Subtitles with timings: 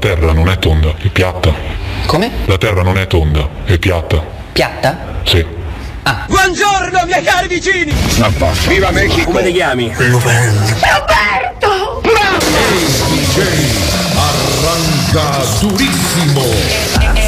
[0.00, 1.52] La terra non è tonda, è piatta.
[2.06, 2.30] Come?
[2.44, 4.24] La terra non è tonda, è piatta.
[4.52, 4.96] Piatta?
[5.24, 5.44] Sì.
[6.28, 7.92] Buongiorno miei cari vicini!
[8.68, 9.32] Viva Mexico!
[9.32, 9.92] Come ti chiami?
[9.96, 10.30] Roberto!
[14.14, 17.27] Arranca durissimo.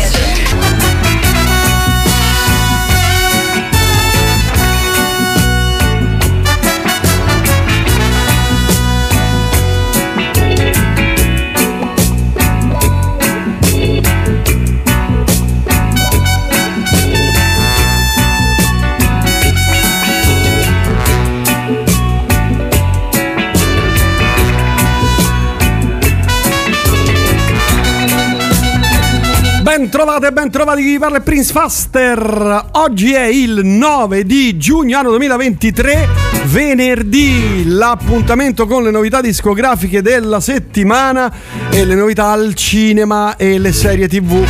[29.91, 32.67] Ben trovate, ben trovati chi vi parla è Prince Faster.
[32.75, 36.09] Oggi è il 9 di giugno anno 2023,
[36.45, 41.33] venerdì, l'appuntamento con le novità discografiche della settimana
[41.71, 44.47] e le novità al cinema e le serie TV.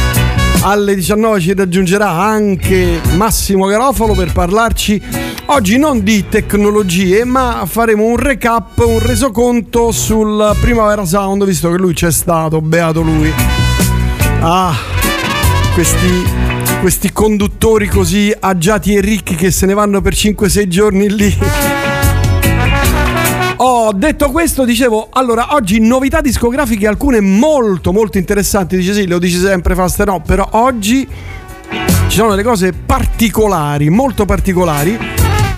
[0.60, 5.02] Alle 19 ci raggiungerà anche Massimo Garofalo per parlarci
[5.46, 11.78] oggi non di tecnologie, ma faremo un recap, un resoconto sul Primavera Sound, visto che
[11.78, 13.32] lui c'è stato, beato lui.
[14.42, 14.99] Ah,
[15.80, 16.24] questi,
[16.82, 21.34] questi conduttori così agiati e ricchi che se ne vanno per 5-6 giorni lì.
[23.56, 29.18] Ho detto questo, dicevo, allora oggi novità discografiche, alcune molto molto interessanti, dice sì, lo
[29.18, 31.08] dici sempre Faster, no, però oggi
[32.08, 34.98] ci sono delle cose particolari, molto particolari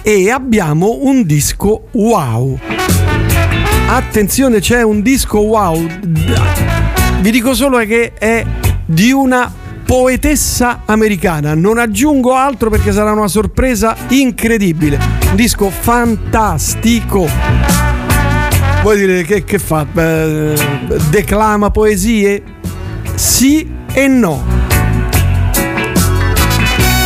[0.02, 2.60] e abbiamo un disco wow.
[3.88, 5.84] Attenzione, c'è un disco wow.
[7.18, 8.46] Vi dico solo che è
[8.86, 9.61] di una
[9.92, 11.52] poetessa americana.
[11.52, 14.98] Non aggiungo altro perché sarà una sorpresa incredibile.
[15.28, 17.28] Un disco fantastico.
[18.80, 19.86] Vuoi dire che, che fa?
[19.94, 20.54] Eh,
[21.10, 22.42] declama poesie?
[23.16, 24.42] Sì e no.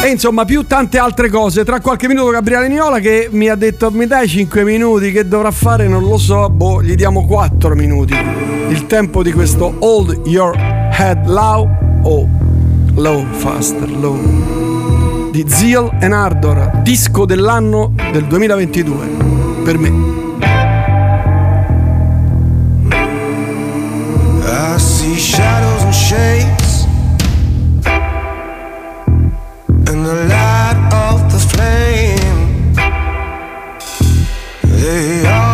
[0.04, 1.64] E insomma, più tante altre cose.
[1.64, 5.50] Tra qualche minuto Gabriele Niola che mi ha detto mi dai 5 minuti, che dovrà
[5.50, 5.88] fare?
[5.88, 8.14] Non lo so, boh, gli diamo 4 minuti.
[8.68, 11.68] Il tempo di questo Hold Your Head Low
[12.02, 12.35] o
[12.96, 20.14] Low Faster Low di Zeal and Ardor, disco dell'anno del 2022 per me.
[25.18, 26.86] Shadows and shapes
[29.90, 32.74] in the light of the flame.
[34.62, 35.45] They all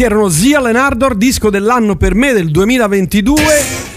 [0.00, 3.42] questi erano Zia Lenardor, disco dell'anno per me del 2022,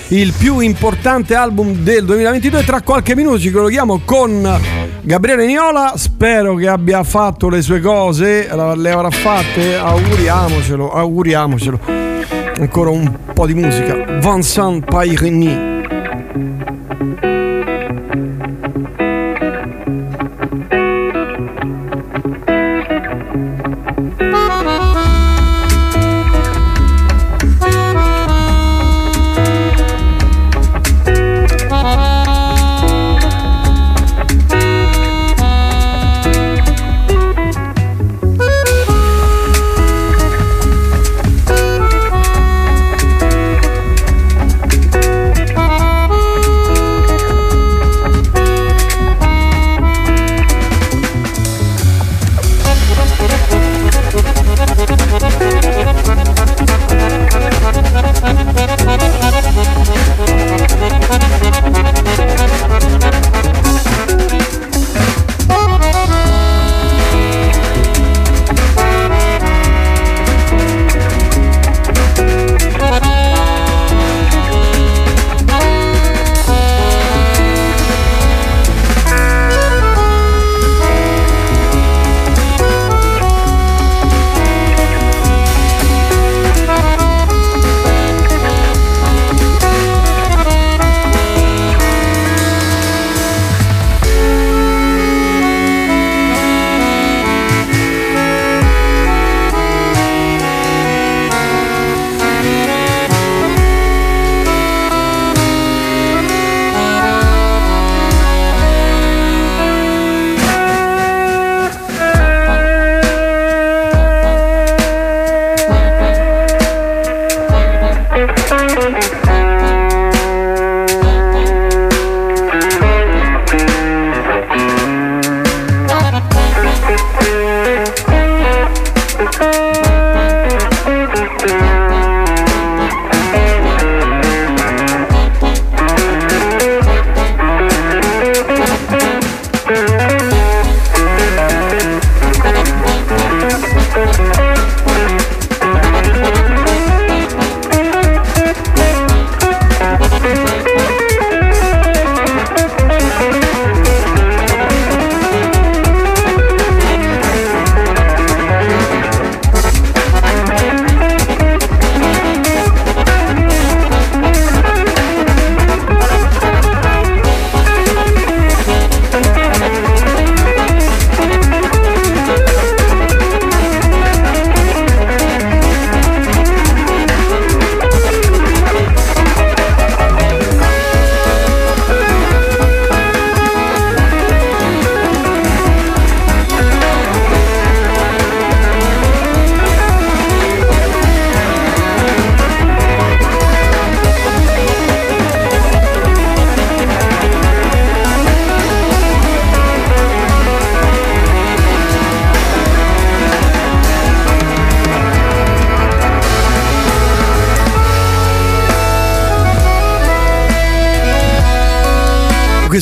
[0.10, 2.64] il più importante album del 2022.
[2.66, 4.60] Tra qualche minuto ci colleghiamo con
[5.02, 11.80] Gabriele Niola, spero che abbia fatto le sue cose, le avrà fatte, auguriamocelo, auguriamocelo.
[12.58, 14.20] Ancora un po' di musica.
[14.20, 15.73] Vincent Pairini.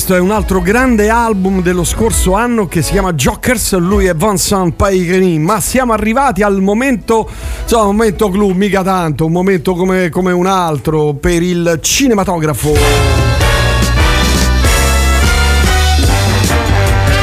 [0.04, 4.16] Questo è un altro grande album dello scorso anno che si chiama Jokers, lui è
[4.16, 7.30] Vincent Paigrini, ma siamo arrivati al momento,
[7.62, 12.74] insomma, un momento clou, mica tanto, un momento come, come un altro per il cinematografo.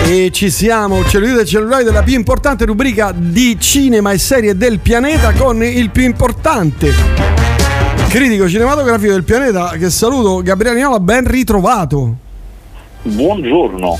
[0.04, 4.78] E ci siamo, cellulite e cellulari della più importante rubrica di cinema e serie del
[4.78, 6.94] pianeta con il più importante
[8.08, 12.26] critico cinematografico del pianeta che saluto Gabriele Niola, ben ritrovato.
[13.02, 13.96] Buongiorno.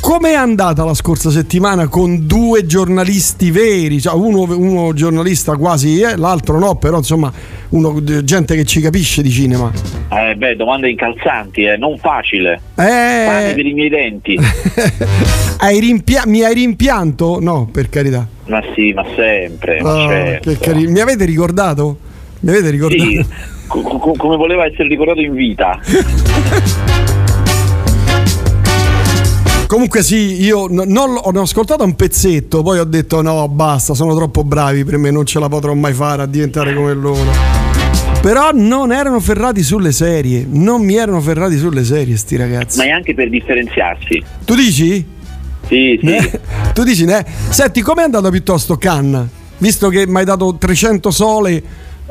[0.00, 4.00] Com'è andata la scorsa settimana con due giornalisti veri?
[4.00, 7.30] Cioè uno, uno giornalista quasi, eh, l'altro no, però insomma,
[7.70, 9.70] uno, gente che ci capisce di cinema.
[10.10, 12.54] Eh beh, domande incalzanti, eh, non facile.
[12.76, 14.38] Eh, Pane per i miei denti.
[15.58, 17.38] hai rimpia- mi hai rimpianto?
[17.40, 18.26] No, per carità.
[18.46, 19.80] ma sì, ma sempre.
[19.82, 20.50] ma Ah, certo.
[20.50, 21.98] che cari- Mi avete ricordato?
[22.40, 23.02] Mi avete ricordato?
[23.02, 23.26] Sì,
[23.66, 25.78] co- co- come voleva essere ricordato in vita.
[29.70, 34.16] Comunque sì, io non l'ho- ho ascoltato un pezzetto, poi ho detto no, basta, sono
[34.16, 37.30] troppo bravi per me, non ce la potrò mai fare a diventare come loro.
[38.20, 42.78] Però non erano ferrati sulle serie, non mi erano ferrati sulle serie sti ragazzi.
[42.78, 44.20] Ma è anche per differenziarsi.
[44.44, 45.06] Tu dici?
[45.68, 46.14] Sì, sì.
[46.16, 46.40] Eh?
[46.74, 47.24] Tu dici, ne?
[47.50, 49.28] Senti, com'è andato piuttosto Cannes?
[49.58, 51.62] Visto che mi hai dato 300 sole,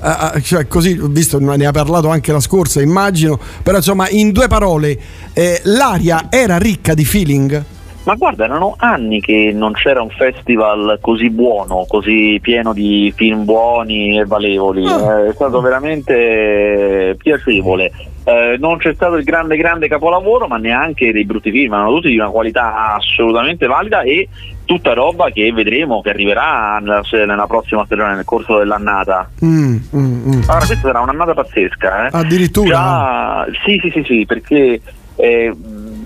[0.01, 4.31] eh, eh, cioè così, visto ne ha parlato anche la scorsa, immagino, però insomma, in
[4.31, 4.97] due parole,
[5.33, 7.63] eh, l'aria era ricca di feeling?
[8.03, 13.43] Ma guarda, erano anni che non c'era un festival così buono, così pieno di film
[13.43, 14.85] buoni e valevoli.
[14.87, 15.19] Ah.
[15.19, 17.91] Eh, È stato veramente piacevole.
[18.23, 22.09] Eh, non c'è stato il grande grande capolavoro, ma neanche dei brutti film, erano tutti
[22.09, 24.27] di una qualità assolutamente valida e
[24.69, 29.27] tutta roba che vedremo che arriverà nella, nella prossima stagione, nel corso dell'annata.
[29.43, 30.41] Mm, mm, mm.
[30.45, 32.09] Allora, questa sarà un'annata pazzesca, eh?
[32.11, 32.67] Addirittura?
[32.69, 34.79] Già, sì, sì, sì, sì, perché
[35.15, 35.51] eh,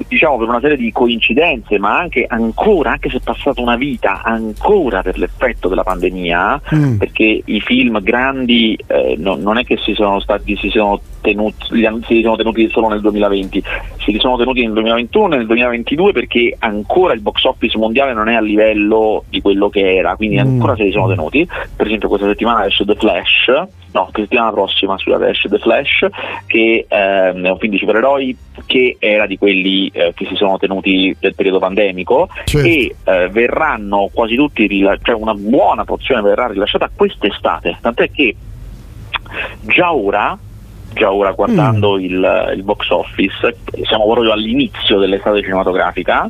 [0.07, 4.21] diciamo per una serie di coincidenze, ma anche ancora, anche se è passata una vita,
[4.23, 6.95] ancora per l'effetto della pandemia, Mm.
[6.95, 11.55] perché i film grandi eh, no- non è che si sono stati, si sono tenuti,
[11.71, 13.63] li hanno- si sono tenuti solo nel 2020,
[13.97, 18.27] si sono tenuti nel 2021 e nel 2022 perché ancora il box office mondiale non
[18.27, 20.39] è a livello di quello che era, quindi Mm.
[20.39, 21.47] ancora se li sono tenuti.
[21.75, 23.47] Per esempio questa settimana esce The Flash,
[23.93, 26.07] no, settimana prossima scusate, esce The Flash,
[26.45, 30.57] che ehm, è un film di supereroi che era di quelli eh, che si sono
[30.57, 32.67] tenuti nel periodo pandemico Certo.
[32.67, 38.35] e eh, verranno quasi tutti, rila- cioè una buona porzione verrà rilasciata quest'estate, tant'è che
[39.61, 40.37] già ora,
[40.93, 46.29] già ora guardando il, il box office, siamo proprio all'inizio dell'estate cinematografica,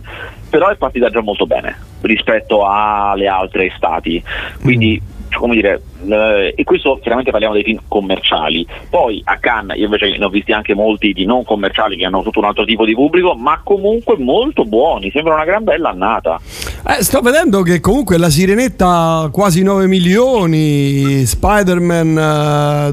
[0.49, 4.23] però è partita già molto bene rispetto alle altre estati,
[4.61, 5.01] quindi
[5.37, 8.65] come dire, eh, e questo chiaramente parliamo dei film commerciali.
[8.89, 12.21] Poi a Cannes io invece ne ho visti anche molti di non commerciali che hanno
[12.23, 16.39] tutto un altro tipo di pubblico, ma comunque molto buoni, sembra una gran bella annata.
[16.87, 22.13] Eh, sto vedendo che comunque la sirenetta quasi 9 milioni, Spider-Man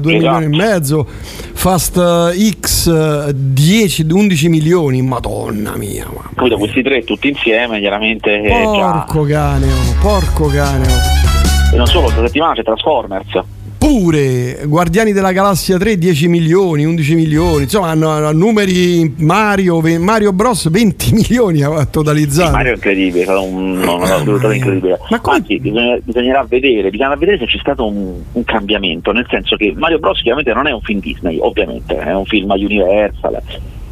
[0.01, 0.37] 2 Esatto.
[0.37, 1.07] milioni e mezzo,
[1.53, 6.05] Fast eh, X eh, 10, 11 milioni, madonna mia.
[6.05, 6.57] mamma mia.
[6.57, 11.30] questi tre tutti insieme chiaramente eh, già Porco cane, oh, porco cane.
[11.73, 13.39] E non solo, questa settimana c'è Transformers.
[13.77, 20.69] Pure Guardiani della Galassia 3 10 milioni, 11 milioni, insomma hanno, numeri Mario, Mario Bros
[20.69, 22.51] 20 milioni ha totalizzato.
[22.51, 24.99] Mario è incredibile, è stato un, un, un risultato incredibile.
[25.09, 29.25] Ma come- Anzi, bisogna- bisognerà vedere, bisognerà vedere se c'è stato un, un cambiamento, nel
[29.29, 33.41] senso che Mario Bros chiaramente non è un film Disney, ovviamente, è un film Universal.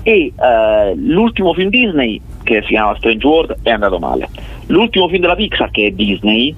[0.04, 4.30] E eh, l'ultimo film Disney, che si chiama Strange World, è andato male.
[4.68, 6.54] L'ultimo film della Pixar, che è Disney,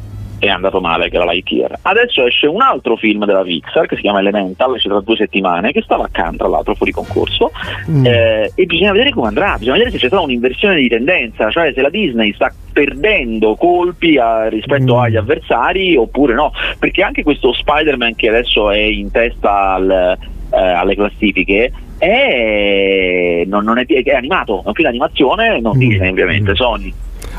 [0.47, 1.79] è andato male, che era Lightyear.
[1.83, 5.71] Adesso esce un altro film della Pixar, che si chiama Elemental, esce tra due settimane,
[5.71, 7.51] che stava accanto, tra l'altro, fuori concorso.
[7.89, 8.05] Mm.
[8.05, 11.71] Eh, e bisogna vedere come andrà, bisogna vedere se c'è stata un'inversione di tendenza, cioè
[11.73, 14.99] se la Disney sta perdendo colpi a- rispetto Mm.
[14.99, 20.17] agli avversari oppure no, perché anche questo Spider-Man che adesso è in testa al-
[20.53, 25.79] eh, alle classifiche è, non, non è, è animato, è un film d'animazione, non Mm.
[25.79, 26.55] Disney ovviamente, Mm.
[26.55, 26.93] Sony.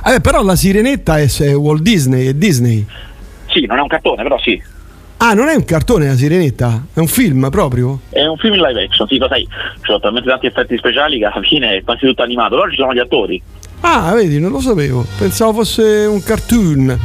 [0.05, 2.85] Eh, però la sirenetta è, è Walt Disney, è Disney.
[3.47, 4.61] Sì, non è un cartone, però sì,
[5.25, 8.01] Ah, non è un cartone la sirenetta, è un film proprio?
[8.09, 11.19] è un film in live action, sì, lo sai, ci sono talmente tanti effetti speciali
[11.19, 13.41] che alla fine è quasi tutto animato, però ci sono gli attori.
[13.83, 15.05] Ah, vedi, non lo sapevo.
[15.19, 16.99] Pensavo fosse un cartoon.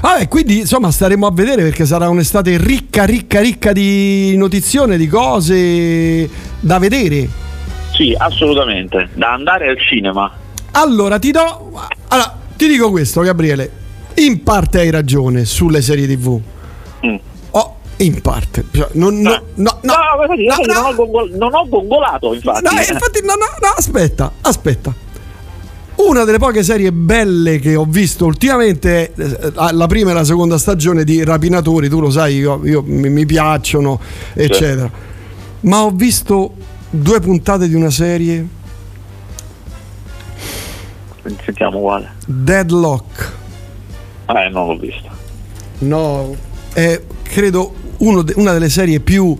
[0.00, 5.06] Vabbè, quindi insomma staremo a vedere perché sarà un'estate ricca, ricca, ricca di notizione, di
[5.06, 7.28] cose da vedere.
[7.92, 10.32] Sì, assolutamente, da andare al cinema.
[10.72, 11.72] Allora, ti do.
[12.08, 13.70] Allora, ti dico questo, Gabriele.
[14.16, 16.40] In parte hai ragione sulle serie TV.
[17.06, 17.16] Mm.
[17.52, 18.64] Oh, in parte.
[18.70, 19.94] Cioè, non- no, no, no,
[21.36, 22.62] non, ho gongolato, infatti.
[22.62, 24.94] No, infatti, no, no, no, aspetta, aspetta.
[25.94, 30.24] Una delle poche serie belle che ho visto ultimamente è eh, la prima e la
[30.24, 34.00] seconda stagione di Rapinatori, tu lo sai, io, io- mi, mi piacciono,
[34.32, 34.90] eccetera.
[35.60, 36.54] Ma ho visto
[36.90, 38.44] due puntate di una serie
[41.44, 42.10] Sentiamo quale.
[42.26, 43.32] Deadlock.
[44.26, 45.08] Eh, non l'ho visto.
[45.80, 46.34] No,
[46.72, 49.36] è credo uno de- una delle serie più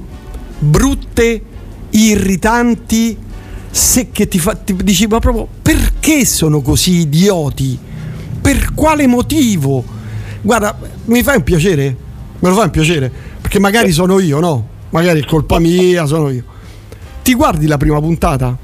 [0.58, 1.42] brutte,
[1.90, 3.16] irritanti,
[3.70, 7.78] se che ti fa ti dici ma proprio perché sono così idioti?
[8.40, 9.84] Per quale motivo?
[10.40, 11.96] Guarda, mi fai un piacere?
[12.40, 13.10] Me lo fai un piacere?
[13.40, 14.68] Perché magari sono io, no?
[14.90, 16.42] Magari è colpa mia, sono io.
[17.22, 18.56] Ti guardi la prima puntata?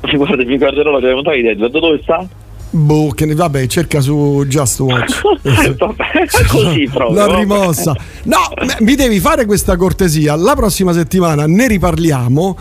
[0.00, 1.78] Guarda, mi guarderò la prima puntata di Deadlock.
[1.78, 2.26] Dove sta?
[2.74, 5.20] Boh, che ne vabbè, cerca su Just Watch.
[5.42, 7.26] Vabbè, così proprio.
[7.26, 7.38] Vabbè.
[7.40, 7.94] rimossa.
[8.24, 8.38] No,
[8.80, 10.36] mi devi fare questa cortesia.
[10.36, 12.58] La prossima settimana ne riparliamo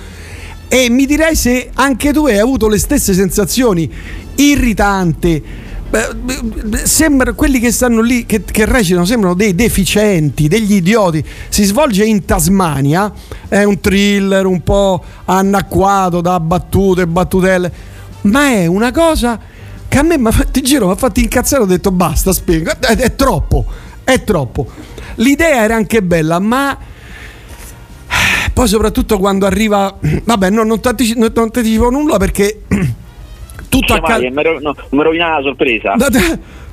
[0.67, 3.89] e mi direi se anche tu hai avuto le stesse sensazioni.
[4.35, 5.69] Irritante.
[6.83, 11.23] Sembra, quelli che stanno lì, che, che recitano, sembrano dei deficienti, degli idioti.
[11.47, 13.13] Si svolge in Tasmania,
[13.47, 17.71] è un thriller un po' annacquato da battute e battutelle,
[18.21, 19.39] ma è una cosa
[19.91, 23.13] che a me il giro, mi ha fatto incazzare, ho detto basta, spengo, è, è
[23.13, 23.65] troppo,
[24.05, 24.65] è troppo.
[25.15, 26.77] L'idea era anche bella, ma
[28.53, 32.61] poi soprattutto quando arriva, vabbè, no, non ti anticipo, ti nulla perché
[33.67, 34.29] tutto accade.
[34.29, 35.95] no, mi rovina la sorpresa.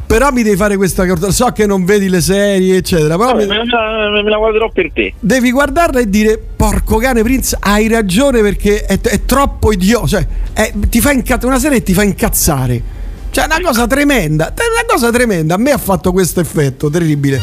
[0.06, 1.32] Però mi devi fare questa cortesia.
[1.46, 3.16] So che non vedi le serie, eccetera.
[3.16, 5.12] Però Vabbè, mi- me, la- me la guarderò per te.
[5.18, 10.06] devi guardarla e dire: Porco cane, Prince, hai ragione perché è, è troppo idiota.
[10.06, 11.46] Cioè, è- ti fa incazzare.
[11.48, 12.96] Una serie ti fa incazzare.
[13.38, 14.48] Cioè, è una cosa tremenda.
[14.48, 15.54] È una cosa tremenda.
[15.54, 17.40] A me ha fatto questo effetto terribile.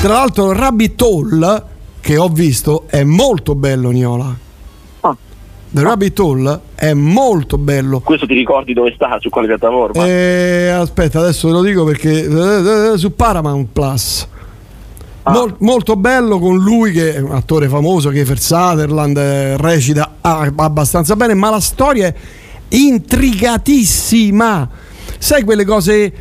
[0.00, 1.62] Tra l'altro, Rabbit Hole,
[2.00, 4.32] che ho visto, è molto bello, Niola.
[5.00, 5.16] Ah.
[5.68, 7.98] The Rabbit Hole è molto bello.
[8.00, 10.06] Questo ti ricordi dove sta, su quale piattaforma?
[10.06, 14.28] Eh, aspetta, adesso ve lo dico perché eh, eh, su Paramount Plus.
[15.24, 15.32] Ah.
[15.32, 20.52] Mol- molto bello con lui che è un attore famoso, Kiefer Sutherland, eh, recita ah,
[20.54, 22.14] abbastanza bene, ma la storia è
[22.68, 24.84] intrigatissima.
[25.18, 26.12] Sai quelle cose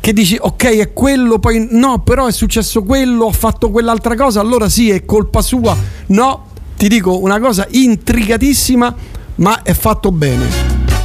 [0.00, 4.40] che dici ok è quello, poi no, però è successo quello, ho fatto quell'altra cosa,
[4.40, 5.76] allora sì è colpa sua.
[6.08, 8.94] No, ti dico una cosa intrigatissima,
[9.36, 10.46] ma è fatto bene.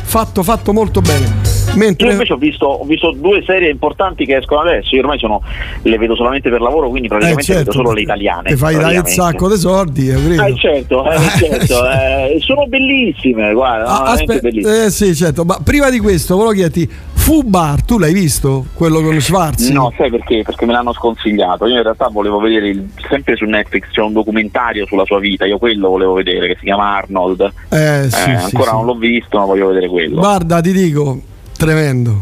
[0.03, 1.25] Fatto, fatto molto bene.
[1.25, 4.95] Io Mentre invece ho visto, ho visto due serie importanti che escono adesso.
[4.95, 5.43] Io ormai sono,
[5.83, 8.47] le vedo solamente per lavoro, quindi praticamente vedo solo le italiane.
[8.47, 10.43] Ti Eh, certo, fai dare un sacco di soldi, io credo.
[10.43, 14.85] Eh, certo, eh, certo, eh, sono bellissime, guarda, Ah, aspetta, bellissime.
[14.85, 16.89] eh, sì, certo, ma prima di questo volevo chiederti,
[17.27, 18.67] Fu Bar, tu l'hai visto?
[18.73, 19.67] Quello con Schwarz?
[19.67, 20.43] No, sai perché?
[20.45, 21.65] Perché me l'hanno sconsigliato.
[21.65, 25.43] Io in realtà volevo vedere il- sempre su Netflix c'è un documentario sulla sua vita,
[25.45, 27.41] io quello volevo vedere che si chiama Arnold.
[27.67, 28.75] Eh, sì, Eh, sì, ancora sì.
[28.77, 30.19] non l'ho visto, ma voglio vedere quello.
[30.19, 31.19] Guarda, ti dico,
[31.57, 32.21] tremendo.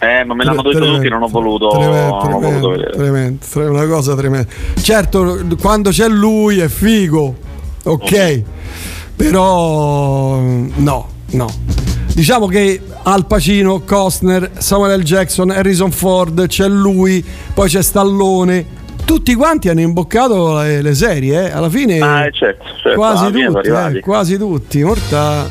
[0.00, 2.68] Eh, ma me l'hanno detto Tremendo, tutti, non ho voluto, tremendo, non ho voluto tremendo,
[2.68, 2.90] vedere.
[2.92, 4.48] tremendo, tre- una cosa tremenda.
[4.74, 7.34] Certo, quando c'è lui è figo,
[7.84, 8.42] ok,
[9.16, 11.46] però no, no.
[12.14, 15.02] Diciamo che Al Pacino, Costner, Samuel L.
[15.02, 18.82] Jackson, Harrison Ford, c'è lui, poi c'è Stallone.
[19.04, 21.50] Tutti quanti hanno imboccato le, le serie, eh?
[21.50, 24.82] alla fine Ah, eh, certo, certo, quasi sono tutti, eh, quasi tutti.
[24.84, 25.48] Morta.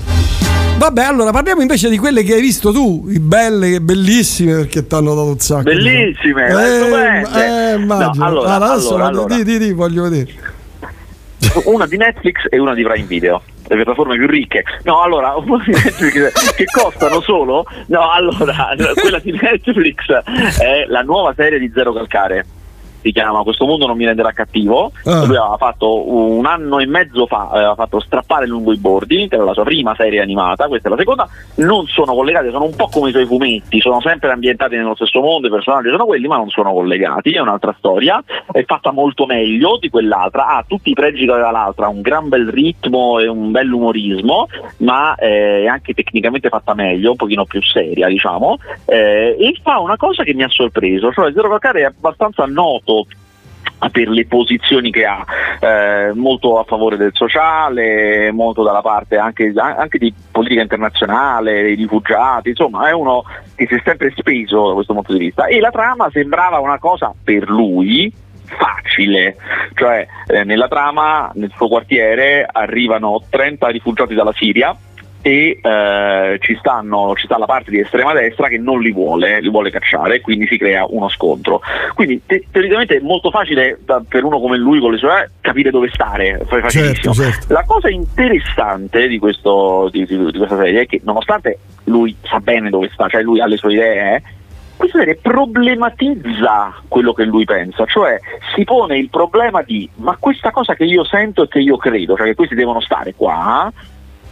[0.78, 4.95] Vabbè, allora parliamo invece di quelle che hai visto tu, i belle, bellissime perché ti
[4.95, 5.63] hanno dato un sacco.
[5.63, 8.23] Bellissime, eh, eh, immagino.
[8.23, 9.36] No, allora, adesso allora, allora.
[9.36, 10.32] Di, di, di, voglio vedere.
[11.65, 14.63] una di Netflix e una di Prime Video le piattaforme più ricche.
[14.84, 15.34] No allora
[16.56, 17.65] che costano solo?
[17.88, 20.10] No allora quella di Netflix
[20.60, 22.45] è la nuova serie di Zero Calcare
[23.04, 25.26] si chiama Questo mondo non mi renderà cattivo Ah.
[25.26, 29.36] lui aveva fatto un anno e mezzo fa aveva fatto strappare lungo i bordi che
[29.36, 32.76] era la sua prima serie animata questa è la seconda non sono collegate sono un
[32.76, 36.28] po' come i suoi fumetti sono sempre ambientati nello stesso mondo i personaggi sono quelli
[36.28, 40.92] ma non sono collegati è un'altra storia è fatta molto meglio di quell'altra ha tutti
[40.92, 45.63] i pregi che aveva l'altra un gran bel ritmo e un bel umorismo ma eh,
[45.63, 50.24] è anche tecnicamente fatta meglio un pochino più seria diciamo eh, e fa una cosa
[50.24, 52.92] che mi ha sorpreso cioè Zero Calcare è abbastanza noto
[53.91, 55.25] per le posizioni che ha,
[55.60, 61.75] eh, molto a favore del sociale, molto dalla parte anche, anche di politica internazionale, dei
[61.75, 63.23] rifugiati, insomma è uno
[63.56, 65.45] che si è sempre speso da questo punto di vista.
[65.45, 68.12] E la trama sembrava una cosa per lui
[68.45, 69.36] facile,
[69.73, 74.75] cioè eh, nella trama nel suo quartiere arrivano 30 rifugiati dalla Siria
[75.25, 79.39] e eh, ci, stanno, ci sta la parte di estrema destra che non li vuole,
[79.39, 81.62] li vuole cacciare e quindi si crea uno scontro.
[81.93, 85.29] Quindi te- teoricamente è molto facile da- per uno come lui con le sue eh,
[85.39, 86.41] capire dove stare.
[86.69, 87.53] Certo, certo.
[87.53, 92.39] La cosa interessante di, questo, di, di- di questa serie è che nonostante lui sa
[92.41, 94.21] bene dove sta, cioè lui ha le sue idee, eh,
[94.75, 98.19] questa serie problematizza quello che lui pensa, cioè
[98.53, 102.17] si pone il problema di ma questa cosa che io sento e che io credo,
[102.17, 103.71] cioè che questi devono stare qua,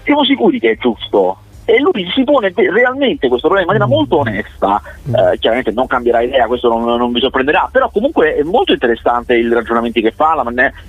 [0.04, 1.38] siamo sicuri che è giusto?
[1.72, 4.82] e lui si pone realmente questo problema in maniera molto onesta.
[5.06, 9.36] Eh, chiaramente non cambierà idea, questo non, non vi sorprenderà, però comunque è molto interessante
[9.36, 10.30] i ragionamenti che fa.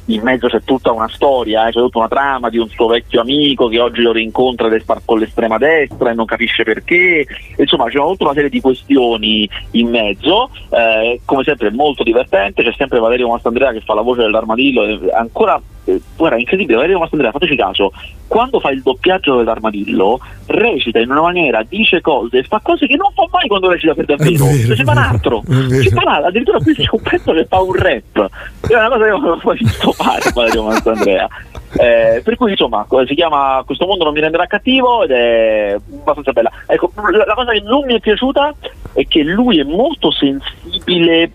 [0.06, 3.20] In mezzo c'è tutta una storia, eh, c'è tutta una trama di un suo vecchio
[3.20, 7.26] amico che oggi lo rincontra ed è con l'estrema destra e non capisce perché.
[7.56, 10.50] Insomma, c'è tutta una serie di questioni in mezzo.
[10.70, 12.62] eh, come sempre, è molto divertente.
[12.62, 14.84] C'è sempre Valerio Mastandrea che fa la voce dell'armadillo.
[14.84, 17.92] e ancora eh, guarda, è incredibile, Valerio Mastandrea, fateci caso,
[18.26, 22.96] quando fa il doppiaggio dell'armadillo, recita in una maniera, dice cose e fa cose che
[22.96, 24.46] non fa mai quando recita per davvero.
[24.46, 25.42] È vero, Cioè, fa un è altro.
[25.46, 25.82] è.
[25.82, 28.28] Si fa addirittura qui c'è un pezzo che fa un rap.
[28.68, 31.28] È una cosa che non ho mai visto fare Valerio Mastandrea.
[31.74, 36.32] Eh, per cui insomma si chiama Questo mondo non mi renderà cattivo ed è abbastanza
[36.32, 36.50] bella.
[36.66, 38.54] Ecco, la, la cosa che non mi è piaciuta
[38.92, 41.30] è che lui è molto sensibile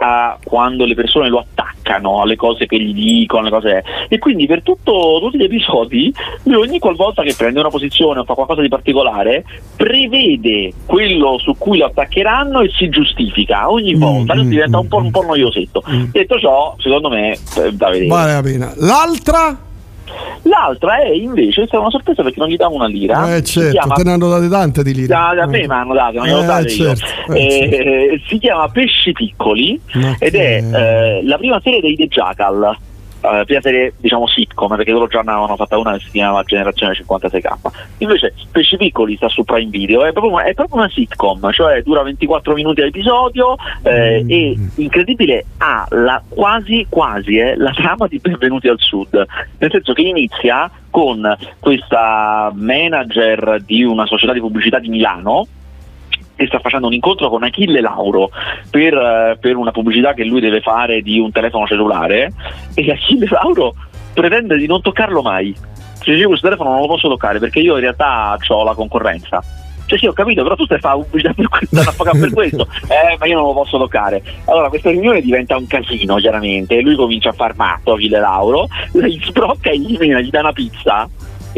[0.00, 4.46] a quando le persone lo attaccano alle cose che gli dicono, alle cose e quindi
[4.46, 6.12] per tutto, tutti gli episodi
[6.44, 9.44] lui ogni qualvolta che prende una posizione o fa qualcosa di particolare
[9.76, 14.80] prevede quello su cui lo attaccheranno e si giustifica ogni Mm, volta, mm, diventa mm,
[14.80, 15.82] un po', un po' noiosetto.
[15.90, 16.04] Mm.
[16.12, 18.06] Detto ciò, secondo me eh, da vedere.
[18.06, 18.72] Vale la pena.
[18.76, 19.67] L'altra?
[20.42, 23.34] L'altra è invece, è una sorpresa perché non gli davo una lira.
[23.36, 25.06] eh certo, chiama te ne hanno date tante di lire.
[25.08, 27.34] da, da me mi hanno dato, non glielo Eh, date certo, io.
[27.34, 32.06] eh, Eh, si chiama Pesci Piccoli Ma ed è eh, la prima serie dei The
[32.06, 32.76] Jackal.
[33.20, 36.42] Eh, prima serie diciamo sitcom perché loro già ne avevano fatta una che si chiamava
[36.44, 37.54] Generazione 56k
[37.98, 42.02] invece Pesci Piccoli sta su Prime Video è proprio, è proprio una sitcom cioè dura
[42.02, 44.30] 24 minuti a episodio eh, Mm.
[44.30, 49.26] e incredibile ha la, quasi quasi eh, la trama di Benvenuti al Sud
[49.58, 55.46] nel senso che inizia con questa manager di una società di pubblicità di Milano
[56.38, 58.30] che sta facendo un incontro con Achille Lauro
[58.70, 62.32] per, eh, per una pubblicità che lui deve fare di un telefono cellulare
[62.74, 63.74] e Achille Lauro
[64.14, 65.54] pretende di non toccarlo mai.
[66.00, 69.42] Cioè, io questo telefono non lo posso toccare perché io in realtà ho la concorrenza.
[69.84, 72.68] Cioè sì, ho capito, però tu stai fare pubblicità per questo, a pagare per questo.
[72.88, 74.22] Eh, ma io non lo posso toccare.
[74.44, 78.68] Allora questa riunione diventa un casino, chiaramente, e lui comincia a far matto Achille Lauro,
[78.92, 81.08] lei sbrocca e gli viene, gli dà una pizza.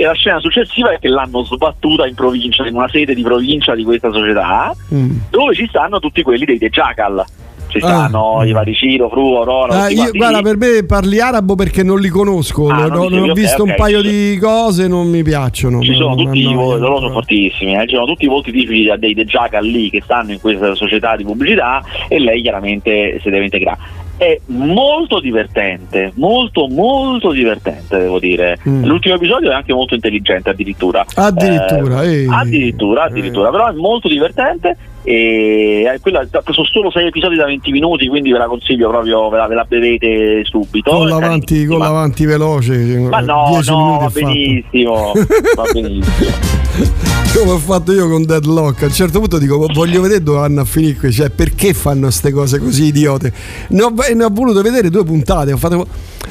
[0.01, 3.75] E la scena successiva è che l'hanno sbattuta in provincia, in una sede di provincia
[3.75, 5.11] di questa società, Mm.
[5.29, 7.23] dove ci stanno tutti quelli dei The Jackal.
[7.69, 7.81] Ci Ah.
[7.87, 9.83] stanno i vari Ciro, Fru, Aurora.
[9.83, 12.69] Ah, io, guarda, per me parli arabo perché non li conosco.
[12.69, 15.83] Ah, non ne ho visto Ok, un paio di cose, non mi piacciono.
[15.83, 17.87] Ci sono tutti i no, vo- io- loro sono fortissimi, eh.
[17.87, 21.15] ci sono tutti i volti tipici dei The Jackal lì che stanno in questa società
[21.15, 23.79] di pubblicità e lei chiaramente si deve integrare.
[24.21, 28.59] È molto divertente, molto molto divertente devo dire.
[28.69, 28.85] Mm.
[28.85, 31.07] L'ultimo episodio è anche molto intelligente addirittura.
[31.15, 37.37] Addirittura, Eh, addirittura, addirittura, però è molto divertente e eh, quella, sono solo 6 episodi
[37.37, 40.91] da 20 minuti, quindi ve la consiglio proprio, ve la, ve la bevete subito.
[40.91, 42.77] Con l'avanti, con l'avanti veloce.
[42.99, 45.13] Ma no, 10 no, va benissimo,
[45.57, 46.59] va benissimo.
[47.33, 48.83] Come ho fatto io con Deadlock.
[48.83, 51.13] A un certo punto dico: voglio vedere dove vanno a finire qui.
[51.13, 53.33] Cioè, perché fanno queste cose così idiote?
[53.69, 55.53] Ne ho, ne ho voluto vedere due puntate.
[55.53, 55.87] Ho fatto-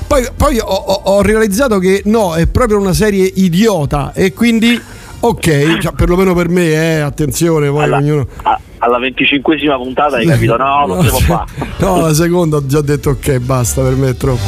[0.08, 4.12] Poi, poi ho, ho- ho realizzato che no, è proprio una serie idiota.
[4.14, 4.80] E quindi,
[5.22, 8.28] ok, cioè, perlomeno per me, eh, attenzione, poi alla, ognuno.
[8.44, 12.66] a- alla 25esima puntata hai capito no non si può fare No, la seconda ho
[12.66, 14.40] già detto ok, basta, per me è troppo.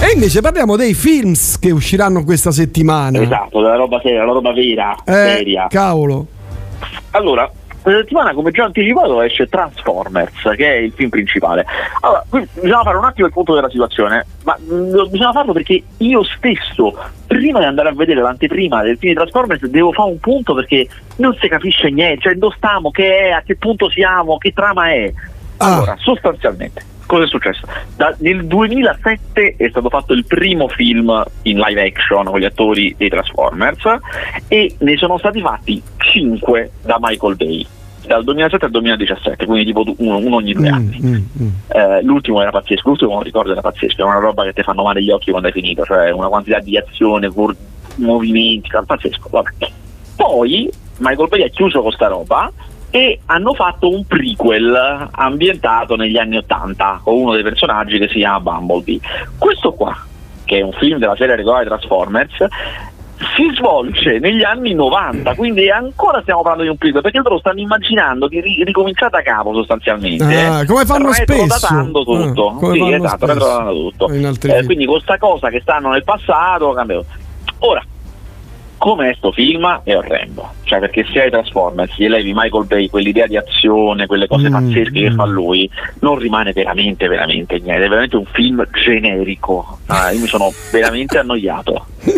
[0.00, 3.20] E invece parliamo dei films che usciranno questa settimana.
[3.22, 6.26] esatto della roba seria la roba vera Eh, seria cavolo.
[7.12, 7.50] allora
[7.82, 11.66] questa settimana come già anticipato esce Transformers che è il film principale
[12.00, 15.82] allora qui bisogna fare un attimo il punto della situazione ma mh, bisogna farlo perché
[15.98, 20.18] io stesso prima di andare a vedere l'anteprima del film di Transformers devo fare un
[20.18, 24.38] punto perché non si capisce niente cioè dove stiamo, che è, a che punto siamo
[24.38, 25.12] che trama è
[25.62, 25.76] Ah.
[25.76, 26.82] Allora, sostanzialmente,
[27.12, 27.66] cosa è successo?
[27.94, 32.94] Da- nel 2007 è stato fatto il primo film in live action con gli attori
[32.96, 33.82] dei Transformers
[34.48, 37.66] e ne sono stati fatti 5 da Michael Bay,
[38.06, 40.98] dal 2007 al 2017, quindi tipo uno, uno ogni due Mm, anni.
[41.02, 41.48] mm, mm.
[41.68, 44.82] Eh, l'ultimo era pazzesco, l'ultimo non ricordo era pazzesco, era una roba che ti fanno
[44.82, 47.54] male gli occhi quando hai finito, cioè una quantità di azione, vor-
[47.96, 49.28] movimenti, cioè, pazzesco.
[49.28, 49.50] Vabbè.
[50.16, 52.50] Poi Michael Bay ha chiuso con sta roba
[52.94, 58.18] e hanno fatto un prequel ambientato negli anni 80 con uno dei personaggi che si
[58.18, 59.00] chiama Bumblebee.
[59.38, 59.96] Questo qua,
[60.44, 62.36] che è un film della serie regolare Transformers,
[63.34, 67.60] si svolge negli anni 90, quindi ancora stiamo parlando di un prequel, perché loro stanno
[67.60, 70.44] immaginando di ri- ricominciare da capo sostanzialmente.
[70.44, 71.32] Ah, come fanno spesso.
[71.32, 72.58] retrodatando tutto.
[72.60, 74.08] Ah, sì, esatto, tutto.
[74.10, 77.00] Eh, quindi con sta cosa che stanno nel passato cambia.
[77.60, 77.82] Ora,
[78.82, 83.28] come sto film è orrendo, cioè perché se hai Transformers, gli levi Michael Bay, quell'idea
[83.28, 85.14] di azione, quelle cose Mm, pazzesche che mm.
[85.14, 89.78] fa lui, non rimane veramente, veramente niente, è veramente un film generico.
[89.86, 91.86] Ah, io mi sono veramente annoiato.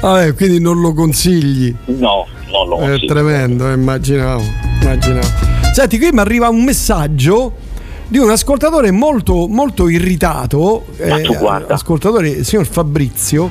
[0.00, 1.74] Vabbè, quindi non lo consigli.
[1.84, 3.12] No, non lo È consiglio.
[3.12, 4.42] tremendo, eh, immaginavo,
[4.80, 5.26] immaginavo.
[5.74, 7.52] Senti, qui mi arriva un messaggio
[8.08, 10.86] di un ascoltatore molto, molto irritato.
[10.96, 11.74] eh, Ma tu guarda.
[11.74, 13.50] Ascoltatore, il signor Fabrizio.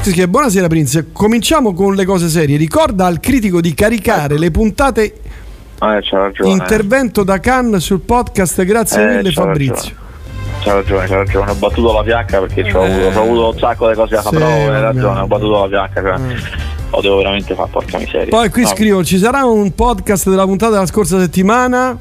[0.00, 2.56] Si scrive, Buonasera Prince, cominciamo con le cose serie.
[2.56, 5.02] Ricorda al critico di caricare le puntate
[5.80, 6.50] Eh, c'ha ragione.
[6.50, 8.64] intervento da Cannes sul podcast.
[8.64, 9.74] Grazie Eh, mille Fabrizio.
[9.74, 10.06] ragione.
[10.64, 11.50] C'ha ragione, c'ha ragione.
[11.50, 12.70] Ho battuto la piacca perché Eh.
[12.70, 14.36] avuto, c'ho avuto un sacco di cose da fare.
[14.36, 16.00] Sì, Però hai ragione, ho battuto la piacca.
[16.02, 16.36] Cioè,
[16.90, 18.28] Lo devo veramente fare, porca miseria.
[18.30, 21.98] Poi qui No, scrivo, ci sarà un podcast della puntata della scorsa settimana?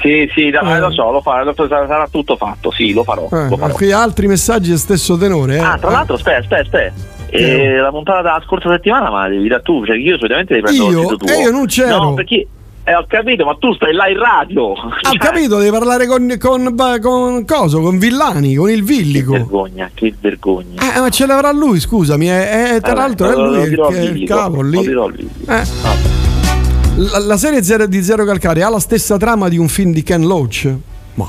[0.00, 0.78] Sì, sì, dai, Eh.
[0.80, 3.28] lo so, lo farò, sarà, tutto fatto, sì, lo farò.
[3.32, 3.72] Eh, lo farò.
[3.74, 5.56] qui altri messaggi di stesso tenore.
[5.56, 5.60] eh.
[5.60, 7.14] Ah, tra l'altro, aspetta, aspetta, aspetta.
[7.30, 7.42] Eh.
[7.42, 10.90] E la puntata della scorsa settimana, ma devi dare tu, cioè io solitamente li prendo
[10.90, 11.10] Io?
[11.10, 11.28] il tuo.
[11.28, 11.96] Eh, io non c'ero.
[12.02, 12.46] No, perché
[12.84, 14.62] eh, ho capito, ma tu stai là in radio.
[14.62, 14.76] Ho
[15.18, 19.32] capito, devi parlare con, con, con coso, con Villani, con il Che Villico.
[19.32, 20.80] vergogna, che vergogna.
[20.94, 22.30] Eh, ma ce l'avrà lui, scusami.
[22.30, 25.30] eh, eh, tra Vabbè, l'altro è lui il, che- il Villico, capo lì.
[25.48, 26.25] Eh.
[26.98, 30.02] La, la serie zero- di Zero Calcare ha la stessa trama di un film di
[30.02, 30.72] Ken Loach?
[31.14, 31.26] Ma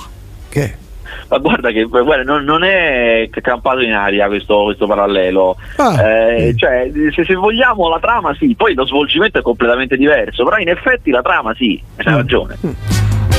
[0.49, 0.85] che?
[1.29, 5.57] Ma guarda che guarda, non, non è campato in aria questo, questo parallelo.
[5.75, 6.01] Ah.
[6.01, 10.57] Eh, cioè, se, se vogliamo la trama sì, poi lo svolgimento è completamente diverso, però
[10.57, 12.07] in effetti la trama sì, Mm.
[12.07, 12.57] hai ragione.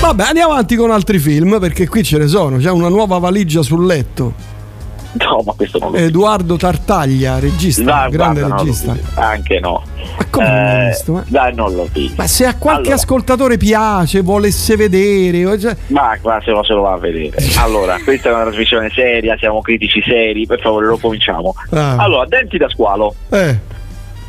[0.00, 2.58] Vabbè, andiamo avanti con altri film perché qui ce ne sono.
[2.58, 4.56] C'è una nuova valigia sul letto.
[5.28, 8.87] No, ma questo non lo Edoardo Tartaglia, regista, Dai, grande guarda, no, regista.
[8.87, 9.20] l'ho visto.
[9.20, 9.83] Anche no.
[10.16, 11.12] Ma come non l'hai Eh, visto?
[11.12, 12.14] Ma- Dai, non l'ho visto.
[12.16, 12.94] Ma se a qualche Allora.
[12.94, 17.37] ascoltatore piace, volesse vedere, o cioè- Ma qua se lo, se lo va a vedere.
[17.59, 21.54] Allora, questa è una trasmissione seria, siamo critici seri, per favore lo cominciamo.
[21.70, 21.96] Ah.
[21.96, 23.14] Allora, Denti da squalo.
[23.31, 23.59] eh,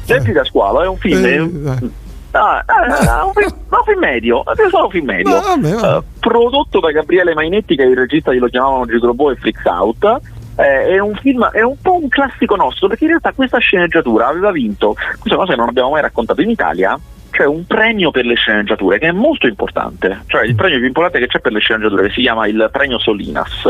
[0.05, 1.23] Denti da squalo è un film.
[1.25, 1.89] Eh, un-
[2.31, 5.31] Ah, ah, un, film, no, un film medio, un film medio.
[5.31, 5.97] Ma vabbè, vabbè.
[5.97, 9.55] Eh, prodotto da Gabriele Mainetti, che è il regista che lo chiamavano Gigrobo e Flix
[9.65, 10.19] Out.
[10.59, 14.27] Eh, è un film, è un po' un classico nostro, perché in realtà questa sceneggiatura
[14.27, 16.99] aveva vinto, questa cosa che non abbiamo mai raccontato in Italia,
[17.31, 21.19] cioè un premio per le sceneggiature che è molto importante, cioè il premio più importante
[21.19, 23.69] che c'è per le sceneggiature che si chiama il premio Solinas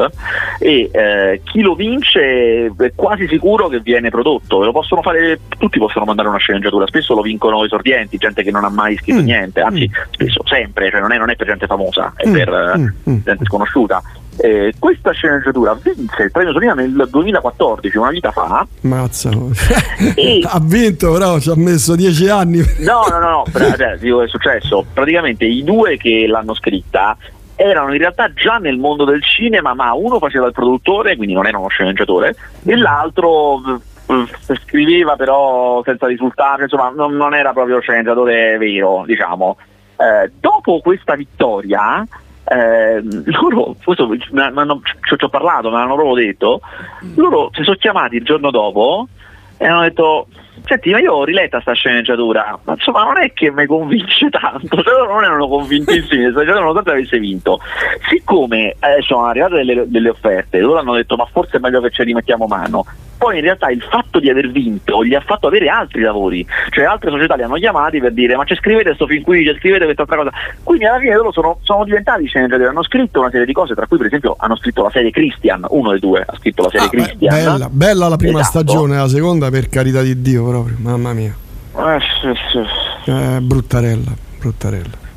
[0.59, 5.77] e eh, chi lo vince è quasi sicuro che viene prodotto, lo possono fare, tutti
[5.77, 9.25] possono mandare una sceneggiatura, spesso lo vincono esordienti, gente che non ha mai scritto Mm,
[9.25, 10.01] niente, anzi mm.
[10.11, 12.87] spesso, sempre, cioè non è, non è per gente famosa, è Mm, per eh, mm,
[13.09, 13.17] mm.
[13.23, 14.01] gente sconosciuta.
[14.41, 19.29] Eh, questa sceneggiatura vinse il premio Solinas nel 2014, una vita fa, mazza.
[20.15, 22.59] E- ha vinto, però ci ha messo dieci anni.
[22.79, 24.85] No, no, no, no, però, cioè, dico, è successo.
[24.93, 27.17] Praticamente i due che l'hanno scritta
[27.55, 31.45] erano in realtà già nel mondo del cinema, ma uno faceva il produttore, quindi non
[31.45, 33.61] era uno sceneggiatore, e l'altro
[34.05, 39.57] eh, scriveva però senza risultati, insomma non, non era proprio sceneggiatore vero, diciamo.
[39.97, 42.07] Eh, dopo questa vittoria,
[42.51, 46.61] eh, loro, questo ci ho parlato, me l'hanno proprio detto,
[47.15, 49.07] loro si sono chiamati il giorno dopo
[49.57, 50.27] e hanno detto
[50.65, 54.81] senti ma io ho riletta sta sceneggiatura ma insomma non è che mi convince tanto
[54.81, 57.59] cioè loro non erano convintissimi che sta sceneggiatura nonostante avesse vinto.
[58.09, 61.91] Siccome eh, sono arrivate delle, delle offerte loro hanno detto ma forse è meglio che
[61.91, 62.85] ci rimettiamo mano
[63.19, 66.85] poi in realtà il fatto di aver vinto gli ha fatto avere altri lavori cioè
[66.85, 69.83] altre società li hanno chiamati per dire ma ci scrivete sto film qui ci scrivete
[69.83, 70.31] quest'altra cosa
[70.63, 73.85] quindi alla fine loro sono, sono diventati sceneggiatori hanno scritto una serie di cose tra
[73.85, 76.87] cui per esempio hanno scritto la serie Christian uno dei due ha scritto la serie
[76.87, 78.59] Ah, beh, Christian bella, bella la prima Esatto.
[78.59, 81.35] stagione, la seconda per carità di Dio proprio, mamma mia.
[81.75, 83.11] Eh, sì, sì.
[83.11, 85.07] Eh, bruttarella, bruttarella.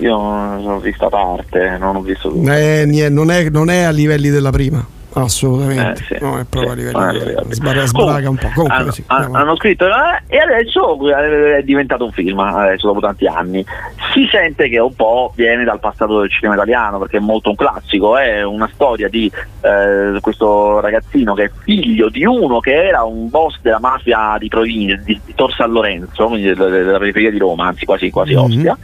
[0.00, 2.50] Io non ho visto parte, non ho visto tutto.
[2.52, 4.86] Eh, non, è, non è a livelli della prima,
[5.22, 6.00] assolutamente.
[6.00, 7.52] Eh, sì, no, è proprio sì, a della arrivato.
[7.54, 8.50] sbara- sbaraga un po'.
[8.54, 9.90] Comunque, hanno, sì, hanno- scritto eh,
[10.28, 13.64] e adesso è diventato un film adesso dopo tanti anni
[14.12, 17.56] si sente che un po' viene dal passato del cinema italiano perché è molto un
[17.56, 19.30] classico è una storia di
[19.62, 24.48] eh, questo ragazzino che è figlio di uno che era un boss della mafia di
[24.48, 28.38] provincia di, di Tor San Lorenzo quindi della, periferia di Roma anzi quasi, quasi Mhm.
[28.42, 28.76] Ostia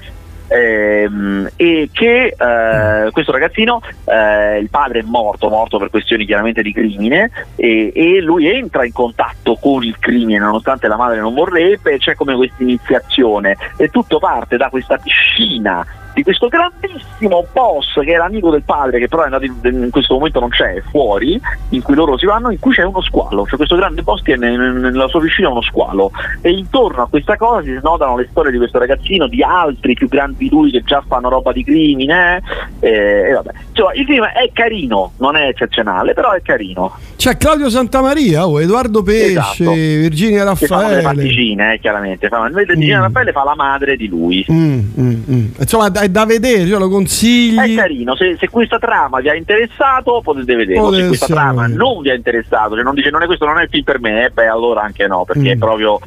[0.49, 6.63] Ehm, e che eh, questo ragazzino, eh, il padre è morto, morto per questioni chiaramente
[6.63, 11.35] di crimine, e, e lui entra in contatto con il crimine nonostante la madre non
[11.35, 13.57] vorrebbe, c'è come questa iniziazione.
[13.77, 18.99] E tutto parte da questa piscina di questo grandissimo boss che era amico del padre
[18.99, 22.19] che però è andato in, in questo momento non c'è, è fuori, in cui loro
[22.19, 25.21] si vanno, in cui c'è uno squalo, cioè questo grande boss che nel- nella sua
[25.21, 28.79] piscina è uno squalo e intorno a questa cosa si snodano le storie di questo
[28.79, 32.43] ragazzino, di altri più grandi di lui che già fanno roba di crimine
[32.81, 33.51] eh, e vabbè.
[33.71, 36.97] insomma, il film è carino, non è eccezionale, però è carino.
[37.17, 39.71] C'è Claudio Santamaria, oh, Edoardo Pesce, Esatto.
[39.73, 41.03] Virginia Che fanno Raffaele.
[41.03, 42.29] particine, eh, chiaramente.
[42.29, 42.91] Fanno- Mm.
[43.01, 44.45] Raffaele fa la madre di lui.
[44.51, 45.47] Mm, mm, mm.
[45.61, 47.75] Insomma, è da vedere, io lo È consigli.
[47.75, 51.67] carino, se, se questa trama vi ha interessato potete vederlo, Potete se questa essere trama
[51.67, 54.01] non vi ha interessato, se non dice non è questo non è il film per
[54.01, 55.53] me, eh, beh allora anche no, perché Mm.
[55.53, 55.99] è proprio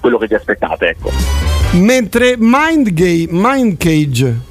[0.00, 1.10] quello che vi aspettate, ecco.
[1.72, 4.47] Mentre Mind, Ga- Mind Cage.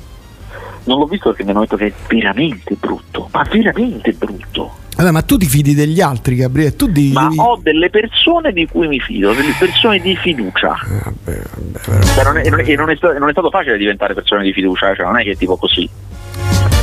[0.87, 4.75] Non l'ho visto perché mi hanno detto che è veramente brutto, ma veramente brutto.
[4.97, 6.75] Vabbè, ma tu ti fidi degli altri, Gabriele?
[6.75, 7.11] Tu di.
[7.13, 10.75] Ma ho delle persone di cui mi fido, delle persone di fiducia.
[10.87, 12.01] Vabbè, vabbè, però.
[12.01, 14.43] Cioè, non, è, e non è- non è sta- non è stato facile diventare persone
[14.43, 15.87] di fiducia, cioè non è che è tipo così.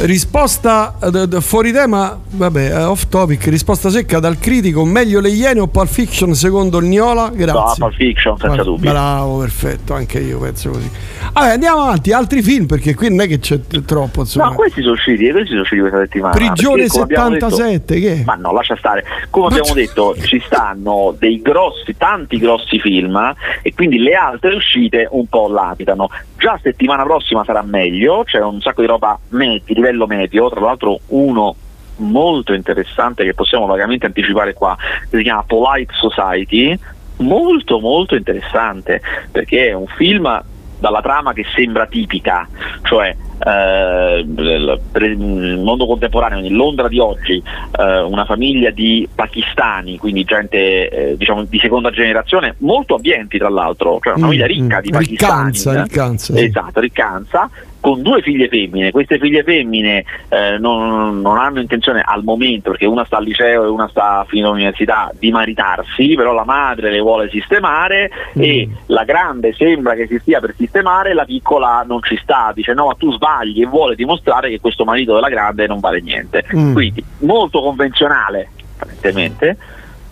[0.01, 3.47] Risposta eh, fuori tema, vabbè, eh, off topic.
[3.47, 7.31] Risposta secca dal critico: meglio le Iene o Pulp Fiction secondo il Niola?
[7.31, 7.77] No, Grazie.
[7.79, 8.91] Pulp Fiction, senza Guarda, dubbio.
[8.91, 10.91] Bravo, perfetto, anche io penso così.
[11.33, 14.49] Vabbè, andiamo avanti, altri film perché qui non è che c'è troppo, insomma.
[14.49, 16.35] No, questi sono usciti, questi sono usciti questa settimana.
[16.35, 18.23] Prigione perché, come abbiamo detto- 77, che?
[18.27, 19.05] Ma no, lascia stare.
[19.31, 24.55] Come abbiamo detto, ci stanno dei grossi, tanti grossi film eh, e quindi le altre
[24.55, 26.11] uscite un po' latitano.
[26.45, 30.61] Già settimana prossima sarà meglio, c'è un sacco di roba me- di livello medio, tra
[30.61, 31.57] l'altro uno
[31.97, 34.77] molto interessante che possiamo vagamente anticipare qua,
[35.09, 36.79] che si chiama Polite Society,
[37.21, 39.01] molto molto interessante,
[39.33, 40.45] perché è un film
[40.79, 42.47] dalla trama che sembra tipica,
[42.83, 47.43] cioè eh, il mondo contemporaneo, in Londra di oggi,
[47.79, 53.49] eh, una famiglia di pakistani, quindi gente eh, diciamo di seconda generazione, molto abbienti tra
[53.49, 55.07] l'altro, cioè una Mm, famiglia ricca mm, di pakistani.
[55.11, 55.83] riccanza, eh.
[55.83, 56.45] riccanza, sì.
[56.45, 57.51] Esatto, riccanza,
[57.85, 58.91] con due figlie femmine.
[58.91, 63.65] Queste figlie femmine eh, non, non hanno intenzione al momento, perché una sta al liceo
[63.65, 68.43] e una sta finendo l'università, di maritarsi, però la madre le vuole sistemare Mm.
[68.43, 72.73] e la grande sembra che si stia per sistemare, la piccola non ci sta, dice
[72.73, 76.45] no, ma tu sbagli e vuole dimostrare che questo marito della grande non vale niente.
[76.57, 76.73] Mm.
[76.73, 79.59] Quindi molto convenzionale, apparentemente,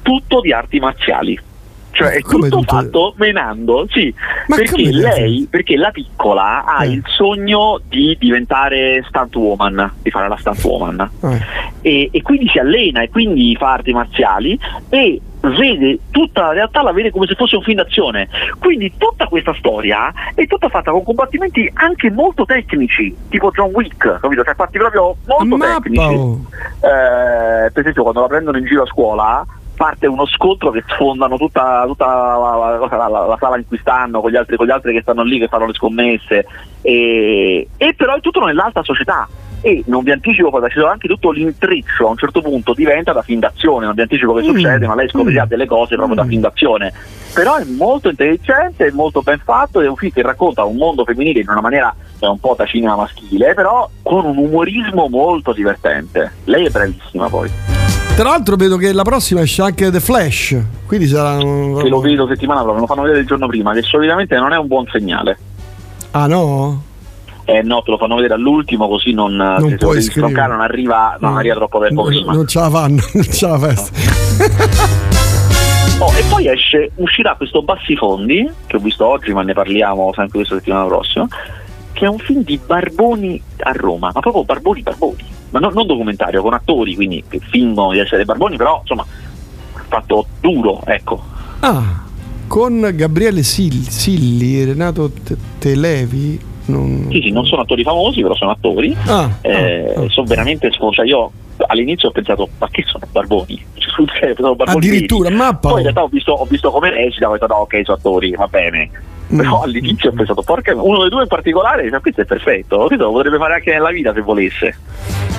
[0.02, 1.40] tutto di arti marziali.
[1.92, 2.74] Cioè è Come tutto tutto?
[2.76, 4.12] fatto menando, sì,
[4.46, 6.88] Ma perché lei, perché la piccola ha Eh.
[6.88, 11.40] il sogno di diventare stunt woman, di fare la stunt woman Eh.
[11.82, 16.82] e, e quindi si allena e quindi fa arti marziali e vede tutta la realtà
[16.82, 18.28] la vede come se fosse un film d'azione
[18.60, 24.18] quindi tutta questa storia è tutta fatta con combattimenti anche molto tecnici tipo John Wick
[24.20, 24.44] capito?
[24.44, 28.86] cioè fatti proprio molto Mappa, tecnici eh, per esempio quando la prendono in giro a
[28.86, 29.44] scuola
[29.82, 32.36] parte uno scontro che sfondano tutta, tutta la,
[32.78, 35.00] la- la- la- la sala in cui stanno con gli, altri, con gli altri che
[35.02, 36.46] stanno lì che fanno le scommesse.
[36.82, 39.26] E, e però è tutto nell'alta società.
[39.64, 42.06] E non vi anticipo poi ci sono anche tutto l'intreccio.
[42.06, 43.86] A un certo punto diventa da film d'azione.
[43.86, 44.44] Non vi anticipo che Mm.
[44.54, 45.48] succede ma lei scoprirà Mm.
[45.48, 46.28] delle cose proprio da Mm.
[46.28, 46.92] film d'azione.
[47.34, 49.80] Però è molto intelligente è molto ben fatto.
[49.80, 52.66] È un film che racconta un mondo femminile in una maniera è un po' da
[52.66, 56.32] cinema maschile però con un umorismo molto divertente.
[56.44, 57.50] Lei è bravissima poi
[58.14, 61.78] Tra l'altro vedo che la prossima esce anche The Flash, quindi sarà un...
[61.82, 64.58] che lo vedo settimana prossima, lo fanno vedere il giorno prima, che solitamente non è
[64.58, 65.38] un buon segnale.
[66.10, 66.82] Ah no?
[67.44, 70.52] Eh no, te lo fanno vedere all'ultimo così non, Non se te lo puoi stroncare,
[70.52, 72.32] non arriva, non arriva troppo tempo prima.
[72.32, 75.00] non ce la fanno, non ce la festa.
[75.98, 80.38] Oh, e poi esce, uscirà questo Bassifondi, che ho visto oggi, ma ne parliamo sempre
[80.38, 81.26] questa settimana prossima,
[82.06, 86.42] è un film di Barboni a Roma, ma proprio Barboni Barboni, ma no- non documentario,
[86.42, 89.04] con attori, quindi che fingono di essere Barboni, però insomma
[89.88, 91.22] fatto duro, ecco.
[91.60, 92.04] Ah,
[92.46, 96.50] con Gabriele Sil- Silli, Renato Te- Televi.
[96.64, 97.08] Non...
[97.10, 98.96] Sì, sì, non sono attori famosi, però sono attori.
[99.06, 100.08] Ah, Eh, ah, ah.
[100.10, 101.30] sono veramente sfo- cioè io
[101.66, 105.82] all'inizio ho pensato ma che sono barboni Sul serio, sono barboni Addirittura, mappa, poi in
[105.82, 108.90] realtà ho visto, ho visto come recita ho detto no ok sono attori va bene
[109.36, 109.62] però Mm.
[109.62, 113.12] all'inizio ho pensato porca uno dei due in particolare cioè, questo è perfetto questo lo
[113.12, 114.76] potrebbe fare anche nella vita se volesse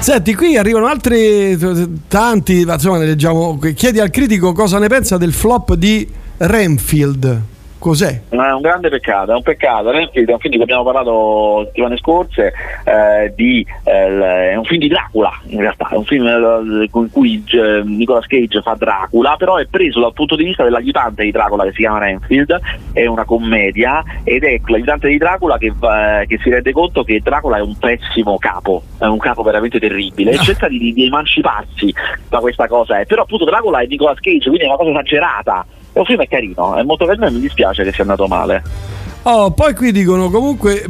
[0.04, 1.58] Senti, qui arrivano altri
[2.10, 3.58] tanti, ma insomma, ne leggiamo.
[3.74, 6.06] Chiedi al critico cosa ne pensa del flop di
[6.40, 7.42] Renfield.
[7.84, 8.18] Cos'è?
[8.30, 9.92] No, è un grande peccato, è un peccato.
[9.92, 12.54] Renfield è un film di cui abbiamo parlato settimane scorse,
[12.86, 17.10] eh, di, eh, è un film di Dracula in realtà, è un film eh, con
[17.12, 21.32] cui eh, Nicolas Cage fa Dracula, però è preso dal punto di vista dell'aiutante di
[21.32, 22.58] Dracula che si chiama Renfield,
[22.94, 27.20] è una commedia ed è l'aiutante di Dracula che, va- che si rende conto che
[27.22, 31.94] Dracula è un pessimo capo, è un capo veramente terribile e cerca di, di emanciparsi
[32.30, 33.06] da questa cosa, eh.
[33.06, 35.66] però appunto Dracula è Nicolas Cage, quindi è una cosa esagerata.
[35.94, 38.64] E un film è carino, è molto carino e mi dispiace che sia andato male.
[39.26, 40.86] Oh, poi qui dicono comunque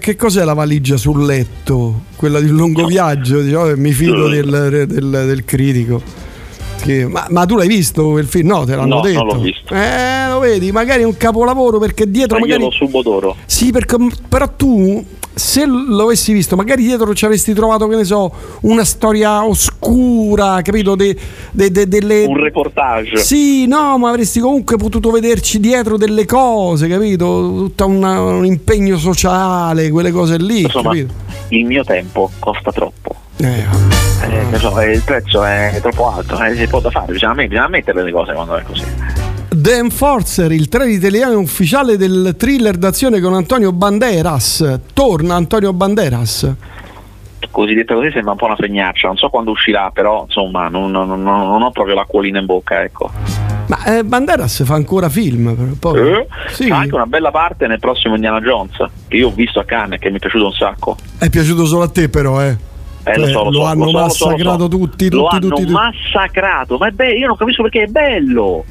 [0.00, 2.00] che cos'è la valigia sul letto?
[2.16, 6.02] Quella di un lungo viaggio, oh, mi fido del, del- del critico.
[6.80, 8.48] Che- ma, ma tu l'hai visto quel film?
[8.48, 9.24] No, te l'hanno No, non detto.
[9.24, 9.74] l'ho visto.
[9.74, 13.36] Eh, lo vedi, magari è un capolavoro perché dietro Ma io magari lo subo d'oro.
[13.46, 13.96] Sì, perché,
[14.28, 15.04] però tu
[15.38, 18.30] se lo avessi visto, magari dietro ci avresti trovato, che ne so,
[18.62, 20.94] una storia oscura, capito?
[20.94, 21.16] De,
[21.52, 22.24] de- de- delle...
[22.26, 23.16] Un reportage.
[23.18, 27.24] Sì, no, ma avresti comunque potuto vederci dietro delle cose, capito?
[27.24, 31.14] Tutto un impegno sociale, quelle cose lì, Insomma, capito?
[31.48, 33.14] il mio tempo costa troppo.
[33.36, 33.64] Eh,
[34.20, 38.02] Eh, insomma, il prezzo è troppo alto, eh, si può da fare, bisogna, bisogna mettere
[38.02, 38.82] le cose quando è così.
[39.60, 44.78] The Enforcer, il trailer italiano ufficiale del thriller d'azione con Antonio Banderas.
[44.92, 46.54] Torna Antonio Banderas.
[47.50, 50.92] Così detta così sembra un po' una fregnaccia, non so quando uscirà, però insomma non,
[50.92, 53.10] non- non- non ho proprio l'acquolina in bocca, ecco.
[53.66, 55.98] Ma eh, Banderas fa ancora film, poi.
[56.08, 56.68] Eh, Sì.
[56.68, 58.76] Fa anche una bella parte nel prossimo Indiana Jones,
[59.08, 60.96] che io ho visto a Cannes che mi è piaciuto un sacco.
[61.18, 62.56] È piaciuto solo a te, però, eh.
[63.02, 63.98] Eh, lo, Cioè, so, lo, lo so, hanno lo so,
[64.28, 64.68] massacrato so.
[64.68, 65.72] tutti, Lo tutti, hanno tutti, tutti.
[65.72, 68.64] massacrato, ma è bello, io non capisco perché è bello.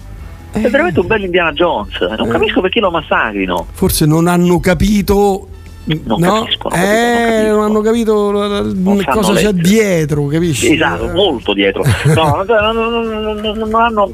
[0.52, 0.70] È Eh.
[0.70, 2.00] veramente un bello Indiana Jones.
[2.18, 3.68] Non capisco perché lo massacrino.
[3.72, 5.48] Forse non hanno capito.
[5.88, 6.42] Non no?
[6.42, 8.30] capisco, non eh, non hanno capito
[8.74, 10.74] Non cosa c'è dietro, capisci?
[10.74, 11.82] Esatto, molto dietro.
[12.14, 14.12] No, non, hanno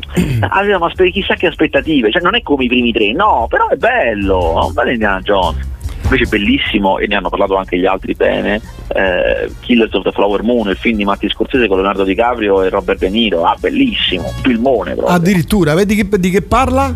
[0.49, 4.61] avevano chissà che aspettative, cioè non è come i primi tre, no, però è bello,
[4.61, 5.71] è un bello Indiana Jones.
[6.13, 10.43] Invece bellissimo, e ne hanno parlato anche gli altri bene, eh, Killers of the Flower
[10.43, 14.27] Moon, il film di Matti Scorsese con Leonardo DiCaprio e Robert De Niro, ah bellissimo,
[14.43, 15.15] filmone proprio.
[15.15, 16.93] Addirittura, vedi che- di che parla?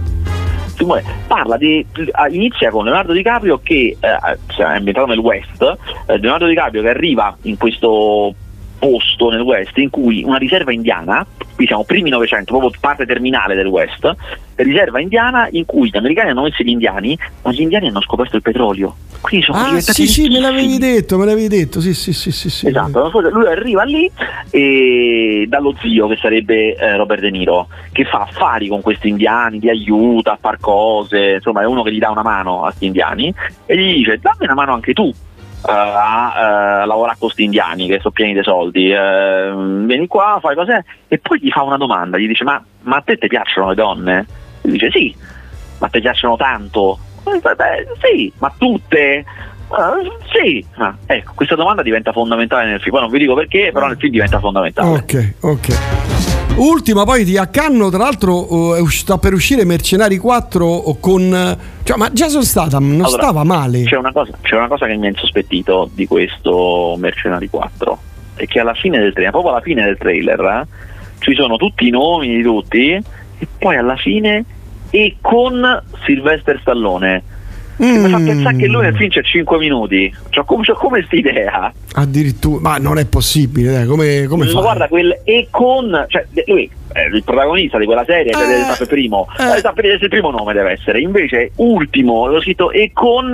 [1.26, 1.84] Parla di,
[2.30, 5.64] inizia con Leonardo DiCaprio che eh, cioè, è ambientato nel West,
[6.06, 8.36] eh, Leonardo DiCaprio che arriva in questo
[8.78, 11.26] posto nel West in cui una riserva indiana,
[11.56, 14.16] qui siamo primi Novecento, proprio parte terminale del West,
[14.56, 18.36] riserva indiana in cui gli americani hanno messo gli indiani, ma gli indiani hanno scoperto
[18.36, 18.96] il petrolio.
[19.20, 21.82] Quindi sono Ah, sì, sì, me l'avevi detto, me l'avevi detto.
[21.82, 22.50] Sì, sì, sì, sì.
[22.50, 22.68] sì.
[22.68, 24.10] Esatto, lui arriva lì
[24.52, 29.60] e dallo zio che sarebbe eh, Robert De Niro, che fa affari con questi indiani,
[29.60, 32.86] li aiuta a far cose, insomma è uno che gli dà una mano a questi
[32.86, 33.34] indiani
[33.66, 35.14] e gli dice dammi una mano anche tu
[35.74, 36.34] a
[36.82, 39.54] eh, lavorare con questi indiani che sono pieni di soldi, eh,
[39.86, 43.02] vieni qua, fai cos'è e poi gli fa una domanda, gli dice ma, ma a
[43.02, 44.26] te ti piacciono le donne?
[44.62, 45.16] Gli dice sì,
[45.80, 46.98] ma ti piacciono tanto?
[47.26, 49.26] Eh, beh, sì, ma tutte?
[49.70, 49.96] Ah,
[50.32, 52.92] sì, Ah, ecco, questa domanda diventa fondamentale nel film.
[52.92, 54.90] Poi non vi dico perché, però nel film diventa fondamentale.
[54.90, 56.37] Ok, ok.
[56.58, 61.22] Ultima, poi di Accanno, tra l'altro, eh, sta per uscire Mercenari 4 con...
[61.34, 63.84] eh, Cioè, ma Jason Statham non Allora, stava male.
[63.84, 68.00] C'è una, cosa, c'è una cosa che mi ha insospettito di questo Mercenari 4,
[68.36, 70.68] è che alla fine del trailer, proprio alla fine del trailer, eh,
[71.20, 74.44] ci sono tutti i nomi di tutti, e poi alla fine
[74.90, 77.24] e con Sylvester Stallone.
[77.78, 80.14] Che Mi fa Mm, pensare che lui nel film c'è 5 minuti.
[80.32, 81.72] C'ho come, c'ho come quest'idea.
[81.94, 84.60] Addirittura, ma non è possibile, dai, come, come Ma fa?
[84.62, 88.86] guarda quel e con cioè lui è il protagonista di quella serie Eh, deve essere
[88.88, 89.58] primo eh.
[89.58, 89.60] eh.
[89.60, 93.32] sapere il primo nome deve essere invece ultimo l'ho scritto e con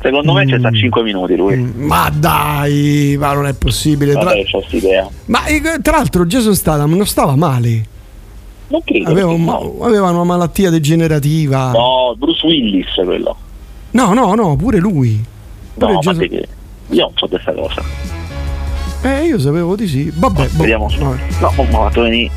[0.00, 4.12] secondo me c'è sta 5 minuti lui Mm, Ma dai, ma non è possibile.
[4.12, 7.82] Tra, vabbè c'ho quest'idea ma eh, tra l'altro Jason Statham non stava male.
[8.68, 9.78] non credo Aveva, un- no.
[9.82, 11.70] aveva una malattia degenerativa.
[11.72, 13.36] no Bruce Willis quello
[13.96, 15.24] No, no, no, pure lui.
[15.74, 16.46] Pure no Jason- che
[16.90, 17.82] io so questa cosa
[19.02, 20.12] Eh, io sapevo di sì.
[20.14, 21.18] Vabbè, boh, vediamo vabbè.
[21.40, 22.30] no ma ha fatto venire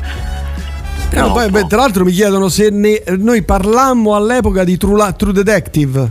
[1.12, 1.50] No, No, poi, no.
[1.50, 6.10] beh, tra l'altro mi chiedono se ne- noi parlammo all'epoca di True, La- True Detective.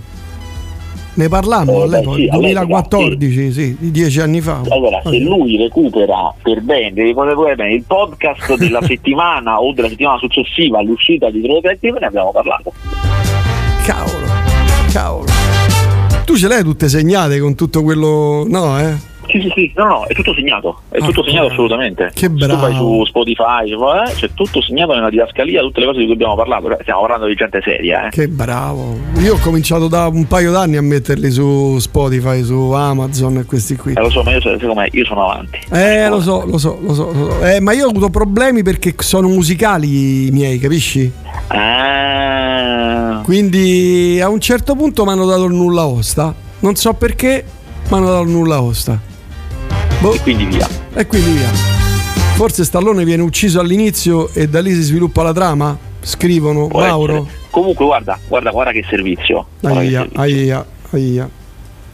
[1.14, 3.76] Ne parlammo Eh, beh, all'epoca, sì, all'epoca, 2014, sì.
[3.80, 4.62] di dieci anni fa.
[4.70, 10.80] Allora, se lui recupera per bene, bene, il podcast della settimana o della settimana successiva
[10.80, 12.72] all'uscita di True Detective, ne abbiamo parlato.
[13.86, 14.28] Cavolo,
[14.92, 15.39] cavolo.
[16.30, 18.46] Tu ce le hai tutte segnate con tutto quello.
[18.48, 18.96] No, eh?
[19.30, 22.12] Sì, sì, sì, no, no, è tutto segnato, è Ah, tutto segnato che- assolutamente.
[22.14, 22.74] che Se Tu vai bravo.
[22.74, 26.68] su Spotify, eh, c'è tutto segnato nella didascalia, tutte le cose di cui abbiamo parlato.
[26.70, 28.10] Cioè, Stiamo parlando di gente seria, eh.
[28.10, 28.98] Che bravo.
[29.20, 33.76] Io ho cominciato da un paio d'anni a metterli su Spotify, su Amazon e questi
[33.76, 33.94] qui.
[33.94, 35.60] Eh, lo so, ma io, me, io sono avanti.
[35.72, 37.12] Eh, lo so, lo so, lo so.
[37.14, 37.46] lo so.
[37.46, 41.12] Eh, ma io ho avuto problemi perché sono musicali i miei, capisci?
[41.48, 46.34] Ah, Quindi a un certo punto mi hanno dato il nulla osta.
[46.60, 47.44] Non so perché,
[47.90, 49.00] mi hanno dato il nulla osta.
[50.02, 50.68] Boh, e quindi via.
[50.94, 51.50] e quindi via.
[52.36, 55.78] Forse Stallone viene ucciso all'inizio e da lì si sviluppa la trama?
[56.02, 57.14] Scrivono, Può Mauro.
[57.24, 57.38] essere.
[57.50, 59.46] Comunque, guarda, guarda, guarda che servizio.
[59.60, 60.22] Guarda che Aia, servizio.
[60.22, 61.30] aia, aia.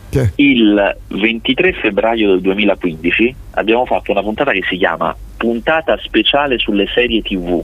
[0.10, 0.32] Che?
[0.36, 6.86] Il 23 febbraio del 2015 abbiamo fatto una puntata che si chiama Puntata speciale sulle
[6.93, 7.62] serie TV.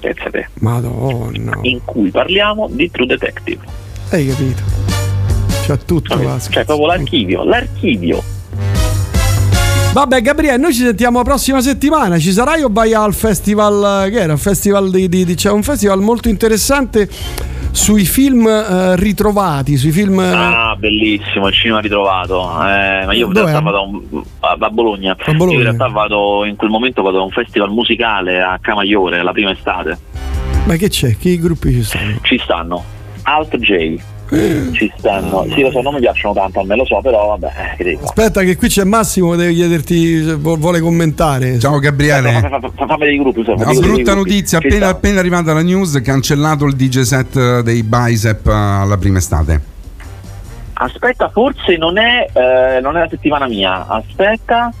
[0.00, 1.58] Pensate, Madonna.
[1.62, 3.64] in cui parliamo di True Detective.
[4.10, 4.62] Hai capito?
[5.66, 6.38] C'è tutto qua.
[6.38, 8.22] Cioè, proprio l'archivio, l'archivio.
[9.96, 12.18] Vabbè, Gabriele, noi ci sentiamo la prossima settimana.
[12.18, 14.04] Ci sarai o vai al festival?
[14.04, 14.32] eh, Che era?
[14.32, 17.08] Un festival di, di- di- c'è un festival molto interessante
[17.70, 20.20] sui film eh, ritrovati, sui film...
[20.20, 22.42] eh, Ah, bellissimo, il cinema ritrovato.
[22.42, 24.02] Eh, ma io in realtà vado a, un-
[24.40, 25.16] a- a Bologna.
[25.18, 25.52] A Bologna.
[25.52, 29.32] Io in realtà vado in quel momento vado a un festival musicale a Camaiore, la
[29.32, 29.98] prima estate.
[30.66, 31.16] Ma che c'è?
[31.16, 32.18] Che gruppi ci stanno?
[32.20, 32.84] Ci stanno
[33.22, 33.96] Alt J.
[34.28, 35.46] Ci stanno.
[35.54, 37.98] Sì, lo so, non mi piacciono tanto, a me lo so, però vabbè, eh, che?
[38.02, 41.58] Aspetta che qui c'è Massimo che deve chiederti se vu- vuole commentare.
[41.60, 42.40] Ciao Gabriele.
[42.40, 44.94] fammi- fammi dei gruppi, insomma, Una dei brutta notizia, Ci appena, sta.
[44.96, 49.74] appena arrivata la news, cancellato il DJ set dei Bicep alla prima estate.
[50.72, 53.86] Aspetta, forse non è, eh, non è la settimana mia.
[53.86, 54.72] Aspetta.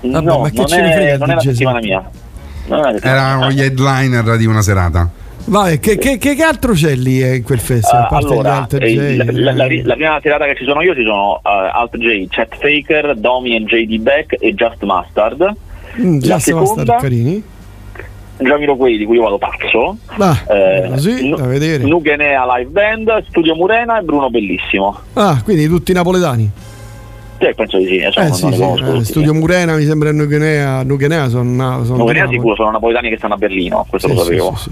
[0.00, 2.10] Vabbè, no, ma che non, ce ne frega è, il non è la settimana mia.
[2.66, 3.50] È mia.
[3.50, 5.10] gli headliner di una serata.
[5.48, 8.08] Vai, che, che- che- altro c'è lì eh, in quel festival?
[8.10, 11.34] Uh, allora, eh, la, la- la- la prima serata che ci sono io ci sono
[11.34, 11.38] uh,
[11.72, 15.52] Alt J, Chat Faker, Domi e JD Beck e Just Mustard.
[16.00, 17.42] Mm, stare seconda, carini.
[18.38, 19.96] Jamiroquai di cui io vado pazzo.
[20.18, 21.84] Ah, Eh, così, da vedere.
[21.84, 24.98] Nugenea Live Band, Studio Murena e Bruno Bellissimo.
[25.14, 26.50] Ah, quindi tutti napoletani.
[27.38, 28.58] Sì, penso di sì, eh, Eh sì, sì.
[28.58, 29.04] conosco eh.
[29.04, 30.82] Studio Murena mi sembra Nugenea.
[30.82, 34.56] Nugenea sono, sono Nugenea sicuro sono napoletani che stanno a Berlino, questo Sì, lo sapevo.
[34.56, 34.70] sì.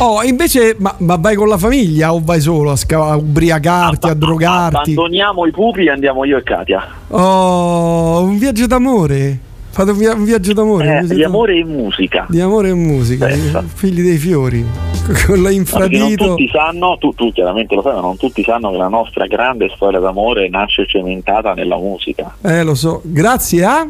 [0.00, 4.08] Oh, invece, ma, ma vai con la famiglia o vai solo a, sca- a ubriacarti,
[4.08, 4.76] a drogarti?
[4.92, 6.82] Abbandoniamo i pupi e andiamo io e Katia.
[7.08, 9.38] Oh, un viaggio d'amore.
[9.70, 10.84] Fate un, via- un viaggio d'amore.
[10.84, 12.26] un Eh, viaggio di amore e musica.
[12.28, 13.62] Di amore e musica, Pensa.
[13.62, 14.70] figli dei fiori, con
[15.04, 16.26] No, perché non l'infradito.
[16.26, 19.70] tutti sanno, tu, tu chiaramente lo sai, ma non tutti sanno che la nostra grande
[19.74, 22.36] storia d'amore nasce cementata nella musica.
[22.42, 23.88] Eh, lo so, grazie a.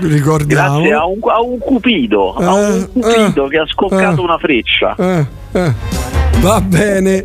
[0.00, 0.78] Ricordiamo.
[0.80, 4.24] Grazie a un, a un cupido, a un Eh, cupido eh, che ha scoccato eh.
[4.24, 4.94] una freccia.
[4.98, 5.72] Eh, eh.
[6.40, 7.24] Va bene,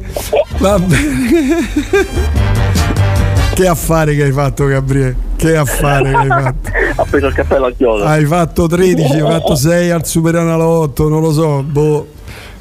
[0.60, 1.68] va bene.
[3.54, 5.16] che affare che hai fatto, Gabriele?
[5.36, 6.70] Che affare che hai fatto?
[7.02, 8.06] ha preso il cappello al chiodo.
[8.06, 12.08] Hai fatto 13, hai fatto 6 al Super Analotto, non lo so, boh.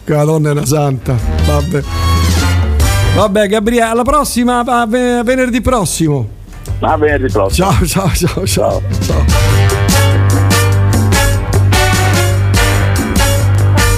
[0.04, 1.14] Che la donna è una santa.
[1.46, 1.82] Vabbè.
[3.14, 6.28] Vabbè, Gabriele, alla prossima, a ve- venerdì prossimo.
[6.80, 7.70] A venerdì prossimo.
[7.70, 8.82] Ciao, ciao, ciao, ciao.
[9.00, 9.39] ciao.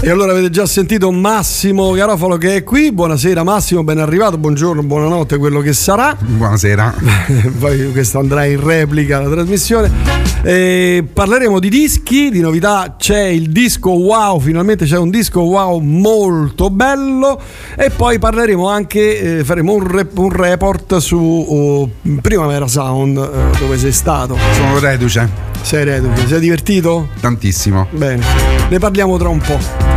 [0.05, 2.91] E allora avete già sentito Massimo Garofalo che è qui.
[2.91, 6.17] Buonasera Massimo, ben arrivato, buongiorno, buonanotte, quello che sarà.
[6.19, 6.93] Buonasera.
[7.57, 9.89] Poi questo andrà in replica la trasmissione.
[10.43, 12.97] E parleremo di dischi, di novità.
[12.99, 17.41] C'è il disco wow, finalmente c'è un disco wow molto bello.
[17.77, 21.89] E poi parleremo anche, eh, faremo un, rep- un report su oh,
[22.21, 24.37] Primavera Sound, eh, dove sei stato.
[24.55, 25.51] Sono reduce.
[25.63, 27.07] Sei reduce, sei divertito?
[27.21, 27.87] Tantissimo.
[27.93, 28.21] Bene,
[28.69, 29.92] ne parliamo tra un po'.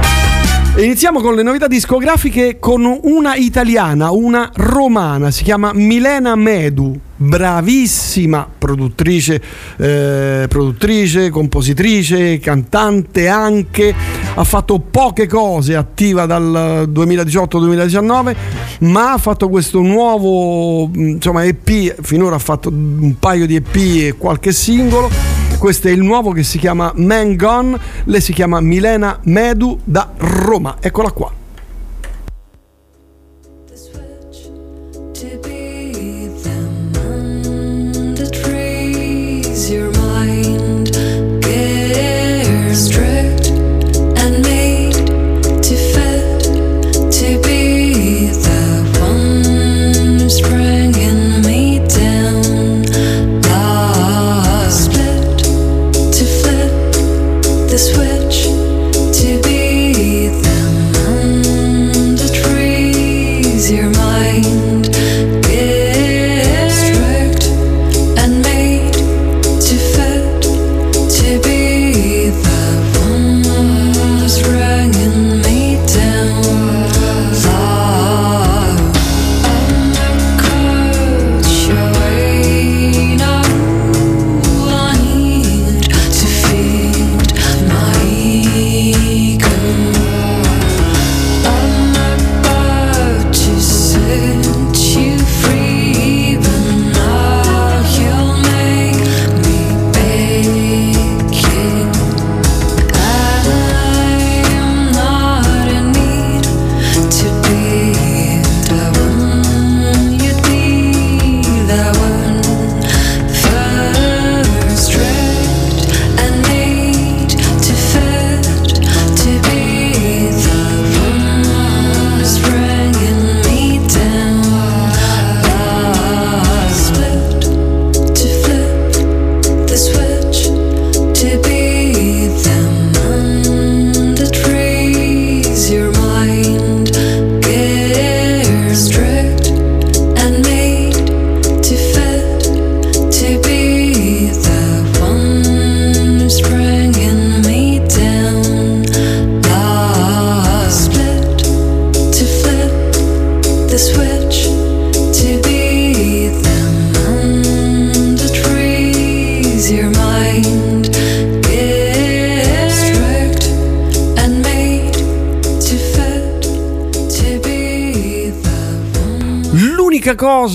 [0.77, 8.45] Iniziamo con le novità discografiche con una italiana, una romana, si chiama Milena Medu, bravissima
[8.57, 9.41] produttrice,
[9.77, 13.95] eh, produttrice, compositrice, cantante anche,
[14.35, 18.35] ha fatto poche cose, attiva dal 2018-2019,
[18.79, 23.75] ma ha fatto questo nuovo mh, insomma, EP, finora ha fatto un paio di EP
[23.75, 25.34] e qualche singolo.
[25.65, 30.11] Questo è il nuovo che si chiama Man Gone, lei si chiama Milena Medu da
[30.15, 30.77] Roma.
[30.79, 31.44] Eccola qua.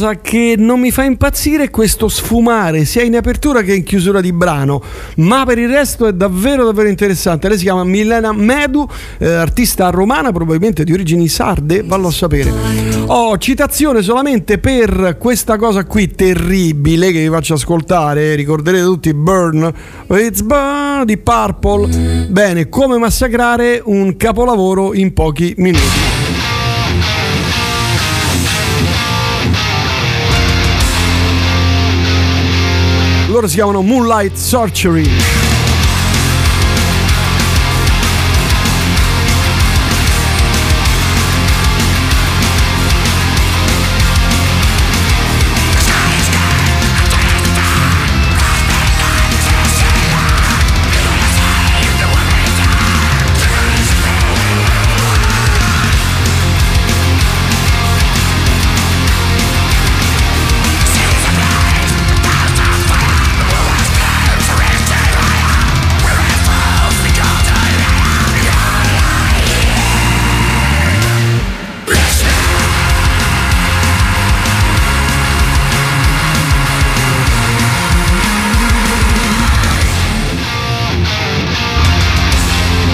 [0.01, 4.23] Cosa che non mi fa impazzire è questo sfumare sia in apertura che in chiusura
[4.23, 4.83] di brano,
[5.17, 7.49] ma per il resto è davvero davvero interessante.
[7.49, 8.89] Lei si chiama Milena Medu,
[9.19, 12.51] eh, artista romana, probabilmente di origini sarde, vallo a sapere.
[13.09, 19.71] Ho citazione solamente per questa cosa qui terribile che vi faccio ascoltare, ricorderete tutti Burn,
[20.09, 22.27] It's Burn di Purple.
[22.31, 26.10] Bene, come massacrare un capolavoro in pochi minuti.
[33.41, 35.50] Loro si chiamano Moonlight Sorcery.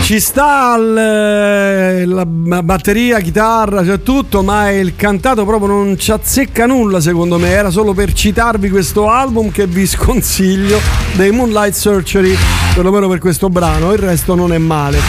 [0.07, 6.13] Ci sta il- la la batteria, chitarra, c'è tutto, ma il cantato proprio non ci
[6.13, 7.49] azzecca nulla secondo me.
[7.49, 10.79] Era solo per citarvi questo album che vi sconsiglio
[11.17, 12.37] dei Moonlight Surgery,
[12.73, 15.01] perlomeno per questo brano, il resto non è male.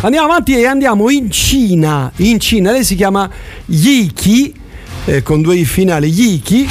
[0.00, 2.10] Andiamo avanti e andiamo in Cina.
[2.16, 3.30] In Cina lei si chiama
[3.66, 4.52] Yiki,
[5.04, 6.68] eh, con due i finali, Yiki.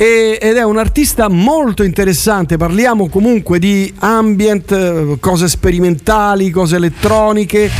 [0.00, 2.56] E- ed è un artista molto interessante.
[2.56, 7.70] Parliamo comunque di ambient, eh, cose sperimentali, cose elettroniche.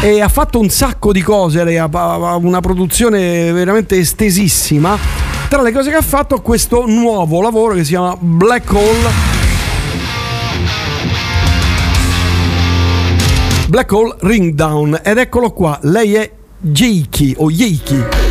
[0.00, 4.96] E ha fatto un sacco di cose, ha una produzione veramente estesissima.
[5.50, 9.10] Tra le cose che ha fatto questo nuovo lavoro che si chiama Black Hole.
[13.68, 18.23] Black Hole Ring Down ed eccolo qua, lei è Jeiki o Yeiki.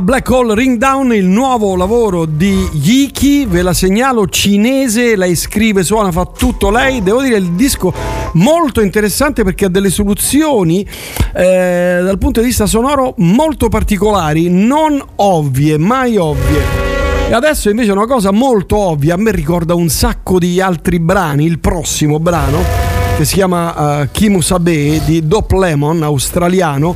[0.00, 5.82] Black Hole Ring Down, il nuovo lavoro di Yiki, ve la segnalo, cinese, lei scrive,
[5.82, 7.02] suona, fa tutto lei.
[7.02, 7.92] Devo dire il disco
[8.34, 10.86] molto interessante perché ha delle soluzioni
[11.34, 16.62] eh, dal punto di vista sonoro molto particolari, non ovvie, mai ovvie.
[17.28, 21.44] E adesso invece una cosa molto ovvia, a me ricorda un sacco di altri brani,
[21.44, 22.88] il prossimo brano
[23.18, 26.94] che si chiama uh, Kimu Sabe di Dop Lemon, australiano.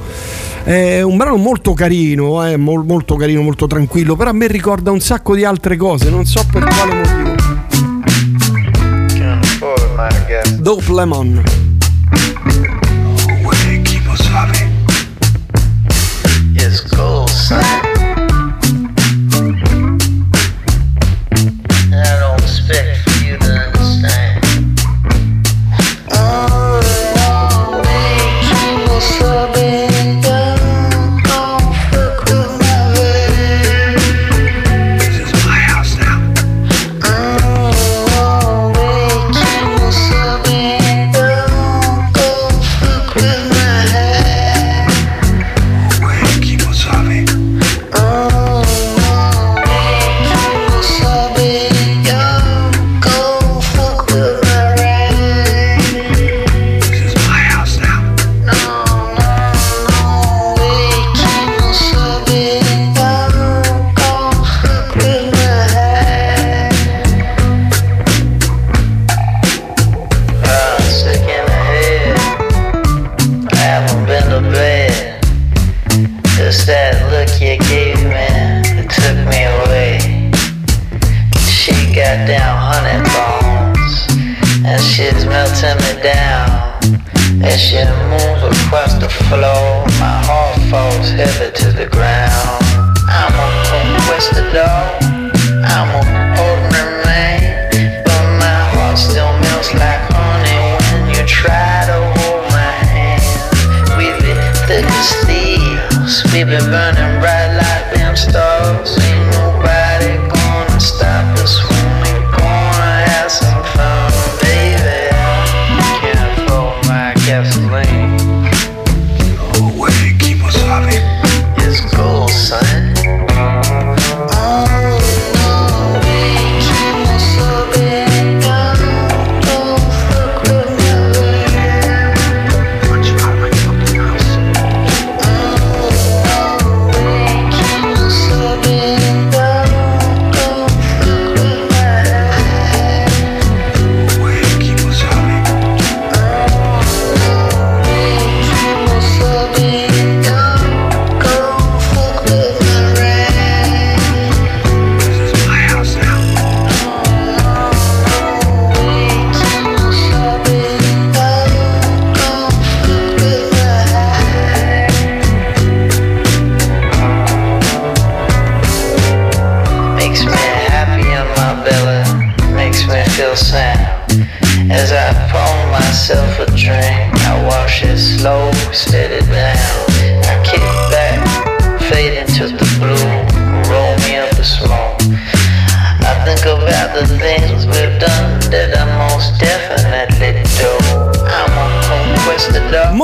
[0.65, 4.93] È un brano molto carino, eh, mol- molto carino, molto tranquillo, però a me ricorda
[4.93, 7.35] un sacco di altre cose, non so per quale motivo.
[10.61, 11.62] Dope Lemon.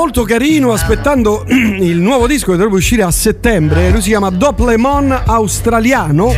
[0.09, 3.91] Molto carino, aspettando il nuovo disco che dovrebbe uscire a settembre.
[3.91, 6.33] Lui si chiama Dop Lemon australiano.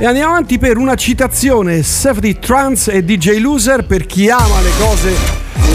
[0.00, 4.70] E andiamo avanti per una citazione Safety Trance e DJ Loser per chi ama le
[4.76, 5.14] cose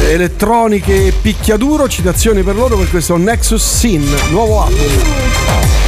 [0.10, 1.88] elettroniche picchiaduro.
[1.88, 5.87] Citazioni per loro per questo Nexus Sin, nuovo album.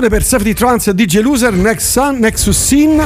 [0.00, 3.02] Citazione per Safety Trance DJ Loser Next Sun, Nexus Sin.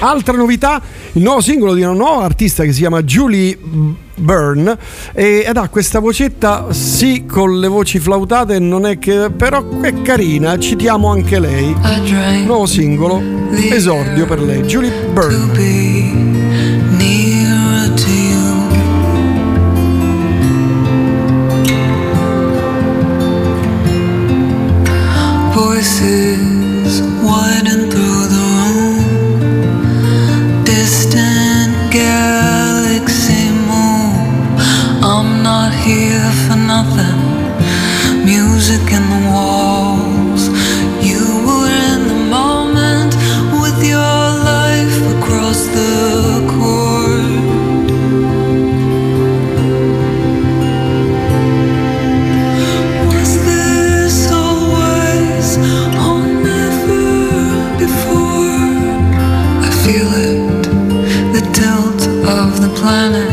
[0.00, 0.82] Altra novità,
[1.12, 3.56] il nuovo singolo di una nuova artista che si chiama Julie
[4.16, 4.76] Byrne
[5.12, 10.02] e- ed ha questa vocetta sì con le voci flautate non è che però è
[10.02, 11.74] carina citiamo anche lei.
[12.44, 16.41] Nuovo singolo esordio per lei Julie Byrne
[25.82, 29.02] Voices widen through the room.
[30.62, 34.14] Distant galaxy moon.
[35.02, 37.20] I'm not here for nothing.
[38.24, 39.81] Music in the walls.
[62.82, 63.31] Planet,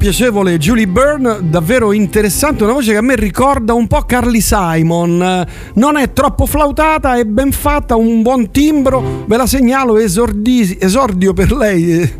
[0.00, 5.46] piacevole Julie Byrne, davvero interessante, una voce che a me ricorda un po' Carly Simon,
[5.74, 11.34] non è troppo flautata, è ben fatta, un buon timbro, ve la segnalo, esordi- esordio
[11.34, 12.12] per lei eh,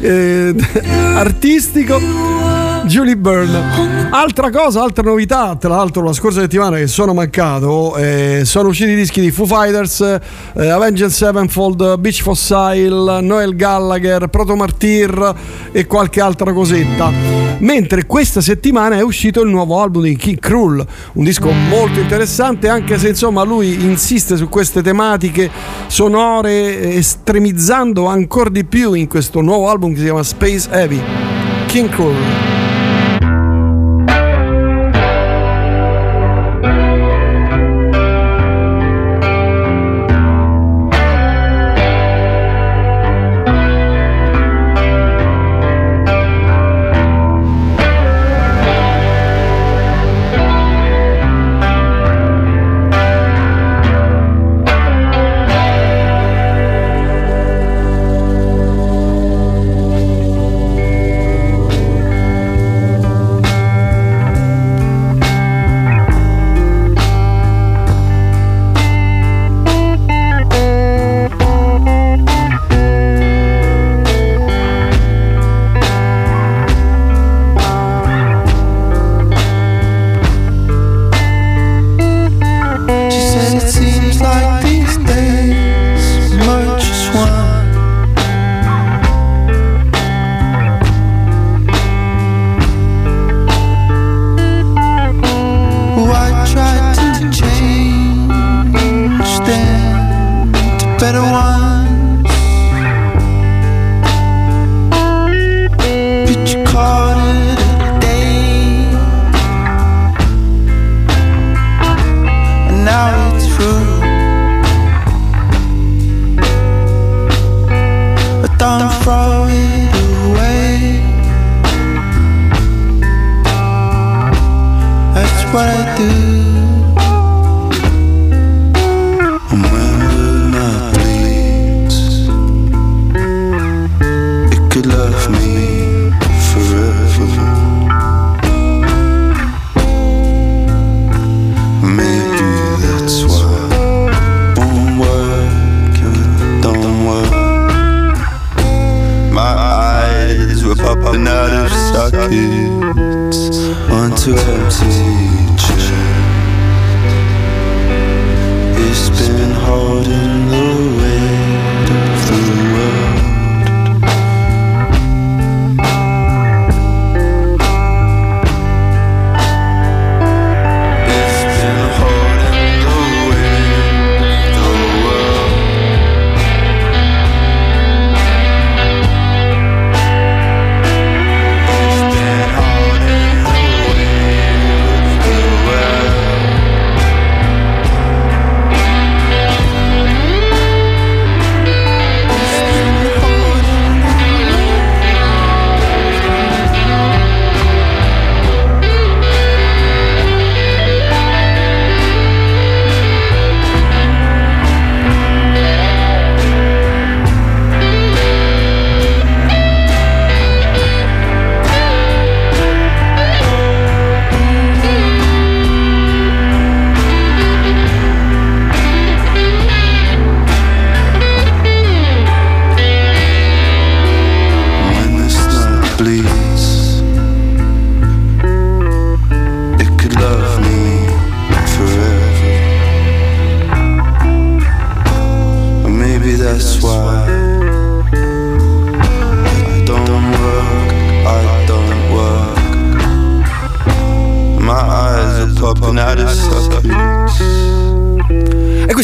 [0.00, 0.54] eh,
[1.14, 2.67] artistico.
[2.88, 4.08] Julie Byrne.
[4.10, 8.92] Altra cosa, altra novità, tra l'altro la scorsa settimana che sono mancato, eh, sono usciti
[8.92, 15.34] i dischi di Foo Fighters, eh, Avenged Sevenfold, Beach Fossil, Noel Gallagher, Proto Martyr
[15.70, 17.12] e qualche altra cosetta.
[17.58, 22.70] Mentre questa settimana è uscito il nuovo album di King Krull, un disco molto interessante
[22.70, 25.50] anche se insomma lui insiste su queste tematiche
[25.88, 31.02] sonore estremizzando ancora di più in questo nuovo album che si chiama Space Heavy.
[31.66, 32.67] King Krull.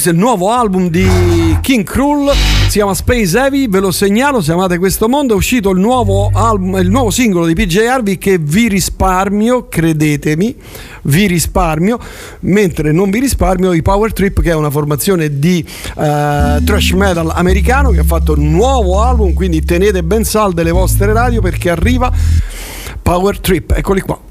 [0.05, 2.31] Questo è il nuovo album di King Krull,
[2.65, 6.31] si chiama Space Heavy, ve lo segnalo se amate questo mondo, è uscito il nuovo,
[6.35, 10.55] album, il nuovo singolo di PJ Harvey che vi risparmio, credetemi,
[11.05, 11.99] vi risparmio,
[12.41, 17.31] mentre non vi risparmio i Power Trip che è una formazione di eh, thrash metal
[17.35, 21.71] americano che ha fatto un nuovo album, quindi tenete ben salde le vostre radio perché
[21.71, 22.13] arriva
[23.01, 24.24] Power Trip, eccoli qua.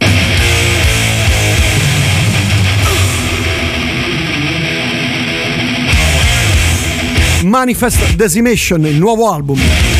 [7.53, 9.92] Manifest Decimation, il nuovo album.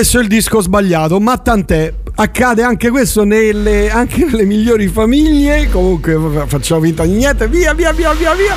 [0.00, 1.92] Messo il disco sbagliato, ma tant'è.
[2.14, 5.68] Accade anche questo nelle, anche nelle migliori famiglie.
[5.70, 7.46] Comunque fa- facciamo finta di niente.
[7.48, 8.54] Via, via, via, via, via.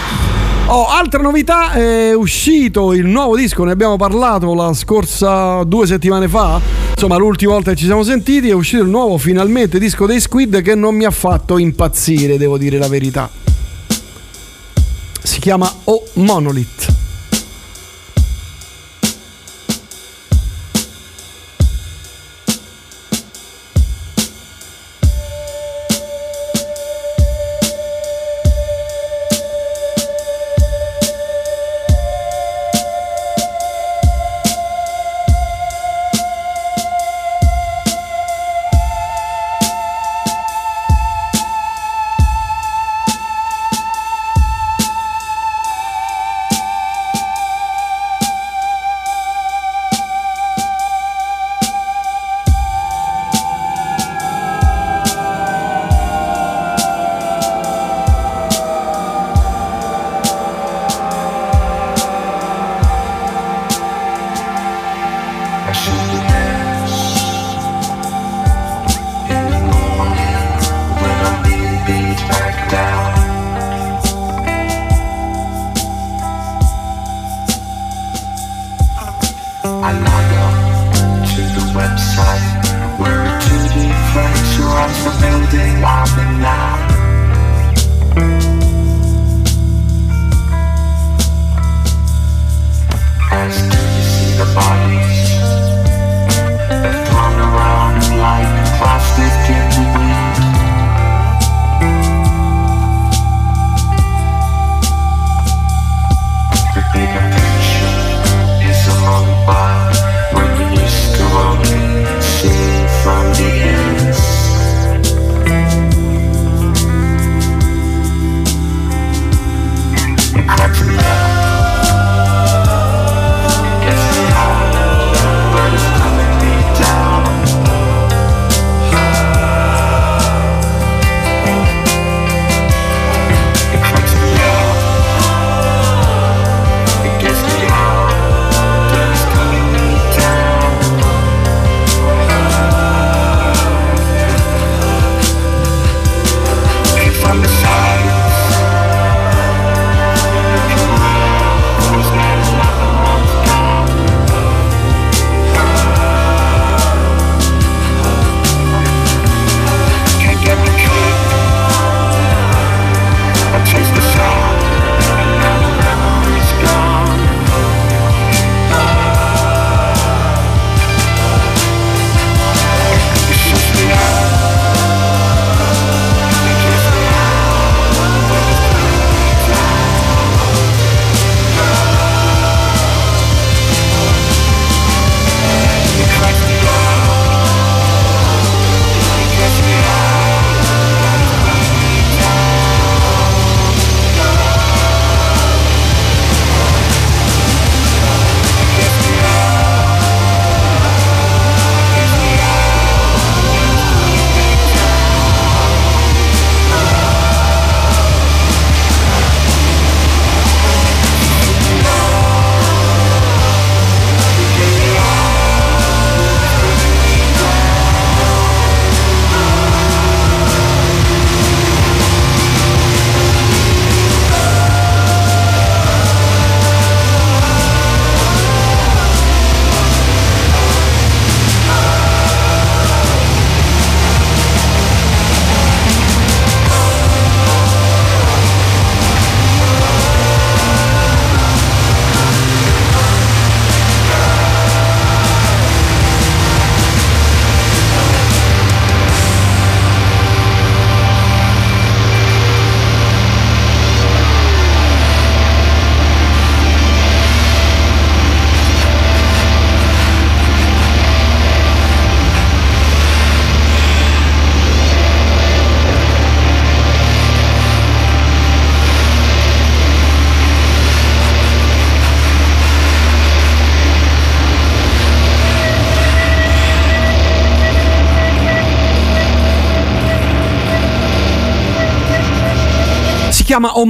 [0.67, 6.29] Oh, altra novità, è uscito il nuovo disco, ne abbiamo parlato la scorsa due settimane
[6.29, 6.61] fa.
[6.91, 10.61] Insomma, l'ultima volta che ci siamo sentiti è uscito il nuovo finalmente disco dei Squid
[10.61, 13.29] che non mi ha fatto impazzire, devo dire la verità.
[15.21, 17.02] Si chiama O Monolith.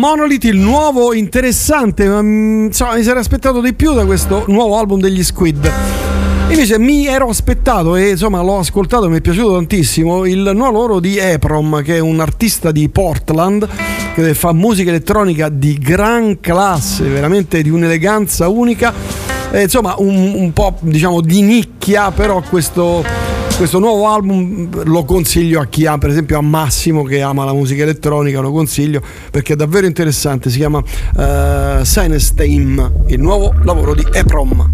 [0.04, 2.10] Monolith, il nuovo interessante.
[2.10, 5.72] ma, mm, Insomma, mi sarei aspettato di più da questo nuovo album degli Squid.
[6.50, 11.00] Invece mi ero aspettato e insomma l'ho ascoltato, mi è piaciuto tantissimo il nuovo lavoro
[11.00, 13.66] di Eprom, che è un artista di Portland
[14.14, 18.94] che fa musica elettronica di gran classe, veramente di un'eleganza unica.
[19.52, 23.06] Eh, insomma, un, un po' diciamo di nicchia, però questo
[23.58, 27.54] questo nuovo album lo consiglio a chi ha, per esempio a Massimo che ama la
[27.54, 29.02] musica elettronica, lo consiglio
[29.32, 34.72] perché è davvero interessante, si chiama uh, Sinestein, il nuovo lavoro di Eprom.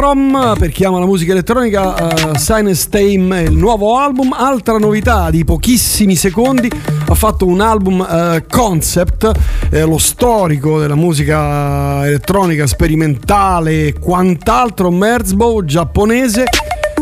[0.00, 2.30] Di Eprom per chi ama la musica elettronica.
[2.30, 4.32] Uh, Sinus Tame è il nuovo album.
[4.32, 6.70] Altra novità di pochissimi secondi:
[7.06, 9.30] ha fatto un album uh, concept,
[9.70, 14.90] eh, lo storico della musica elettronica sperimentale e quant'altro.
[14.90, 16.44] Merzbow giapponese.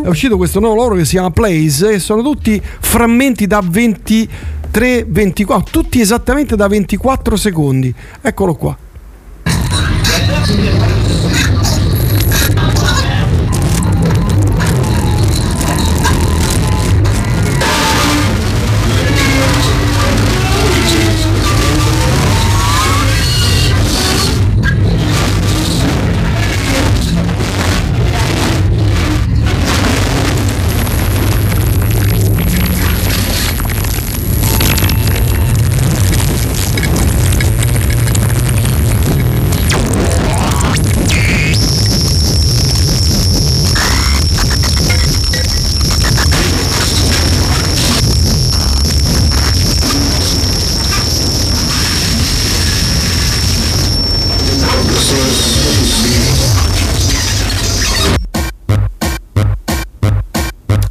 [0.02, 5.06] È uscito questo nuovo lavoro che si chiama Plays e sono tutti frammenti da 23,
[5.08, 7.94] 24, tutti esattamente da 24 secondi.
[8.20, 8.76] Eccolo qua.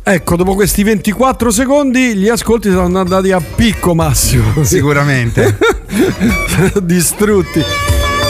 [0.10, 4.54] Ecco, dopo questi 24 secondi gli ascolti sono andati a picco massimo.
[4.64, 5.58] Sicuramente.
[6.82, 7.62] Distrutti.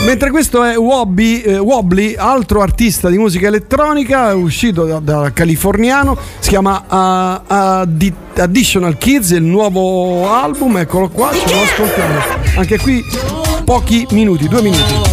[0.03, 6.17] Mentre questo è Wobby, eh, Wobbly, altro artista di musica elettronica, uscito da, da californiano,
[6.39, 12.19] si chiama uh, Addi- Additional Kids, il nuovo album, eccolo qua, ce lo ascoltiamo.
[12.55, 13.03] Anche qui
[13.63, 15.06] pochi minuti, due minuti.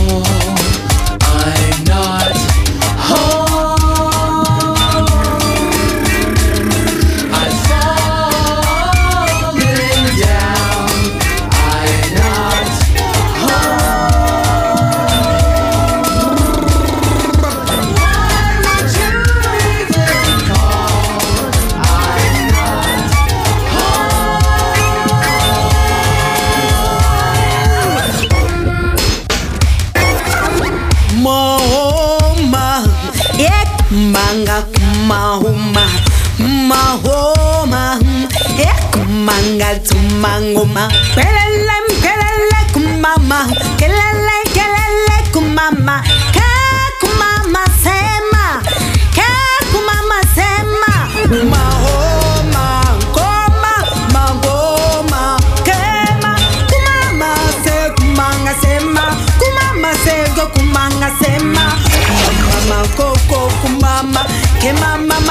[64.65, 65.24] que mamá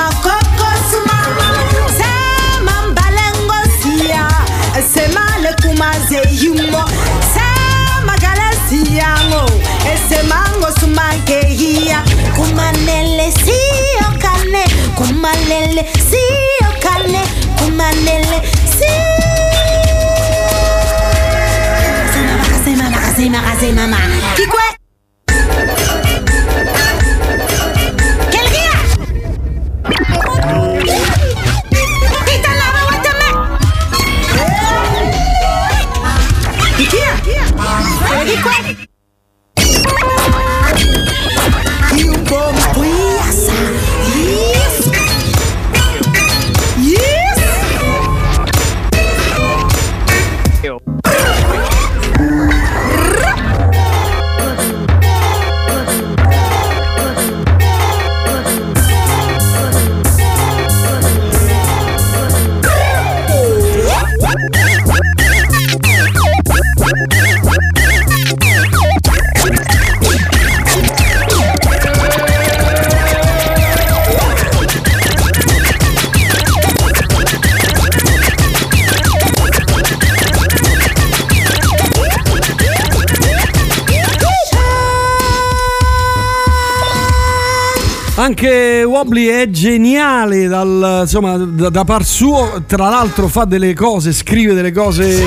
[89.03, 94.53] Wobbly è geniale dal, insomma, da, da par suo, tra l'altro fa delle cose, scrive
[94.53, 95.21] delle cose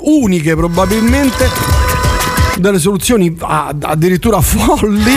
[0.00, 1.48] uniche probabilmente,
[2.58, 5.14] delle soluzioni addirittura folli.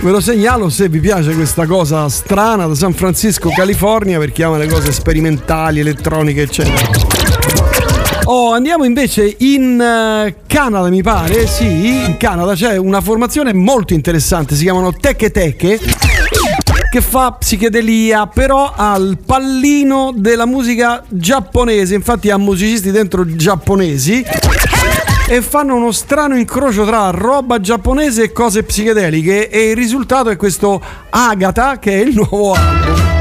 [0.00, 4.44] Ve lo segnalo se vi piace questa cosa strana da San Francisco, California, per chi
[4.44, 6.90] ama le cose sperimentali, elettroniche, eccetera.
[8.26, 11.48] Oh, andiamo invece in eh, Canada, mi pare.
[11.48, 15.80] Sì, in Canada c'è una formazione molto interessante, si chiamano Teche Teche
[16.90, 24.24] che fa psichedelia però al pallino della musica giapponese infatti ha musicisti dentro giapponesi
[25.28, 30.36] e fanno uno strano incrocio tra roba giapponese e cose psichedeliche e il risultato è
[30.36, 33.17] questo Agatha che è il nuovo album.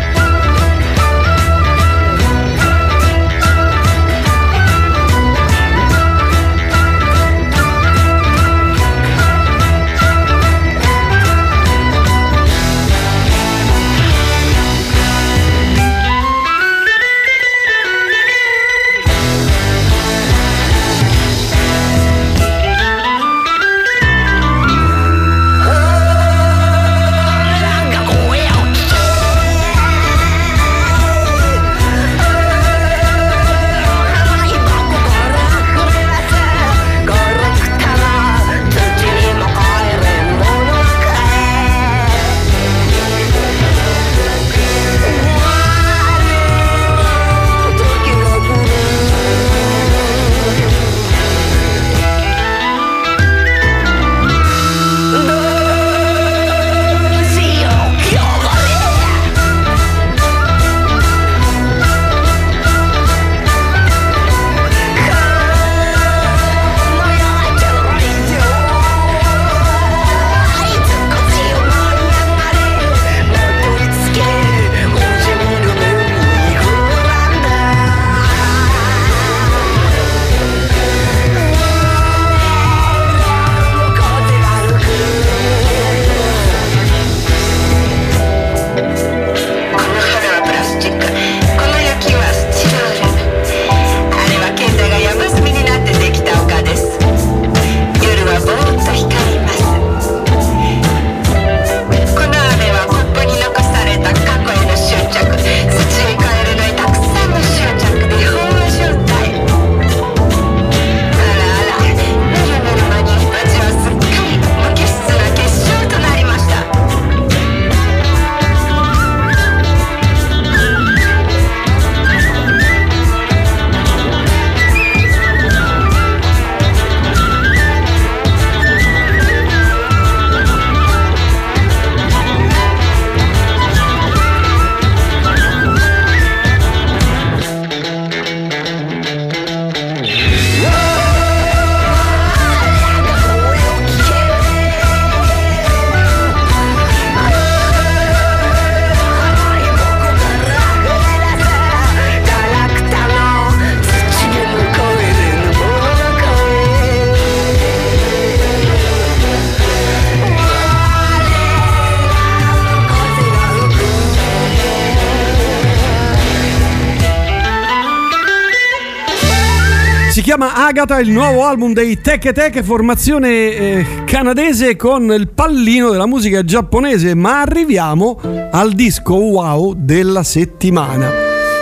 [170.77, 176.43] Agatha, il nuovo album dei Teke Teke, formazione eh, canadese con il pallino della musica
[176.43, 177.15] giapponese.
[177.15, 178.19] Ma arriviamo
[178.51, 181.09] al disco wow della settimana.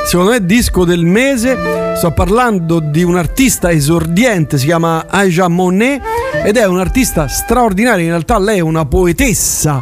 [0.06, 1.58] Secondo me disco del mese,
[1.96, 6.02] sto parlando di un artista esordiente, si chiama Aja Monet
[6.44, 9.80] ed è un artista straordinario, in realtà lei è una poetessa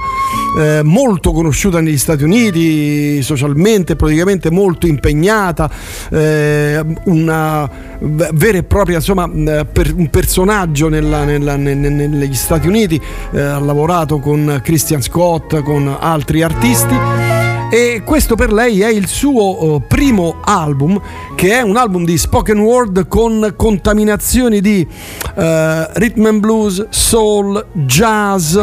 [0.60, 5.70] eh, molto conosciuta negli Stati Uniti, socialmente, politicamente molto impegnata,
[6.12, 7.70] eh, una
[8.00, 13.00] vera e propria, insomma, per- un personaggio nella- nella- ne- ne- negli Stati Uniti,
[13.32, 16.96] eh, ha lavorato con Christian Scott, con altri artisti.
[17.72, 21.02] E questo per lei è il suo eh, primo album,
[21.36, 24.88] che è un album di spoken word con contaminazioni di
[25.36, 28.58] eh, rhythm and blues, soul, jazz.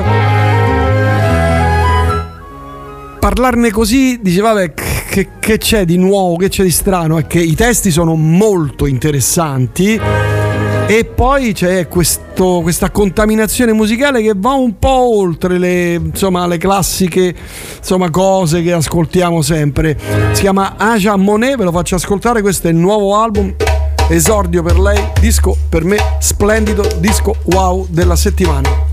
[3.30, 4.74] Parlarne così, dice vabbè,
[5.08, 7.16] che, che c'è di nuovo, che c'è di strano?
[7.16, 10.00] È che i testi sono molto interessanti
[10.88, 16.58] e poi c'è questo- questa contaminazione musicale che va un po' oltre le, insomma, le
[16.58, 17.32] classiche
[17.78, 19.96] insomma, cose che ascoltiamo sempre.
[20.32, 23.54] Si chiama Aja Monet, ve lo faccio ascoltare, questo è il nuovo album.
[24.08, 28.89] Esordio per lei, disco per me splendido, disco wow della settimana.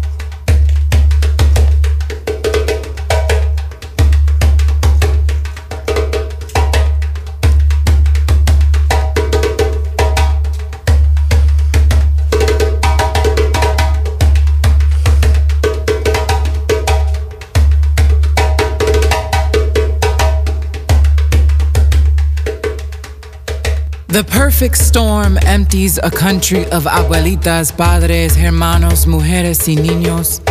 [24.18, 30.42] The perfect storm empties a country of abuelitas, padres, hermanos, mujeres, y niños.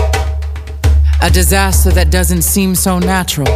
[1.21, 3.53] A disaster that doesn't seem so natural.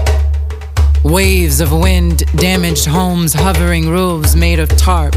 [1.04, 5.14] Waves of wind damaged homes, hovering roofs made of tarp.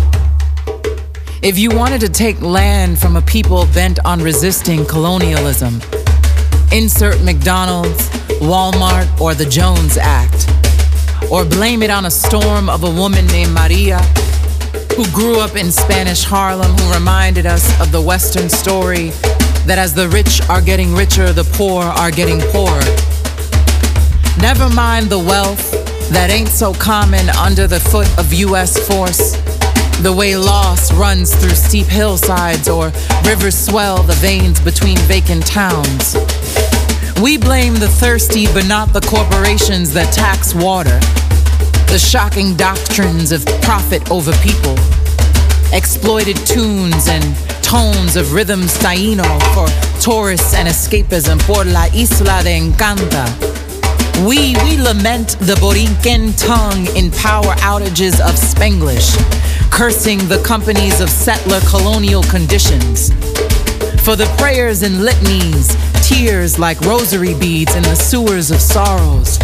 [1.42, 5.82] If you wanted to take land from a people bent on resisting colonialism,
[6.72, 8.10] insert McDonald's,
[8.40, 10.48] Walmart, or the Jones Act.
[11.32, 14.00] Or blame it on a storm of a woman named Maria
[14.96, 19.10] who grew up in Spanish Harlem, who reminded us of the Western story
[19.66, 22.84] that as the rich are getting richer, the poor are getting poorer.
[24.40, 25.72] Never mind the wealth
[26.12, 28.78] that ain't so common under the foot of U.S.
[28.88, 29.38] force.
[30.02, 32.92] The way loss runs through steep hillsides or
[33.26, 36.16] rivers swell the veins between vacant towns.
[37.22, 41.00] We blame the thirsty, but not the corporations that tax water.
[41.88, 44.76] The shocking doctrines of profit over people.
[45.72, 47.24] Exploited tunes and
[47.64, 49.68] tones of rhythm taíno for
[50.00, 53.26] tourists and escapism por la isla de Encanta.
[54.28, 59.18] We, we lament the Borinquen tongue in power outages of Spanglish,
[59.72, 63.10] cursing the companies of settler colonial conditions.
[64.04, 65.76] For the prayers and litanies,
[66.08, 69.40] tears like rosary beads in the sewers of sorrows,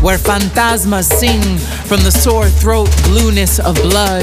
[0.00, 1.42] where phantasmas sing
[1.86, 4.22] from the sore throat blueness of blood.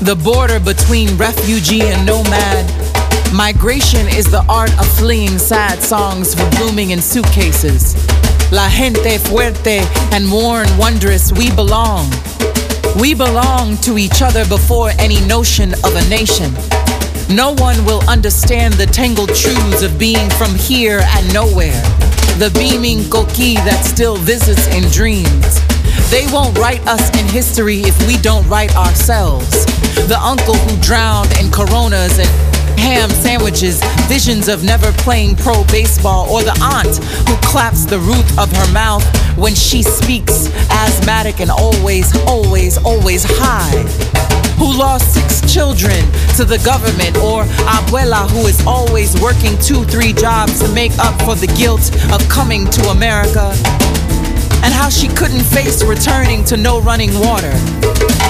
[0.00, 2.66] The border between refugee and nomad.
[3.32, 7.94] Migration is the art of fleeing sad songs for blooming in suitcases.
[8.50, 9.80] La gente fuerte
[10.12, 12.10] and worn wondrous, we belong.
[13.00, 16.52] We belong to each other before any notion of a nation.
[17.30, 21.80] No one will understand the tangled truths of being from here and nowhere.
[22.38, 25.60] The beaming coqui that still visits in dreams.
[26.10, 29.64] They won't write us in history if we don't write ourselves.
[30.08, 32.28] The uncle who drowned in coronas and
[32.78, 36.96] ham sandwiches, visions of never playing pro baseball, or the aunt
[37.28, 39.04] who claps the roof of her mouth
[39.36, 43.82] when she speaks, asthmatic and always, always, always high.
[44.58, 46.04] Who lost six children
[46.36, 51.20] to the government, or abuela who is always working two, three jobs to make up
[51.22, 53.52] for the guilt of coming to America
[54.62, 57.52] and how she couldn't face returning to no running water.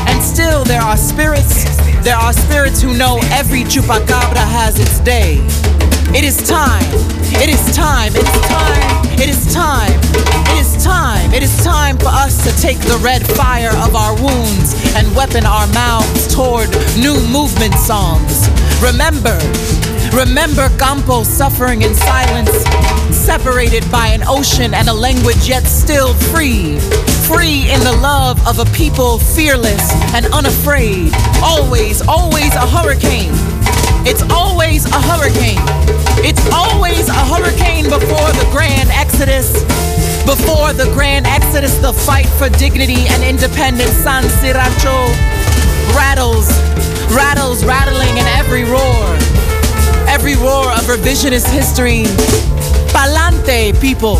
[0.09, 1.65] And still, there are spirits,
[2.03, 5.39] there are spirits who know every chupacabra has its day.
[6.15, 6.85] It is time,
[7.41, 10.01] it is time, it is time, it is time,
[10.53, 14.15] it is time, it is time for us to take the red fire of our
[14.21, 18.49] wounds and weapon our mouths toward new movement songs.
[18.83, 19.39] Remember,
[20.13, 22.51] remember Campo suffering in silence
[23.13, 26.79] separated by an ocean and a language, yet still free.
[27.29, 31.13] Free in the love of a people fearless and unafraid.
[31.43, 33.33] Always, always a hurricane.
[34.05, 35.63] It's always a hurricane.
[36.27, 39.53] It's always a hurricane before the grand exodus.
[40.25, 43.93] Before the grand exodus, the fight for dignity and independence.
[44.03, 45.09] San Siracho
[45.95, 46.49] rattles,
[47.15, 49.42] rattles, rattling in every roar.
[50.13, 52.05] Every roar of revisionist history.
[52.93, 54.17] Palante, people.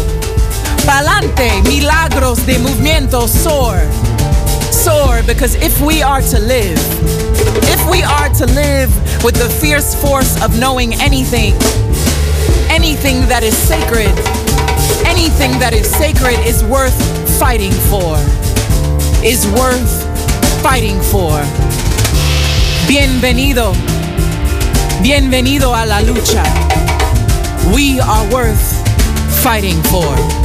[0.89, 3.77] Palante, milagros de movimiento soar.
[4.73, 6.79] Soar because if we are to live,
[7.69, 8.91] if we are to live
[9.23, 11.53] with the fierce force of knowing anything,
[12.71, 14.17] anything that is sacred,
[15.07, 16.97] anything that is sacred is worth
[17.39, 18.17] fighting for,
[19.23, 19.93] is worth
[20.63, 21.37] fighting for.
[22.89, 23.77] Bienvenido,
[25.03, 26.45] bienvenido a la lucha.
[27.75, 28.61] We are worth
[29.43, 30.42] fighting for.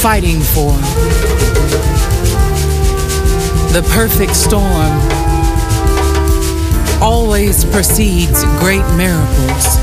[0.00, 0.70] Fighting for.
[3.72, 4.92] The perfect storm
[7.02, 9.76] always precedes great miracles.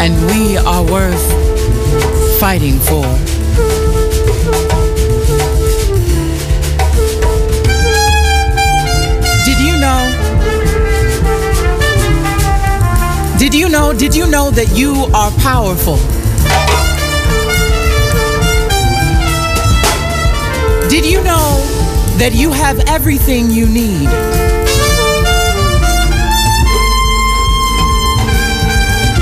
[0.00, 3.04] And we are worth fighting for.
[9.44, 10.14] Did you know?
[13.38, 13.92] Did you know?
[13.92, 15.98] Did you know that you are powerful?
[20.88, 21.60] Did you know
[22.16, 24.08] that you have everything you need?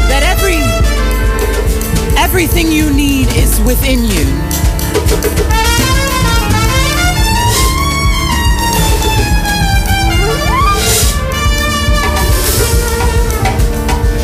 [0.06, 0.58] That every
[2.16, 4.26] everything you need is within you.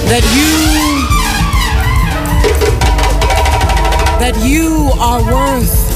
[0.06, 0.52] That you
[4.20, 5.91] that you are worth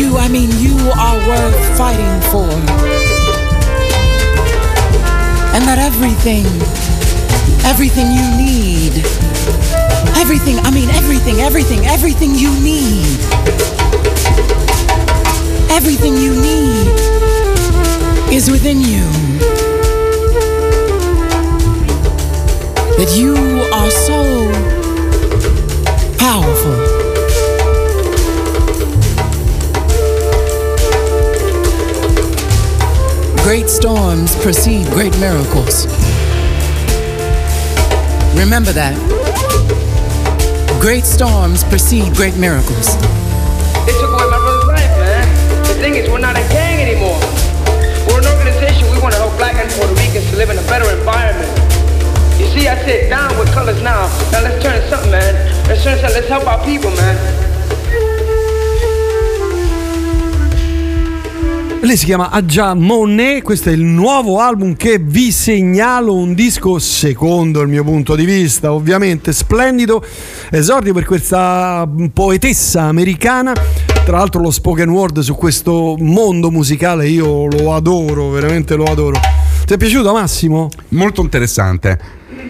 [0.00, 0.16] you.
[0.16, 2.48] I mean, you are worth fighting for.
[5.54, 6.46] And that everything,
[7.66, 9.04] everything you need,
[10.16, 13.20] everything, I mean, everything, everything, everything you need,
[15.70, 16.86] everything you need
[18.32, 19.06] is within you.
[22.96, 23.34] That you
[23.72, 24.79] are so
[33.50, 35.90] Great storms precede great miracles.
[38.38, 38.94] Remember that.
[40.80, 42.94] Great storms precede great miracles.
[43.90, 45.26] They took away my brother's life, man.
[45.66, 47.18] The thing is, we're not a gang anymore.
[48.06, 48.86] We're an organization.
[48.94, 51.50] We want to help black and Puerto Ricans to live in a better environment.
[52.38, 54.06] You see, I said down with colors now.
[54.30, 55.34] Now let's turn it something, man.
[55.66, 56.22] Let's turn it something.
[56.22, 57.39] Let's help our people, man.
[61.82, 66.78] Lei si chiama Adja Monet, questo è il nuovo album che vi segnalo, un disco
[66.78, 70.04] secondo il mio punto di vista, ovviamente splendido,
[70.50, 73.54] esordio per questa poetessa americana,
[74.04, 79.18] tra l'altro lo spoken word su questo mondo musicale io lo adoro, veramente lo adoro.
[79.64, 80.68] Ti è piaciuto Massimo?
[80.88, 81.98] Molto interessante.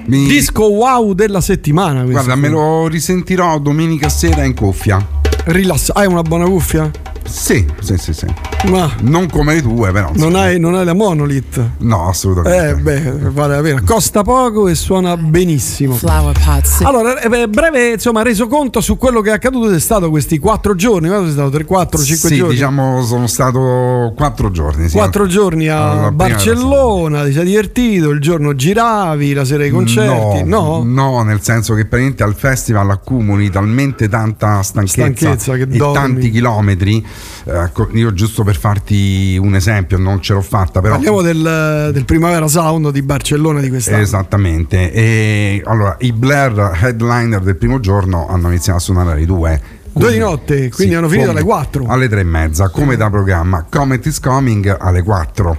[0.07, 2.03] Mi- Disco wow della settimana.
[2.05, 2.41] Guarda, qui.
[2.43, 4.99] me lo risentirò domenica sera in cuffia.
[5.45, 6.91] Rilassa- Hai una buona cuffia?
[7.31, 8.27] Sì, sì, sì, sì.
[8.69, 10.11] Ma Non come le tue, però.
[10.17, 11.61] non hai, non hai la monolith?
[11.79, 12.71] No, assolutamente.
[12.71, 13.83] Eh beh, vale la pena.
[13.85, 15.95] Costa poco e suona benissimo.
[15.95, 16.81] Flower pots.
[16.83, 21.09] Allora, eh, breve insomma resoconto su quello che è accaduto è stato questi quattro giorni,
[21.09, 21.51] quanto è stato?
[21.51, 22.55] 3, 4, 5 sì, giorni?
[22.55, 24.89] diciamo sono stato quattro giorni.
[24.89, 24.97] Sì.
[24.97, 30.43] Quattro giorni a prima Barcellona, ti sei divertito, il giorno giravi, la sera ai concerti,
[30.45, 30.83] no?
[30.85, 35.95] No, nel senso che praticamente al festival accumuli talmente tanta stanchezza, Stanchezza che e dormi.
[35.95, 37.07] tanti chilometri.
[37.45, 42.05] Ecco, io giusto per farti un esempio, non ce l'ho fatta, però Parliamo del, del
[42.05, 44.03] Primavera Sound di Barcellona di quest'anno.
[44.03, 44.93] Esattamente.
[44.93, 49.61] E allora i Blair headliner del primo giorno hanno iniziato a suonare alle due.
[49.93, 51.87] Due di notte, quindi hanno finito alle 4.
[51.89, 53.67] Alle tre e mezza, come da programma.
[53.69, 55.59] Comet is coming alle 4.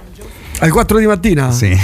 [0.62, 1.50] Alle 4 di mattina?
[1.50, 1.76] Sì.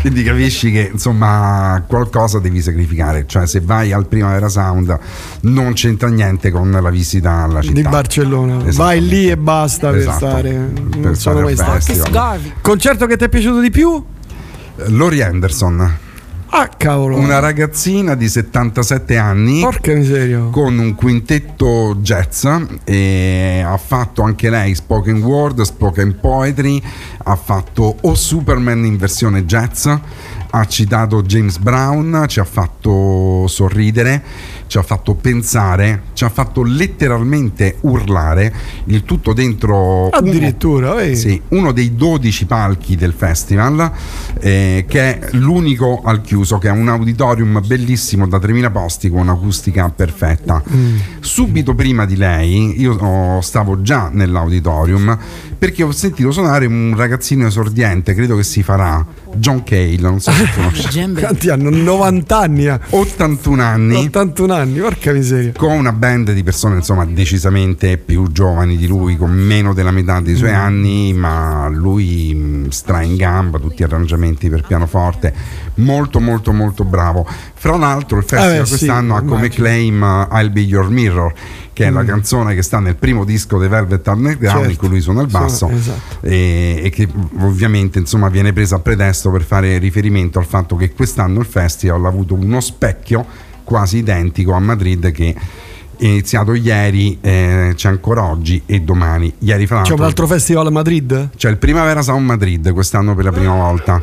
[0.00, 4.98] Quindi capisci che insomma qualcosa devi sacrificare, cioè se vai al Primavera Sound
[5.42, 7.74] non c'entra niente con la visita alla città.
[7.74, 8.64] Di Barcellona.
[8.72, 10.50] Vai lì e basta per Esatto, stare.
[10.52, 12.38] per Non stare sono mai stato.
[12.62, 14.02] Concerto che ti è piaciuto di più?
[14.86, 15.96] Lori Anderson,
[16.58, 17.18] Ah, cavolo.
[17.18, 19.60] una ragazzina di 77 anni.
[19.60, 20.48] Porca miseria.
[20.50, 22.46] con un quintetto jazz
[22.82, 26.82] e ha fatto anche lei spoken word, spoken poetry,
[27.24, 34.22] ha fatto O Superman in versione jazz, ha citato James Brown, ci ha fatto sorridere,
[34.66, 38.52] ci ha fatto pensare, ci ha fatto letteralmente urlare,
[38.86, 43.90] il tutto dentro Addirittura, uno, sì, uno dei 12 palchi del festival,
[44.40, 49.20] eh, che è l'unico al chiuso, che è un auditorium bellissimo da 3000 posti con
[49.20, 50.62] un'acustica perfetta.
[50.70, 50.96] Mm.
[51.20, 55.18] Subito prima di lei, io oh, stavo già nell'auditorium
[55.58, 59.04] perché ho sentito suonare un ragazzino esordiente, credo che si farà,
[59.36, 61.12] John Cale, non so se conosci.
[61.12, 61.70] Quanti hanno?
[61.70, 62.66] 90 anni.
[62.66, 62.78] eh.
[62.90, 65.52] 81 anni 81 anni, porca miseria.
[65.56, 70.20] con una band di persone insomma decisamente più giovani di lui, con meno della metà
[70.20, 70.36] dei Mm.
[70.38, 75.32] suoi anni, ma lui mh, stra in gamba, tutti arrangiamenti per pianoforte,
[75.76, 77.26] molto molto molto bravo.
[77.54, 79.64] Fra l'altro il festival Eh beh, sì, quest'anno ha come immagino.
[79.64, 81.32] claim uh, I'll Be Your Mirror,
[81.72, 82.06] che è la Mm.
[82.06, 84.78] canzone che sta nel primo disco dei Velvet Underground in Certo.
[84.78, 86.18] cui lui suona il basso Suona- esatto.
[86.26, 87.08] e, e che
[87.40, 92.04] ovviamente insomma viene presa a pretesto per fare riferimento al fatto che quest'anno il festival
[92.04, 93.26] ha avuto uno specchio
[93.66, 95.34] quasi identico a Madrid che
[95.98, 99.32] è iniziato ieri, eh, c'è ancora oggi e domani.
[99.40, 101.30] Ieri fra C'è un altro festival a Madrid?
[101.36, 104.00] c'è il Primavera Sound Madrid quest'anno per la prima volta.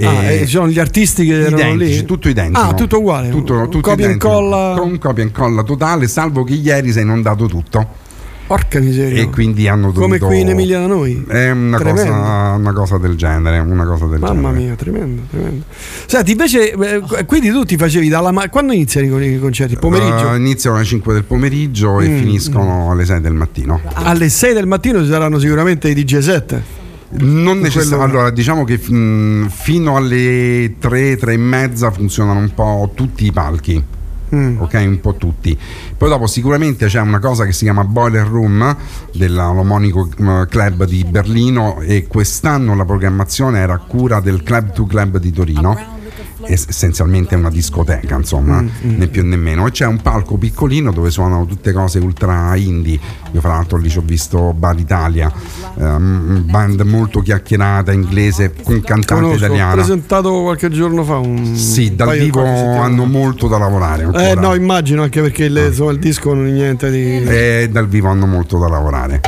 [0.00, 2.04] Ah, e ci sono gli artisti che erano identici, lì?
[2.04, 2.66] tutto identico.
[2.66, 3.28] Ah, tutto uguale.
[3.30, 4.74] Tutto, tutto copia e incolla.
[4.78, 8.02] Con un copia e incolla totale, salvo che ieri si è inondato tutto.
[8.46, 9.22] Porca miseria.
[9.22, 10.26] E quindi hanno Come dovuto.
[10.26, 11.24] qui in Emilia da noi.
[11.26, 13.58] È una cosa, una cosa del genere.
[13.58, 14.64] Una cosa del Mamma genere.
[14.64, 15.64] mia, tremendo, tremendo.
[16.06, 18.32] Senti, invece, eh, quindi tu ti facevi dalla.
[18.32, 19.76] ma- Quando iniziano i i concerti?
[19.76, 20.32] Pomeriggio?
[20.32, 22.18] Eh, iniziano alle 5 del pomeriggio e Mm.
[22.18, 23.80] finiscono alle 6 del mattino.
[23.94, 26.60] Alle 6 del mattino ci saranno sicuramente i DJ set.
[27.16, 28.12] Non necessariamente.
[28.16, 33.32] Allora, diciamo che mm, fino alle 3, 3 e mezza funzionano un po' tutti i
[33.32, 33.82] palchi.
[34.34, 34.60] Mm.
[34.60, 35.56] Ok, un po' tutti.
[35.96, 38.76] Poi dopo sicuramente c'è una cosa che si chiama Boiler Room
[39.12, 44.86] dell'Omonico mm, Club di Berlino e quest'anno la programmazione era a cura del Club to
[44.86, 45.93] Club di Torino.
[46.46, 49.66] Es- essenzialmente una discoteca, insomma, né più né meno.
[49.66, 52.98] E c'è un palco piccolino dove suonano tutte cose ultra indie.
[53.32, 55.32] Io, fra l'altro, lì ci ho visto Bar Italia,
[55.78, 59.72] ehm, band molto chiacchierata inglese con cantante Conosco, Ho italiana.
[59.74, 61.56] presentato qualche giorno fa un.
[61.56, 64.04] Sì, dal vivo hanno molto da lavorare.
[64.04, 64.28] ancora.
[64.30, 67.22] Eh no, immagino anche perché le- insomma, il disco non è niente di.
[67.24, 69.20] Eh, dal vivo hanno molto da lavorare.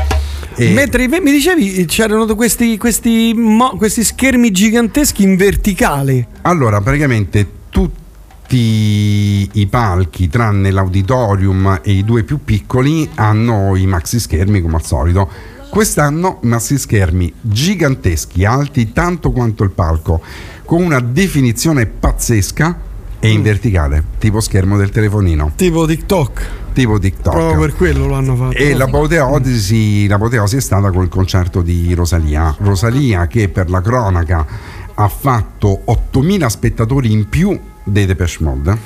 [0.58, 6.26] E- Mentre mi dicevi c'erano questi, questi, mo- questi schermi giganteschi in verticale.
[6.42, 14.18] Allora, praticamente tutti i palchi, tranne l'auditorium e i due più piccoli, hanno i maxi
[14.18, 15.28] schermi come al solito.
[15.68, 20.22] Quest'anno maxi schermi giganteschi, alti tanto quanto il palco,
[20.64, 22.80] con una definizione pazzesca
[23.18, 26.50] e in verticale, tipo schermo del telefonino, Tipo TikTok.
[26.76, 27.34] Tipo TikTok.
[27.34, 28.56] Proprio per quello l'hanno fatto.
[28.56, 32.54] E l'apoteosi, l'apoteosi è stata col concerto di Rosalia.
[32.58, 34.46] Rosalia che per la cronaca
[34.94, 38.78] ha fatto 8.000 spettatori in più dei Depeche Mode.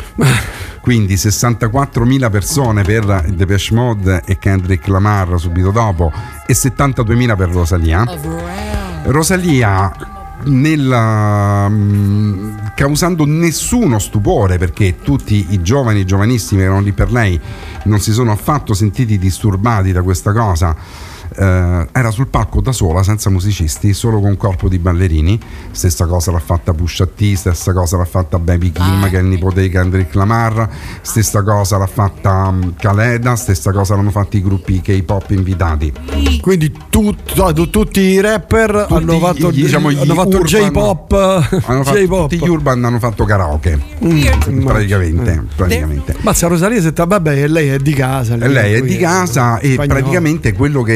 [0.80, 6.12] Quindi 64.000 persone per Depeche Mode e Kendrick Lamar subito dopo
[6.46, 8.04] e 72.000 per Rosalia.
[9.04, 9.92] Rosalia
[10.44, 17.38] nella, mm, causando nessuno stupore perché tutti i giovani giovanissimi che erano lì per lei
[17.84, 20.74] non si sono affatto sentiti disturbati da questa cosa
[21.40, 25.38] eh, era sul palco da sola senza musicisti solo con un corpo di ballerini
[25.70, 29.26] stessa cosa l'ha fatta Pusha T stessa cosa l'ha fatta Baby Kim che è il
[29.26, 30.68] nipote di Kendrick Lamar
[31.00, 35.92] stessa cosa l'ha fatta mm, Kaleda stessa cosa l'hanno fatto i gruppi K-pop invitati
[36.40, 40.36] Quindi tut- no, tu- tutti i rapper Tutti hanno fatto, gli- diciamo, gli hanno fatto
[40.38, 41.12] urban- J-pop.
[41.66, 42.28] hanno fatto, J-pop.
[42.30, 46.16] tutti gli urban hanno fatto karaoke Mm, praticamente, praticamente.
[46.20, 48.34] Mazza Rosalia se vabbè, lei è di casa.
[48.34, 49.98] E lei è qui di casa e spagnolo.
[50.00, 50.92] praticamente quello che,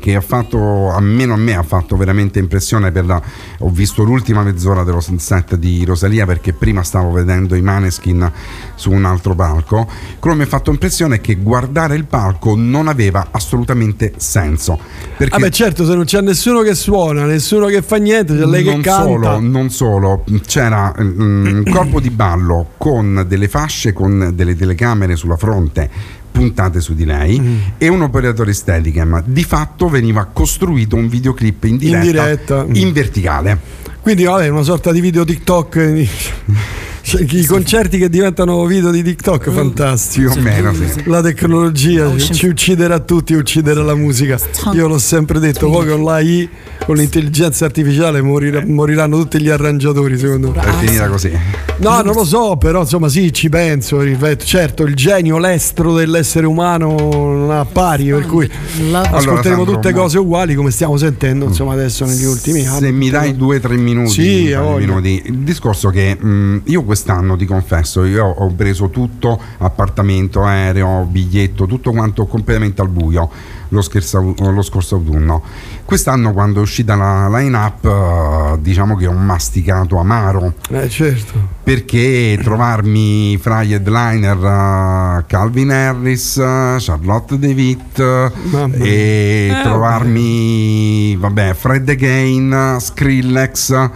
[0.00, 3.20] che ha fatto, almeno a me ha fatto veramente impressione per la,
[3.58, 8.30] ho visto l'ultima mezz'ora dello set di Rosalia perché prima stavo vedendo i Maneskin
[8.74, 9.86] su un altro palco,
[10.18, 14.78] quello che mi ha fatto impressione che guardare il palco non aveva assolutamente senso.
[15.16, 18.62] Perché Vabbè, certo, se non c'è nessuno che suona, nessuno che fa niente, c'è lei
[18.62, 19.02] che non canta.
[19.02, 25.16] Solo, non solo, c'era mm, un corpo di ballo con delle fasce con delle telecamere
[25.16, 27.56] sulla fronte puntate su di lei Mm.
[27.78, 29.22] e un operatore Steadicam.
[29.24, 32.66] Di fatto veniva costruito un videoclip in diretta, diretta.
[32.72, 33.58] in verticale.
[34.00, 36.04] Quindi vabbè, una sorta di video TikTok.
[37.06, 40.32] eh, cioè, I concerti che diventano video di TikTok, fantastico.
[40.32, 41.02] Più o meno, sì.
[41.04, 44.38] La tecnologia ci- ci ucciderà tutti, ucciderà la musica.
[44.72, 46.48] Io l'ho sempre detto, poi con l'AI,
[46.84, 50.60] con l'intelligenza artificiale morirà- moriranno tutti gli arrangiatori, secondo me.
[50.60, 51.30] È finita così.
[51.78, 54.44] No, non lo so, però insomma sì, ci penso, ripeto.
[54.44, 58.50] Certo, il genio, l'estro dell'essere umano non ha pari, per cui
[58.92, 62.80] ascolteremo tutte cose uguali come stiamo sentendo, insomma, adesso negli ultimi anni.
[62.80, 64.86] Se mi dai due o tre minuti, Sì, voglia.
[64.86, 65.22] minuti.
[65.26, 71.66] il discorso che mh, io quest'anno ti confesso, io ho preso tutto, appartamento, aereo, biglietto,
[71.66, 73.28] tutto quanto completamente al buio
[73.70, 75.42] lo, scherzo- lo scorso autunno.
[75.84, 81.34] Quest'anno quando è uscita la line-up eh, diciamo che ho masticato amaro Eh, certo.
[81.62, 91.52] perché trovarmi fra gli headliner eh, Calvin Harris, eh, Charlotte DeWitt e Eh, trovarmi vabbè,
[91.54, 93.90] Fred Again, Skrillex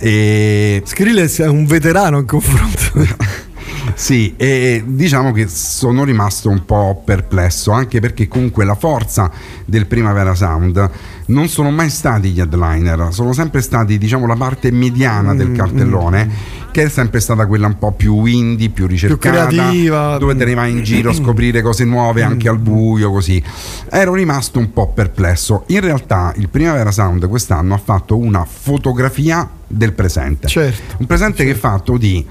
[0.00, 3.06] e Skrillex è un veterano in confronto.
[3.94, 9.30] sì, e diciamo che sono rimasto un po' perplesso, anche perché comunque la forza
[9.66, 10.90] del Primavera Sound
[11.26, 15.52] non sono mai stati gli headliner, sono sempre stati diciamo la parte mediana Mm, del
[15.52, 16.30] cartellone,
[16.70, 20.16] che è sempre stata quella un po' più indie, più ricercata, creativa.
[20.16, 23.42] dove te ne vai in giro a scoprire cose nuove anche al buio, così.
[23.90, 25.64] Ero rimasto un po' perplesso.
[25.66, 30.48] In realtà il Primavera Sound quest'anno ha fatto una fotografia del presente.
[30.48, 30.96] Certo.
[30.98, 32.26] Un presente che è fatto di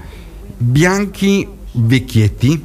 [0.56, 2.64] bianchi vecchietti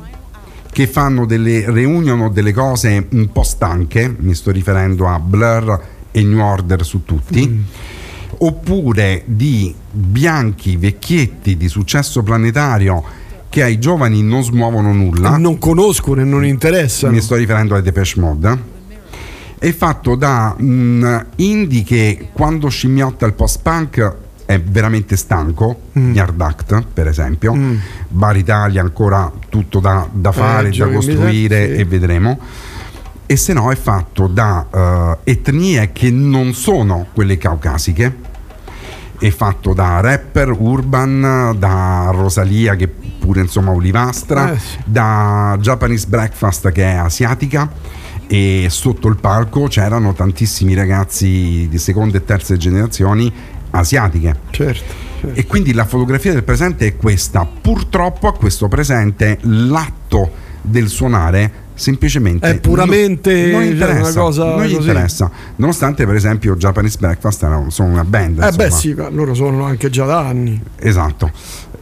[0.72, 5.81] che fanno delle reunion o delle cose un po' stanche, mi sto riferendo a Blur
[6.11, 7.64] e New Order su tutti,
[8.39, 13.03] oppure di bianchi vecchietti di successo planetario
[13.47, 15.38] che ai giovani non smuovono nulla.
[15.38, 17.14] Non conoscono e non interessano.
[17.14, 18.73] Mi sto riferendo ai Depeche Mode.
[19.57, 24.15] È fatto da un indie che quando scimmiotta il post-punk
[24.45, 26.13] è veramente stanco, Mm.
[26.13, 27.55] Yard Act per esempio,
[28.07, 31.81] Bar Italia ancora tutto da, da fare, da Giochi in costruire sì.
[31.81, 32.39] e vedremo.
[33.26, 34.67] E se no è fatto da
[35.23, 38.15] eh, etnie che non sono quelle caucasiche,
[39.17, 44.77] è fatto da rapper urban, da Rosalia che pure insomma olivastra, Eh, sì.
[44.85, 47.72] da Japanese Breakfast che è asiatica
[48.27, 53.31] e sotto il palco c'erano tantissimi ragazzi di seconde e terze generazioni
[53.77, 54.35] asiatiche.
[54.52, 54.93] Certo.
[55.22, 55.39] certo.
[55.39, 57.45] E quindi la fotografia del presente è questa.
[57.45, 64.45] Purtroppo a questo presente l'atto del suonare semplicemente È puramente, non, non interessa, una cosa
[64.45, 64.88] non gli così.
[64.88, 65.30] interessa.
[65.57, 68.41] Nonostante per esempio Japanese Breakfast sono una band.
[68.41, 70.60] Eh beh sì, loro sono anche già da anni.
[70.77, 71.31] Esatto.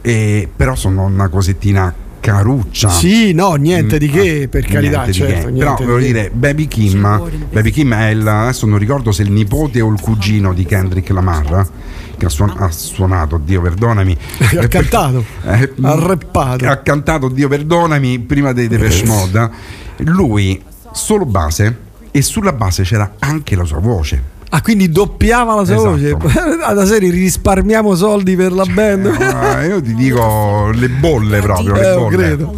[0.02, 1.94] E- però sono una cosettina
[2.24, 2.88] caruccia.
[2.88, 5.52] Sì, no, niente di che, per carità, certo, che.
[5.52, 6.04] niente Però che.
[6.04, 10.00] dire, Baby Kim, Baby Kim è il, adesso non ricordo se il nipote o il
[10.00, 11.68] cugino di Kendrick Lamar
[12.16, 14.16] che ha, suon- ha suonato, Dio perdonami.
[14.58, 16.66] Ha cantato, Eh, ha rappato.
[16.66, 19.50] ha cantato Dio perdonami prima dei Depeche Mode.
[19.98, 21.76] Lui solo base
[22.10, 24.22] e sulla base c'era anche la sua voce.
[24.56, 26.16] Ah, quindi doppiava la sua Esatto.
[26.28, 26.74] voce.
[26.74, 29.06] Da serie risparmiamo soldi per la band.
[29.06, 32.16] Ah, io ti dico le bolle proprio, le Eh, bolle.
[32.16, 32.54] credo.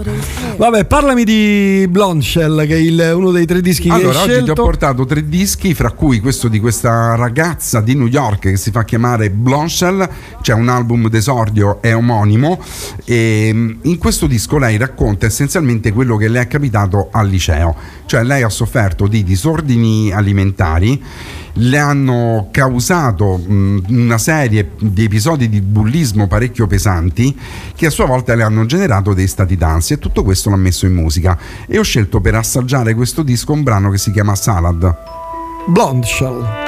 [0.59, 4.44] Vabbè, parlami di Blondshell, che è il- uno dei tre dischi che Allora, hai oggi
[4.44, 8.56] ti ho portato tre dischi, fra cui questo di questa ragazza di New York che
[8.59, 10.06] si fa chiamare Blonshell,
[10.43, 12.59] c'è un album d'esordio, è omonimo,
[13.06, 17.74] e mm, in questo disco lei racconta essenzialmente quello che le è capitato al liceo,
[18.05, 21.02] cioè lei ha sofferto di disordini alimentari,
[21.58, 27.36] le hanno causato mh, una serie di episodi di bullismo parecchio pesanti
[27.74, 30.86] che a sua volta le hanno generato dei stati d'ansia e tutto questo l'ha messo
[30.86, 34.94] in musica e ho scelto per assaggiare questo disco un brano che si chiama Salad.
[35.68, 36.44] Blondshell.
[36.44, 36.65] Keep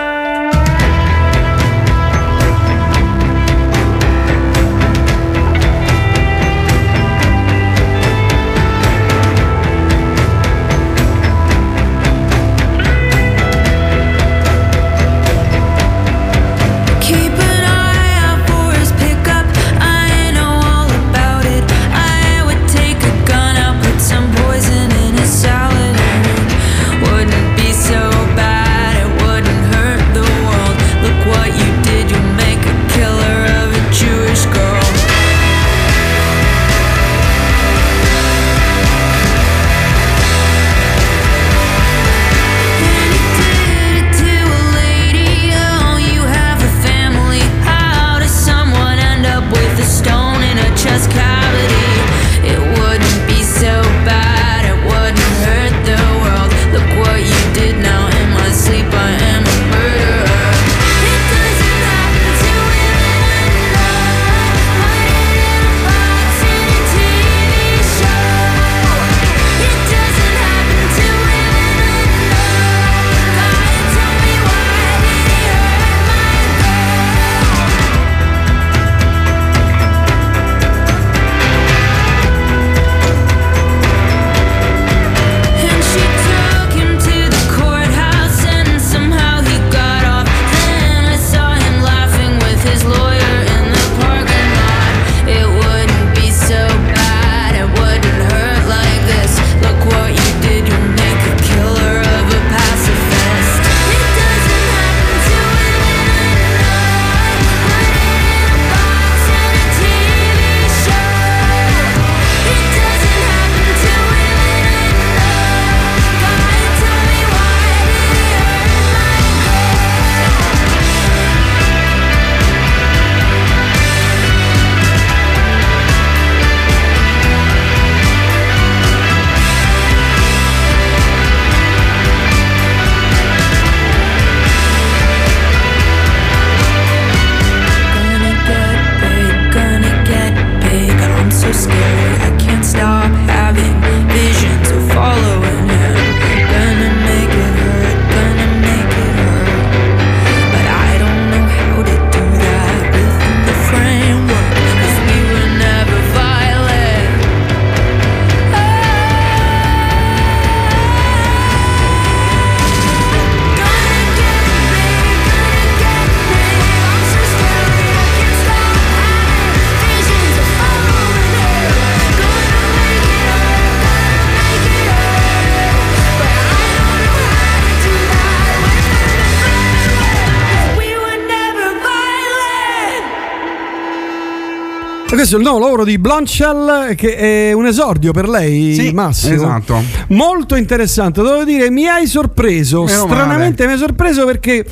[185.19, 189.35] questo è il nuovo lavoro di Blonchell che è un esordio per lei, Sì, Massimo.
[189.35, 189.83] esatto.
[190.11, 194.65] Molto interessante, devo dire, mi hai sorpreso, Meno stranamente mi hai sorpreso perché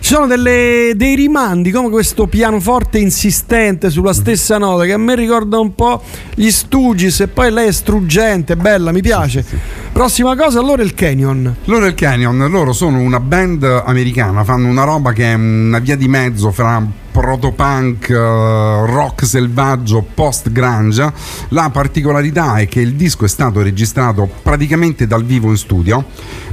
[0.00, 5.14] ci sono delle- dei rimandi, come questo pianoforte insistente sulla stessa nota che a me
[5.14, 6.02] ricorda un po'
[6.34, 9.44] gli Stooges e poi lei è struggente, bella, mi piace.
[9.92, 11.58] Prossima cosa, allora il Canyon.
[11.66, 15.94] Loro il Canyon, loro sono una band americana, fanno una roba che è una via
[15.96, 21.10] di mezzo fra protopunk, eh, rock selvaggio, post-grunge.
[21.48, 26.04] La particolarità è che il disco è stato registrato praticamente dal vivo in studio,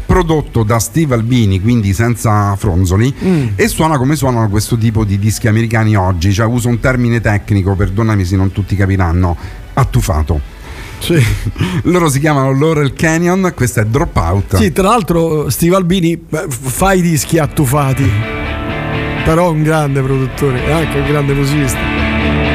[0.06, 3.14] prodotto da Steve Albini, quindi senza fronzoli,
[3.56, 7.76] e suona come suonano questo tipo di dischi americani oggi, cioè uso un termine tecnico,
[7.76, 9.35] perdonami se non tutti capiranno,
[9.73, 10.40] attufato.
[10.99, 11.22] Sì.
[11.84, 14.56] Loro si chiamano Laurel Canyon, questa è Dropout.
[14.56, 16.18] Sì, tra l'altro Steve Albini
[16.48, 18.10] fa i dischi attufati,
[19.23, 22.52] però un grande produttore e anche un grande musicista.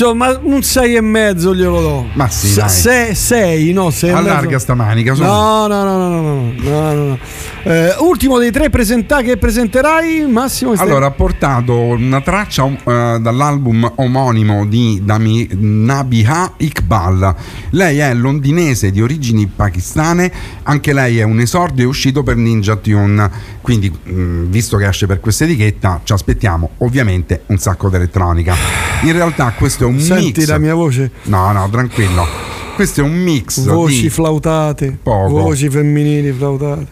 [0.00, 2.06] insomma, un 6 e mezzo glielo do.
[2.14, 2.58] Ma sì,
[3.14, 3.90] 6, no?
[3.90, 5.12] Sei Allarga sta manica.
[5.12, 7.18] No, no, no, no, no,
[7.62, 10.72] eh, ultimo dei tre che presenterai, Massimo.
[10.76, 17.34] Allora, ha portato una traccia um, eh, dall'album omonimo di Nabiha Iqbal.
[17.70, 20.32] Lei è londinese di origini pakistane,
[20.62, 23.58] anche lei è un esordio e uscito per Ninja Tune.
[23.60, 28.54] Quindi, mm, visto che esce per questa etichetta, ci aspettiamo ovviamente un sacco di elettronica.
[29.02, 30.46] In realtà questo è un Senti mix.
[30.48, 31.10] la mia voce.
[31.24, 32.26] No, no, tranquillo.
[32.74, 34.98] Questo è un mix Voci di flautate.
[35.02, 35.28] Poco.
[35.28, 36.86] Voci femminili flautate.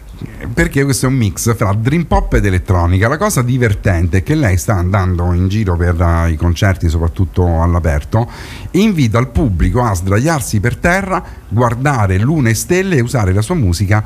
[0.53, 3.07] perché questo è un mix fra dream pop ed elettronica.
[3.07, 7.61] La cosa divertente è che lei sta andando in giro per eh, i concerti, soprattutto
[7.61, 8.29] all'aperto,
[8.69, 13.41] e invita il pubblico a sdraiarsi per terra, guardare lune e stelle e usare la
[13.41, 14.03] sua musica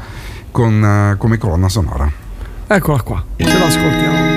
[0.52, 2.10] con, eh, come colonna sonora.
[2.68, 4.33] Eccola qua, ce l'ascoltiamo.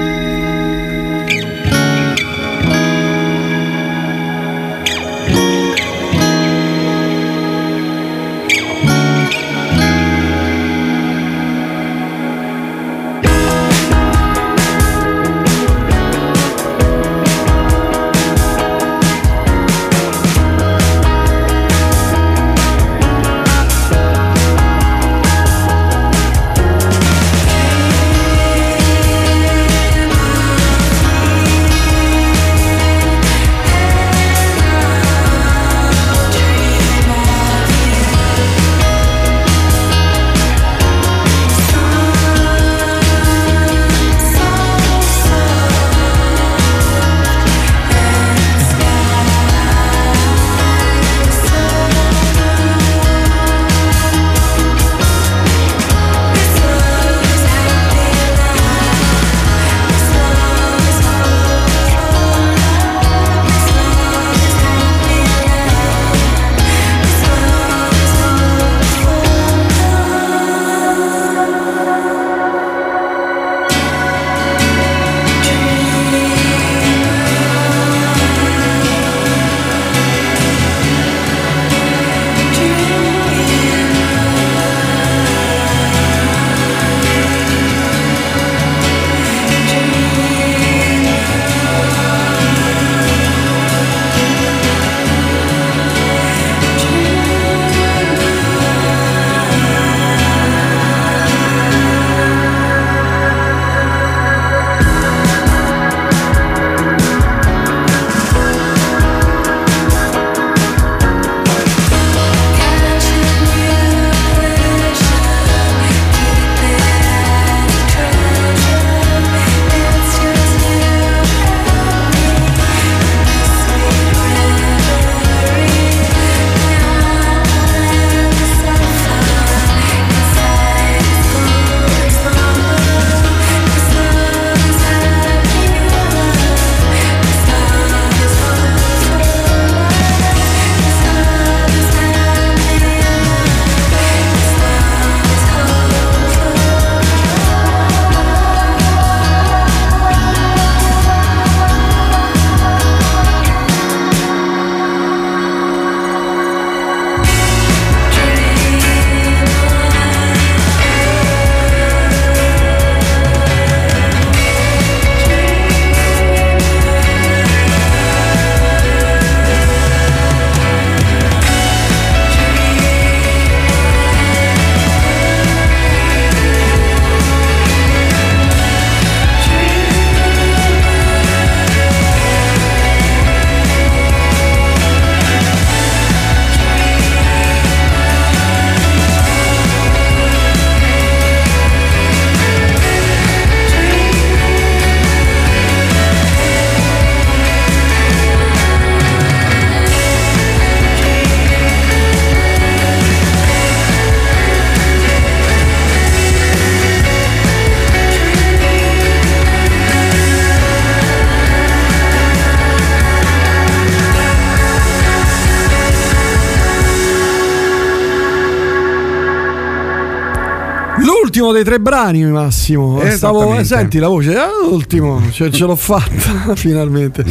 [221.86, 223.00] Brani, Massimo.
[223.10, 227.24] Stavo, eh, senti la voce, ah, l'ultimo, cioè, ce l'ho fatta finalmente.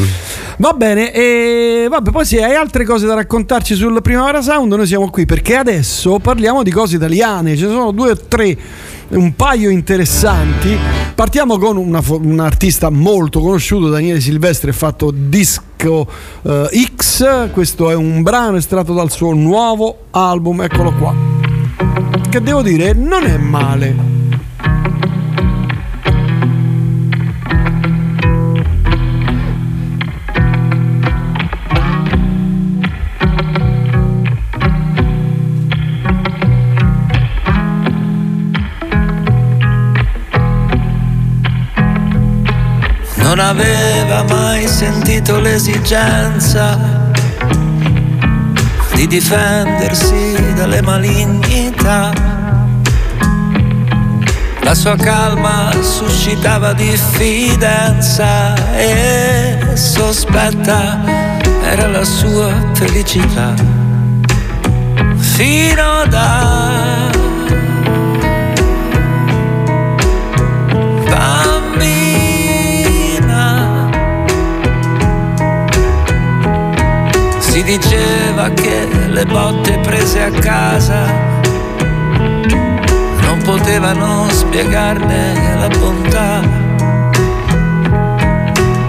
[0.59, 4.87] Va bene, e vabbè, poi se hai altre cose da raccontarci sul Primavera Sound, noi
[4.87, 7.57] siamo qui perché adesso parliamo di cose italiane.
[7.57, 8.57] Ce ne sono due o tre,
[9.09, 10.77] un paio interessanti.
[11.13, 16.07] Partiamo con una un artista molto conosciuto, Daniele Silvestri, ha fatto Disco
[16.43, 17.51] eh, X.
[17.51, 21.13] Questo è un brano estratto dal suo nuovo album, eccolo qua.
[22.29, 24.14] Che devo dire, non è male.
[43.35, 46.79] Non aveva mai sentito l'esigenza
[48.93, 52.13] di difendersi dalle malignità.
[54.61, 61.03] La sua calma suscitava diffidenza e sospetta
[61.63, 63.53] era la sua felicità.
[65.17, 67.14] Fino da
[77.55, 81.05] si diceva che le botte prese a casa
[83.21, 86.41] non potevano spiegarne la bontà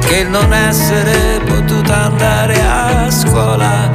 [0.00, 3.88] che non essere potuta andare a scuola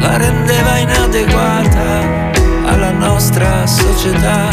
[0.00, 2.30] la rendeva inadeguata
[2.66, 4.48] alla nostra società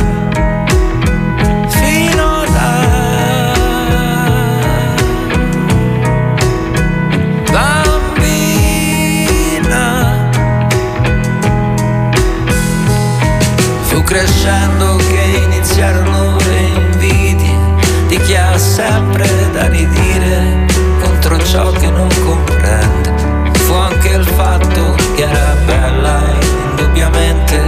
[14.08, 17.60] crescendo che iniziarono le invidie
[18.08, 20.66] di chi ha sempre da ridire
[21.02, 23.14] contro ciò che non comprende.
[23.52, 26.22] Fu anche il fatto che era bella
[26.70, 27.62] indubbiamente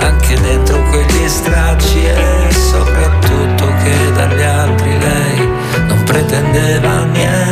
[0.00, 5.48] anche dentro quegli stracci e soprattutto che dagli altri lei
[5.86, 7.47] non pretendeva niente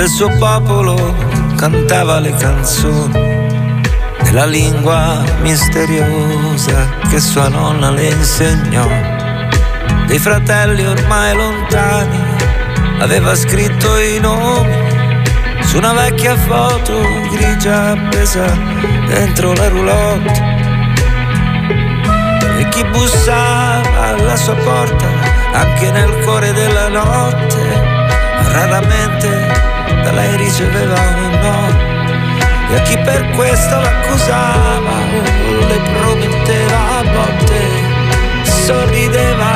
[0.00, 0.96] del suo popolo
[1.56, 3.12] cantava le canzoni
[4.22, 8.88] nella lingua misteriosa che sua nonna le insegnò.
[10.06, 12.18] Dei fratelli ormai lontani
[13.00, 14.74] aveva scritto i nomi
[15.64, 16.98] su una vecchia foto
[17.32, 18.46] grigia appesa
[19.06, 20.42] dentro la roulotte.
[22.56, 25.06] E chi bussava alla sua porta
[25.52, 27.98] anche nel cuore della notte
[28.50, 29.69] raramente
[30.02, 31.90] da lei riceveva un no
[32.70, 34.96] e a chi per questo l'accusava
[35.68, 38.00] le prometteva a botte
[38.64, 39.52] sorrideva,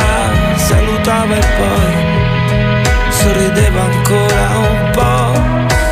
[0.57, 5.84] salutava e poi sorrideva ancora un po'.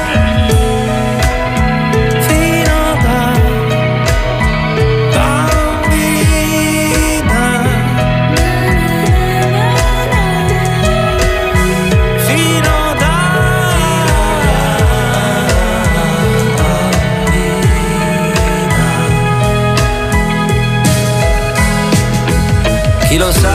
[23.30, 23.51] Chi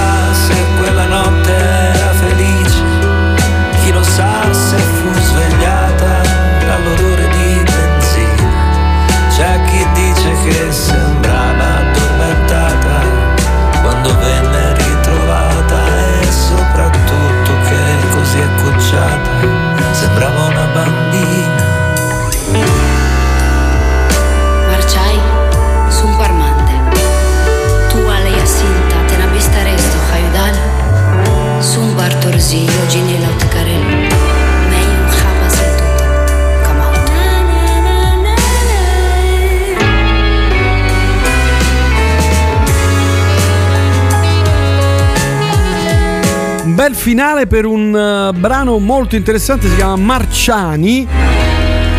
[46.88, 51.06] bel finale per un eh, brano molto interessante, si chiama Marciani,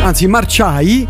[0.02, 1.06] anzi Marciai.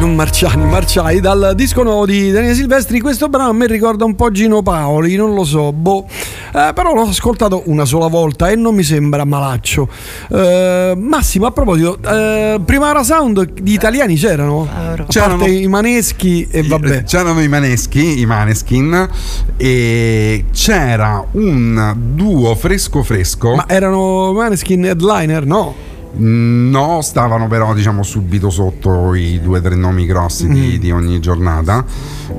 [0.00, 2.98] Non Marciani, Marciai, dal disco nuovo di Daniele Silvestri.
[2.98, 6.06] Questo brano a me ricorda un po' Gino Paoli, non lo so, boh.
[6.08, 9.88] Eh, però l'ho ascoltato una sola volta e non mi sembra malaccio.
[10.28, 14.68] Eh, Massimo, a proposito, eh, Primavera Sound di italiani c'erano?
[15.00, 17.04] A C'erano- i Maneschi e vabbè.
[17.04, 19.08] C'erano i Maneschi, i Maneskin,
[19.56, 23.54] e c'era un duo fresco fresco.
[23.54, 25.44] Ma erano Maneskin headliner?
[25.46, 25.74] No.
[26.14, 30.80] No, stavano però diciamo subito sotto i due o tre nomi grossi di, Mm.
[30.80, 31.82] di ogni giornata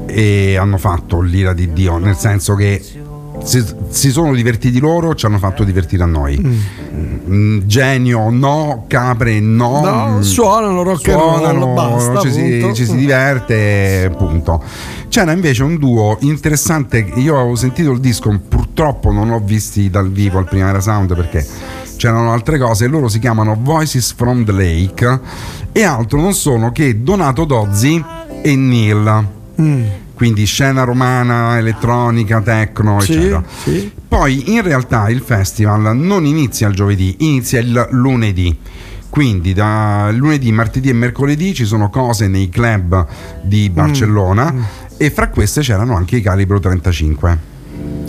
[0.05, 2.79] e hanno fatto l'ira di Dio, nel senso che
[3.43, 6.39] si, si sono divertiti loro, ci hanno fatto divertire a noi.
[6.39, 9.81] Mm, Genio no, capre no.
[9.81, 14.63] No, mm, suonano rock suonano, basta, ci, si, ci si diverte, punto.
[15.09, 20.11] C'era invece un duo interessante, io avevo sentito il disco, purtroppo non l'ho visti dal
[20.11, 21.45] vivo al Primavera Sound perché
[21.97, 25.19] c'erano altre cose, loro si chiamano Voices from the Lake
[25.71, 28.03] e altro non sono che Donato Dozzi
[28.41, 29.27] e Neil.
[29.61, 29.83] Mm.
[30.13, 33.43] Quindi scena romana, elettronica, techno, Sì, eccetera.
[33.63, 33.91] sì.
[34.07, 38.55] Poi in realtà il festival non inizia il giovedì, inizia il lunedì.
[39.09, 43.05] Quindi da lunedì, martedì e mercoledì ci sono cose nei club
[43.43, 43.73] di Mm.
[43.73, 44.53] Barcellona
[44.97, 47.51] e fra queste c'erano anche i calibro 35.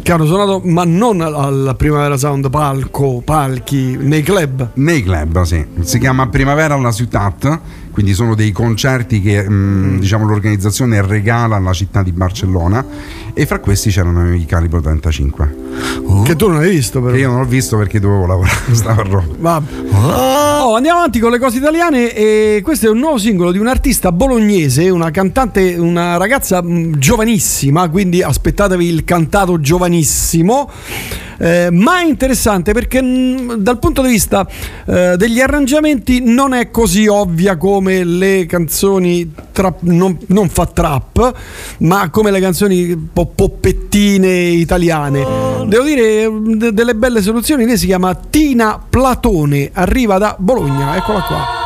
[0.03, 4.73] Che hanno suonato, ma non al Primavera Sound palco, palchi, nei club.
[4.75, 5.65] Nei club, sì.
[5.81, 7.59] Si chiama Primavera alla Ciutat,
[7.95, 12.85] quindi sono dei concerti che mm, diciamo, l'organizzazione regala alla città di Barcellona
[13.33, 15.57] e fra questi c'erano i calibro 35.
[16.25, 17.13] Che tu non hai visto però.
[17.15, 19.27] Che io non l'ho visto perché dovevo lavorare, stavo a Roma.
[19.39, 19.73] Vabbè.
[19.93, 24.11] Oh, andiamo avanti con le cose italiane e questo è un nuovo singolo di un'artista
[24.11, 30.69] bolognese, una cantante, una ragazza mh, giovanissima, quindi aspettatevi il cantato giovanissimo,
[31.39, 34.47] eh, ma interessante perché mh, dal punto di vista
[34.87, 41.35] eh, degli arrangiamenti non è così ovvia come le canzoni trap, non, non fa trap,
[41.79, 45.25] ma come le canzoni po' poppettine italiane.
[45.67, 51.21] Devo dire de- delle belle soluzioni, lei si chiama Tina Platone, arriva da Bologna, eccola
[51.23, 51.64] qua.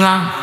[0.00, 0.39] Prima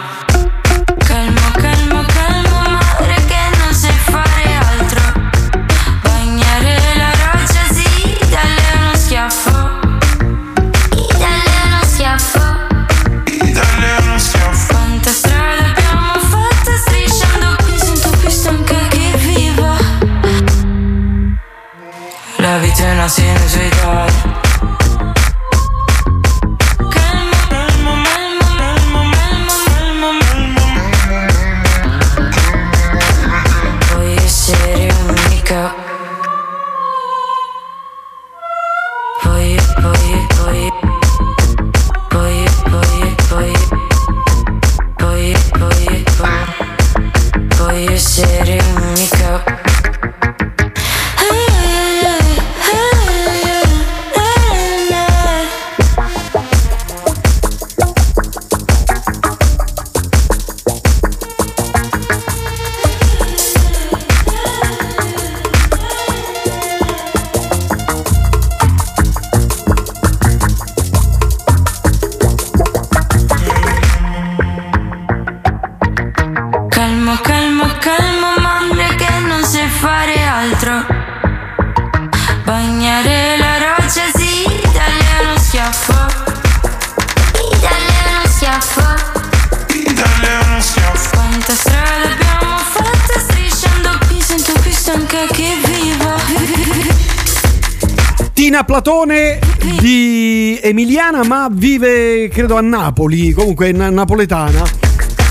[100.68, 104.64] Emiliana, ma vive credo a Napoli, comunque è na- napoletana.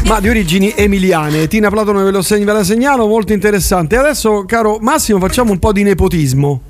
[0.06, 1.46] Ma di origini emiliane.
[1.48, 3.96] Tina Platone ve, lo segn- ve la segnalo, molto interessante.
[3.96, 6.60] Adesso, caro Massimo, facciamo un po' di nepotismo.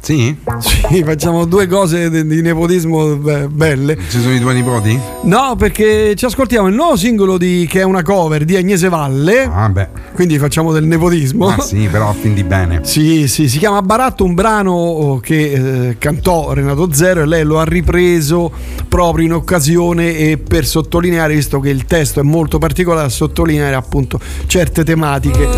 [0.00, 0.36] Sì?
[0.58, 3.96] Sì, facciamo due cose di, di nepotismo beh, belle.
[4.08, 4.98] Ci sono i tuoi nipoti?
[5.22, 9.48] No, perché ci ascoltiamo il nuovo singolo di, che è una cover di Agnese Valle.
[9.52, 9.88] Ah, beh.
[10.12, 11.48] Quindi facciamo del nepotismo.
[11.48, 12.80] Ah, sì, però a fin di bene.
[12.92, 15.52] Sì, sì, si chiama Baratto, un brano che
[15.88, 18.52] eh, cantò Renato Zero e lei lo ha ripreso
[18.88, 23.74] proprio in occasione e per sottolineare, visto che il testo è molto particolare, a sottolineare
[23.74, 25.48] appunto certe tematiche.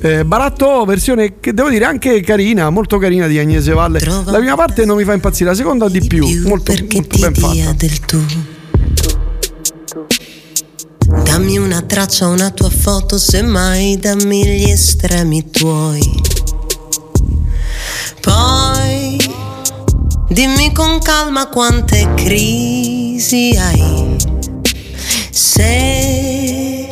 [0.00, 4.00] Eh, Baratto, versione che devo dire anche carina, molto carina di Agnese Valle.
[4.00, 7.72] La prima parte non mi fa impazzire, la seconda di più, molto, molto ben fatta.
[7.76, 8.22] del tu.
[11.44, 16.22] Dammi una traccia, una tua foto, semmai dammi gli estremi tuoi.
[18.22, 19.18] Poi
[20.30, 24.16] dimmi con calma quante crisi hai.
[25.30, 26.88] Se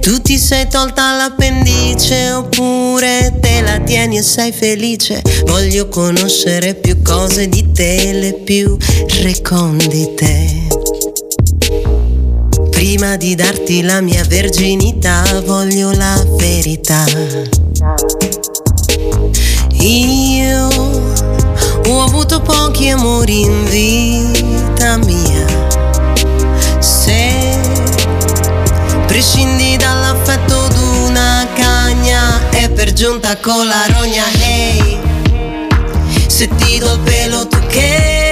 [0.00, 7.00] tu ti sei tolta l'appendice oppure te la tieni e sei felice, voglio conoscere più
[7.02, 8.76] cose di te, le più
[9.22, 10.65] recondite.
[12.76, 17.06] Prima di darti la mia verginità voglio la verità.
[19.80, 20.68] Io
[21.86, 25.46] ho avuto pochi amori in vita mia.
[26.78, 27.32] Se
[29.06, 34.98] prescindi dall'affetto d'una cagna e per giunta con la rogna, hey,
[36.26, 38.25] se ti do il pelo tu che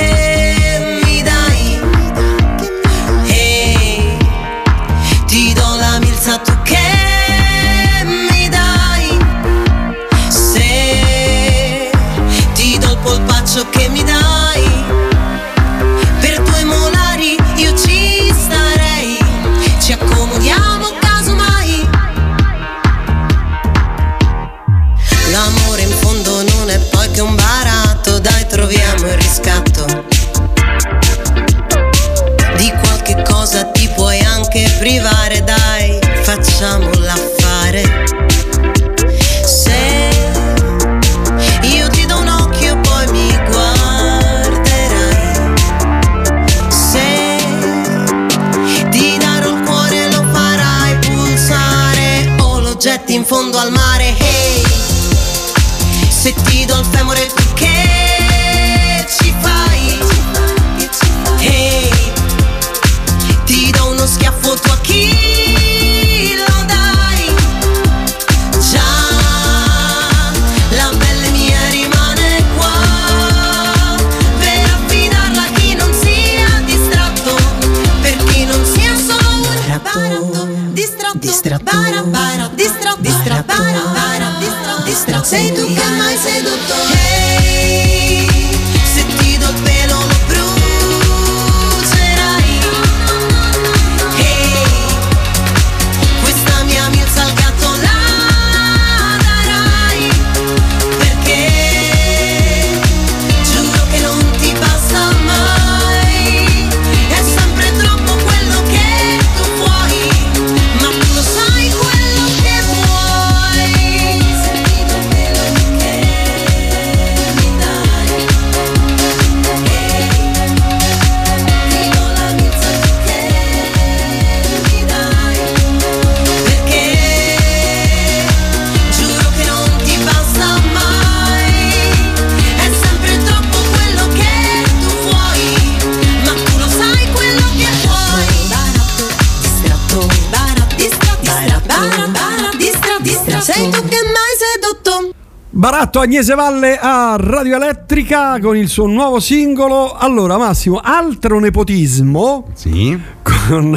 [145.65, 149.95] Baratto Agnese Valle a Radio Elettrica con il suo nuovo singolo.
[149.95, 152.49] Allora, Massimo, altro nepotismo.
[152.53, 153.01] Sì.
[153.23, 153.75] Con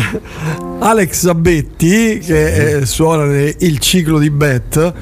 [0.80, 4.94] Alex Abetti che eh, suona il ciclo di Bet.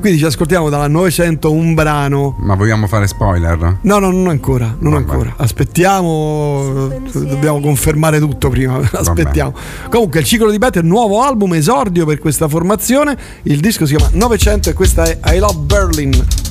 [0.00, 2.34] Quindi ci ascoltiamo dalla 900 un brano.
[2.38, 3.78] Ma vogliamo fare spoiler?
[3.82, 5.34] No, no, non ancora, non ancora.
[5.36, 8.80] Aspettiamo, dobbiamo confermare tutto prima.
[8.92, 9.54] Aspettiamo.
[9.90, 13.16] Comunque, il ciclo di Bet è il nuovo album esordio per questa formazione.
[13.42, 16.49] Il disco si chiama 900 e questa è I Love Berlin.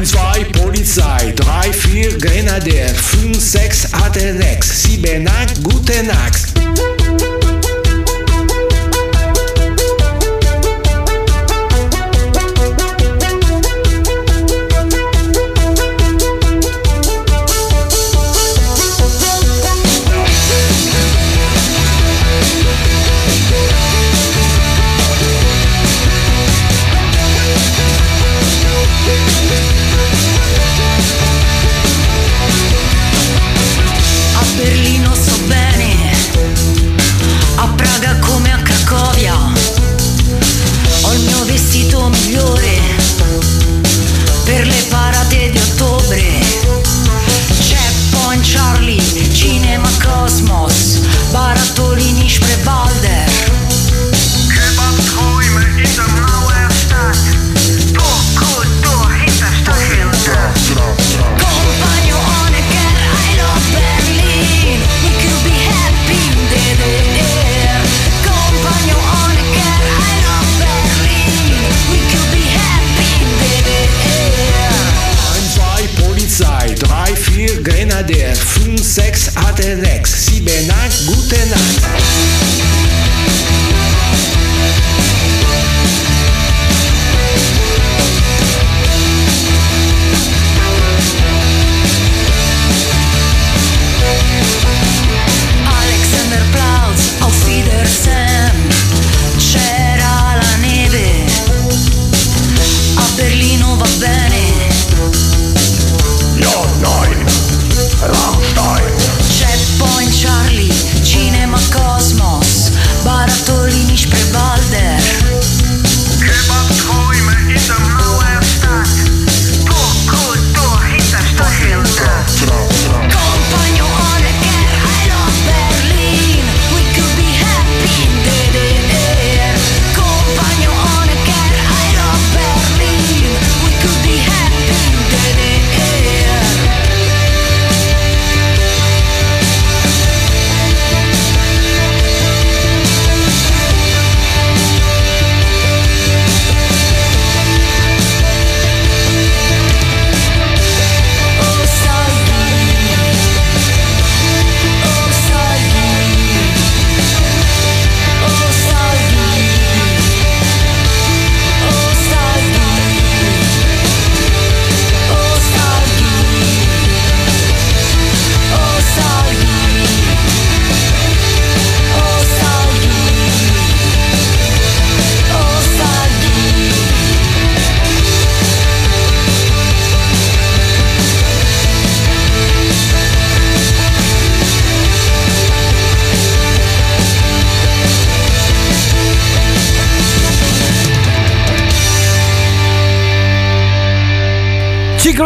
[0.00, 7.29] 1, 2, Polizei, 3, 4, Grenadier, 5, 6, Atenex, 7, 8, Gute Nacht.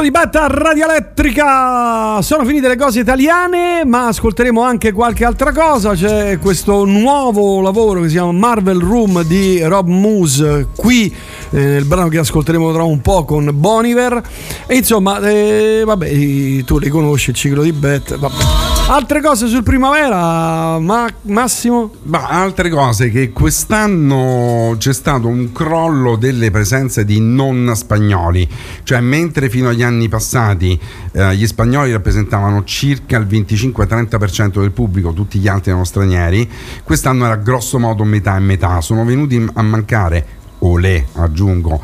[0.05, 2.21] Di betta radio elettrica.
[2.21, 5.95] Sono finite le cose italiane, ma ascolteremo anche qualche altra cosa.
[5.95, 11.07] C'è questo nuovo lavoro che si chiama Marvel Room di Rob Moose qui
[11.51, 14.23] eh, nel brano che ascolteremo tra un po' con Boniver.
[14.67, 17.73] E insomma, eh, vabbè, tu li conosci il ciclo di.
[17.73, 18.74] Vabbè.
[18.87, 21.91] Altre cose sul primavera, Ma- Massimo?
[22.03, 28.47] Ma altre cose che quest'anno c'è stato un crollo delle presenze di non spagnoli,
[28.83, 30.79] cioè mentre fino agli anni passati
[31.13, 36.47] eh, gli spagnoli rappresentavano circa il 25-30% del pubblico, tutti gli altri erano stranieri,
[36.85, 41.81] quest'anno era grosso modo metà e metà, sono venuti a mancare olè aggiungo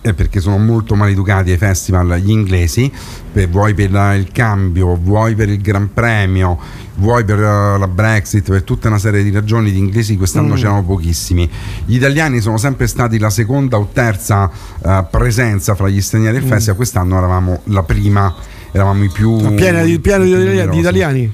[0.00, 2.90] eh, perché sono molto maleducati ai festival gli inglesi
[3.32, 6.58] per- vuoi per il cambio vuoi per il gran premio
[6.96, 10.56] vuoi per eh, la Brexit per tutta una serie di ragioni di inglesi quest'anno Mm.
[10.56, 11.48] c'erano pochissimi
[11.84, 14.50] gli italiani sono sempre stati la seconda o terza
[14.84, 16.50] eh, presenza fra gli stranieri del Mm.
[16.50, 18.34] festival quest'anno eravamo la prima
[18.70, 19.36] eravamo i più
[20.00, 21.32] Piena di, di, di italiani.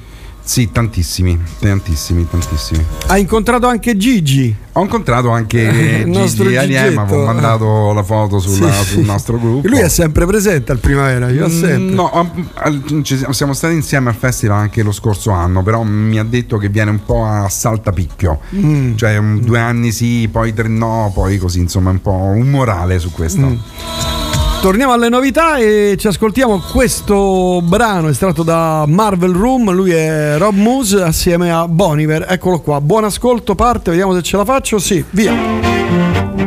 [0.49, 4.55] Sì tantissimi tantissimi tantissimi Hai incontrato anche Gigi.
[4.73, 5.61] ho incontrato anche
[6.07, 7.01] Il Gigi Gigetto.
[7.01, 9.69] ho mandato la foto sulla- Sì, sul nostro gruppo.
[9.69, 11.95] Lui è sempre presente al primavera, io Mm, sempre.
[11.95, 12.33] No,
[13.31, 16.91] siamo- stati insieme al festival anche lo scorso anno, però mi ha detto che viene
[16.93, 18.95] un po' a saltapicchio, Mm.
[18.97, 23.11] cioè due anni sì, poi tre no, poi così, insomma, un po' un morale su
[23.13, 23.41] questo.
[23.47, 23.57] Mm.
[24.61, 29.71] Torniamo alle novità e ci ascoltiamo questo brano estratto da Marvel Room.
[29.71, 32.27] Lui è Rob Moose assieme a Boniver.
[32.29, 32.81] Eccolo qua.
[32.81, 34.79] Buon ascolto, parte, vediamo se ce la faccio.
[34.79, 36.38] Sì, via.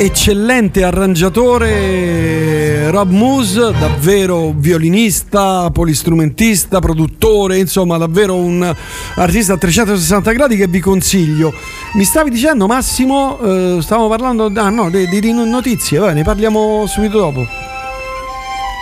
[0.00, 8.72] eccellente arrangiatore Rob Moose, davvero violinista, polistrumentista, produttore, insomma davvero un
[9.16, 11.52] artista a 360 gradi che vi consiglio.
[11.94, 16.86] Mi stavi dicendo Massimo, eh, stavamo parlando ah, no, di, di notizie, Vabbè, ne parliamo
[16.86, 17.44] subito dopo.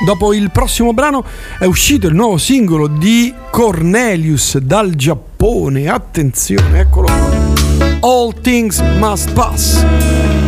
[0.05, 1.25] Dopo il prossimo brano
[1.59, 7.55] è uscito il nuovo singolo di Cornelius dal Giappone, attenzione, eccolo qua.
[8.01, 10.46] All Things Must Pass.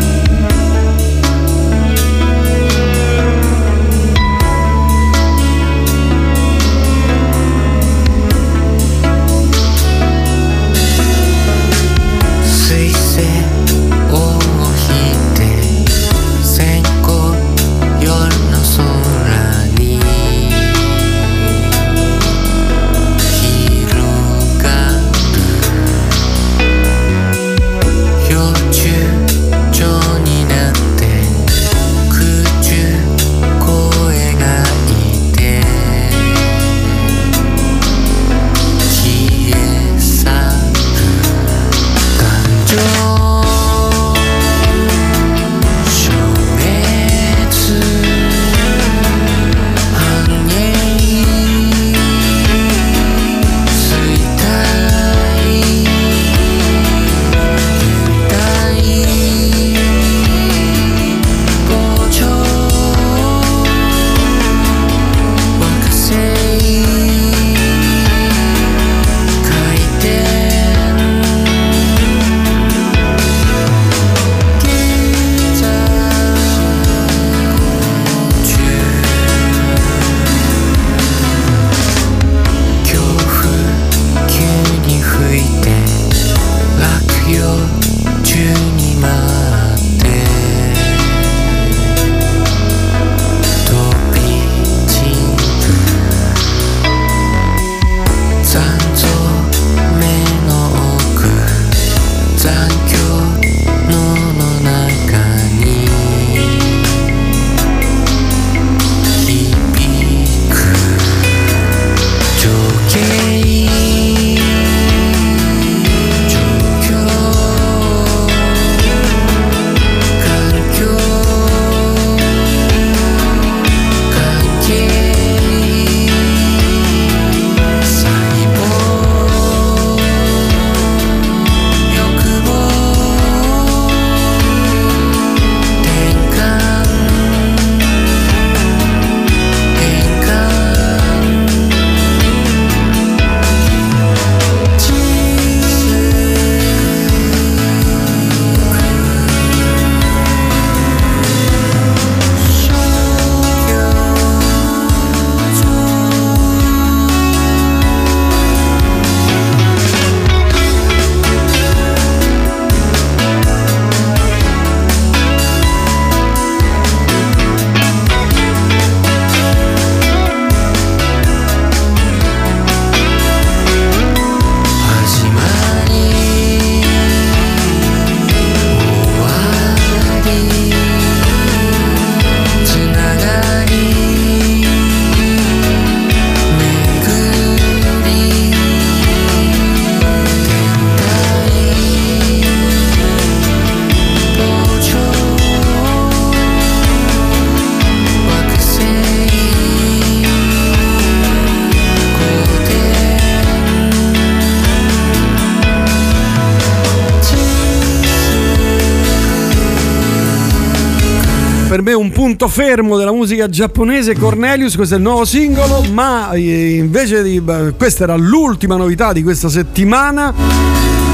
[212.39, 217.43] Punto fermo della musica giapponese Cornelius, questo è il nuovo singolo, ma eh, invece di
[217.77, 220.33] questa era l'ultima novità di questa settimana.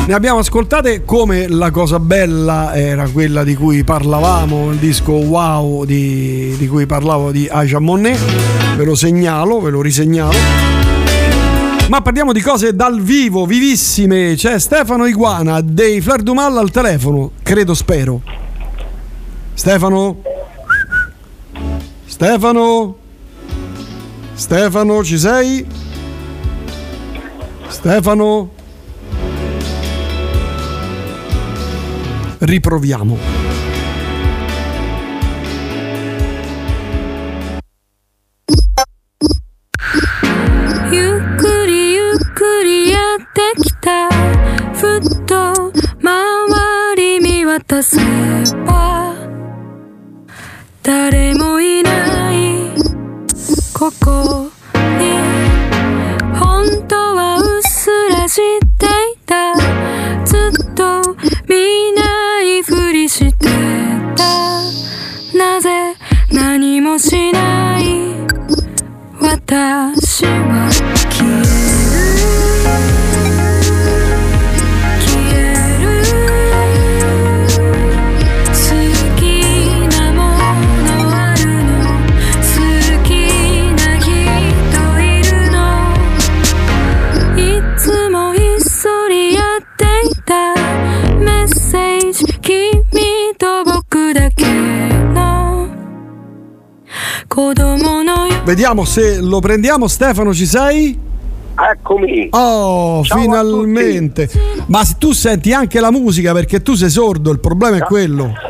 [0.07, 5.87] Ne abbiamo ascoltate come la cosa bella era quella di cui parlavamo, il disco Wow
[5.87, 8.19] di, di cui parlavo di Aja Monet,
[8.77, 10.37] ve lo segnalo, ve lo risegnalo.
[11.89, 14.35] Ma parliamo di cose dal vivo, vivissime.
[14.37, 18.21] C'è Stefano Iguana dei Flair Dumal al telefono, credo, spero.
[19.55, 20.34] Stefano?
[22.25, 22.97] Stefano?
[24.33, 25.67] Stefano, ci sei?
[27.69, 28.49] Stefano?
[32.39, 33.44] Riproviamo.
[98.55, 99.89] Vediamo se lo prendiamo.
[99.89, 100.97] Stefano, ci sei?
[101.59, 102.29] Eccomi.
[102.31, 104.31] Oh, Ciao finalmente.
[104.67, 108.33] Ma se tu senti anche la musica perché tu sei sordo, il problema è quello.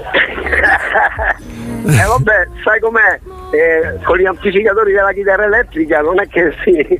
[1.86, 3.20] Eh vabbè, sai com'è?
[3.50, 6.98] Eh, con gli amplificatori della chitarra elettrica non è che si.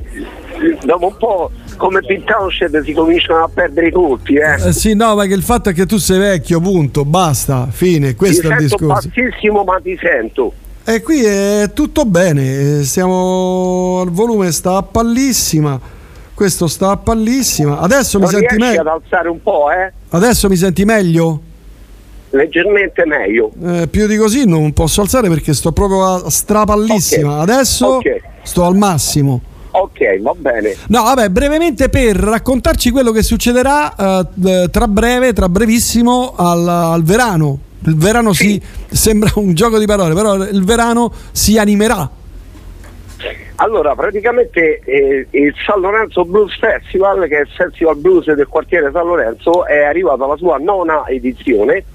[0.85, 4.67] Dopo un po' come Pete Townshend si cominciano a perdere i colpi, eh.
[4.67, 8.13] Eh, sì, no, ma che il fatto è che tu sei vecchio, punto, basta, fine,
[8.13, 9.09] questo ti è il discorso.
[9.09, 10.53] bassissimo ma ti sento.
[10.87, 15.79] E qui è tutto bene, eh, stiamo al volume sta a pallissima.
[16.33, 17.79] Questo sta a pallissima.
[17.79, 18.81] Adesso mi Non senti riesci meglio?
[18.81, 19.91] ad alzare un po', eh?
[20.09, 21.41] Adesso mi senti meglio?
[22.31, 23.51] Leggermente meglio.
[23.63, 27.35] Eh, più di così non posso alzare perché sto proprio a strapallissima.
[27.37, 28.21] Ok, Adesso ok.
[28.43, 29.41] sto al massimo.
[29.71, 30.75] Ok, va bene.
[30.89, 37.03] No, vabbè, brevemente per raccontarci quello che succederà eh, tra breve, tra brevissimo al, al
[37.03, 37.59] verano.
[37.85, 42.09] Il verano si sembra un gioco di parole, però il verano si animerà.
[43.57, 48.89] Allora, praticamente eh, il San Lorenzo Blues Festival, che è il festival blues del quartiere
[48.91, 51.85] San Lorenzo, è arrivato alla sua nona edizione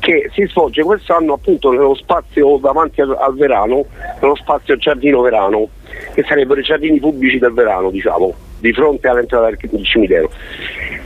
[0.00, 3.84] che si svolge quest'anno appunto nello spazio davanti al, al Verano,
[4.20, 5.68] nello spazio Giardino Verano,
[6.14, 10.30] che sarebbero i giardini pubblici del Verano, diciamo, di fronte all'entrata del, cimitero.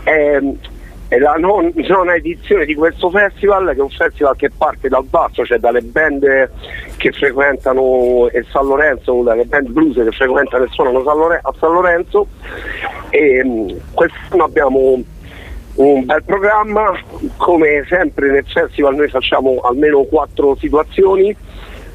[0.05, 0.57] Ehm,
[1.13, 5.05] è la non- nona edizione di questo festival, che è un festival che parte dal
[5.05, 6.51] basso, cioè dalle band
[6.97, 12.29] che frequentano il San Lorenzo, dalle band blues che frequentano e suonano a San Lorenzo.
[13.11, 15.03] E, mh, quest'anno abbiamo
[15.75, 16.99] un bel programma,
[17.37, 21.37] come sempre nel festival noi facciamo almeno quattro situazioni,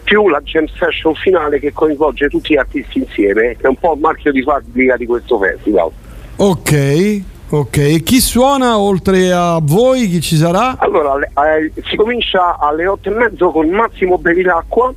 [0.03, 3.99] più la jam session finale che coinvolge tutti gli artisti insieme, è un po' il
[3.99, 5.89] marchio di fabbrica di questo festival.
[6.35, 7.77] Ok, ok.
[7.77, 10.07] E chi suona oltre a voi?
[10.07, 10.75] Chi ci sarà?
[10.79, 14.93] Allora, eh, si comincia alle otto e mezzo con Massimo Bevilacqua,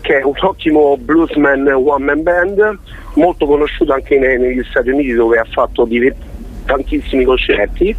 [0.00, 2.78] che è un ottimo bluesman one man band,
[3.14, 6.16] molto conosciuto anche ne- negli Stati Uniti dove ha fatto diver-
[6.66, 7.94] tantissimi concerti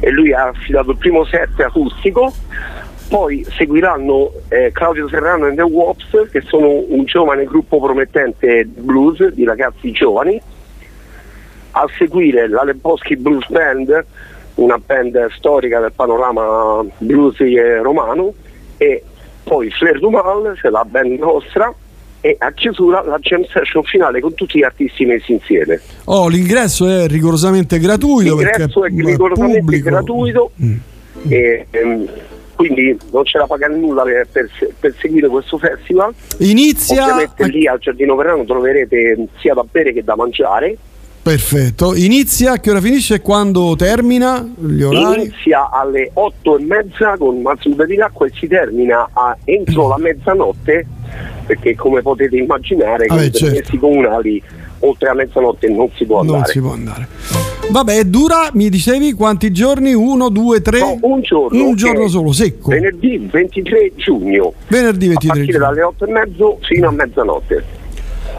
[0.00, 2.32] e lui ha affidato il primo set acustico.
[3.08, 9.28] Poi seguiranno eh, Claudio Serrano e The Wops, che sono un giovane gruppo promettente blues
[9.28, 10.40] di ragazzi giovani.
[11.76, 14.04] A seguire la Leboschi Blues Band,
[14.54, 17.36] una band storica del panorama blues
[17.82, 18.32] romano,
[18.76, 19.02] e
[19.42, 21.74] poi Flair Dumal, che è la band nostra,
[22.20, 25.80] e a chiusura la jam session finale con tutti gli artisti messi insieme.
[26.04, 29.90] Oh, l'ingresso è rigorosamente gratuito L'ingresso è rigorosamente pubblico.
[29.90, 30.50] gratuito
[31.28, 32.08] e ehm,
[32.54, 34.48] quindi non c'è da pagare nulla per, per
[34.80, 36.14] per seguire questo festival.
[36.38, 40.76] Inizia Ovviamente lì al Giardino Verano troverete sia da bere che da mangiare.
[41.24, 41.94] Perfetto.
[41.94, 44.46] Inizia a che ora finisce e quando termina?
[44.56, 45.22] Gli orari?
[45.22, 50.86] Inizia alle 8 e mezza con Massimo Bevilacqua e si termina a- entro la mezzanotte
[51.46, 53.78] perché come potete immaginare con Ah, i certo.
[53.78, 54.42] comunali
[54.80, 56.38] oltre la mezzanotte non si può andare.
[56.40, 57.08] Non si può andare.
[57.70, 59.94] Vabbè, dura, mi dicevi quanti giorni?
[59.94, 60.80] Uno, due, tre?
[60.80, 61.68] No, un giorno.
[61.68, 62.68] Un giorno solo, secco.
[62.68, 64.52] Venerdì 23 giugno.
[64.68, 65.64] Venerdì A 23 partire giugno.
[65.64, 67.64] dalle 8 e mezzo fino a mezzanotte.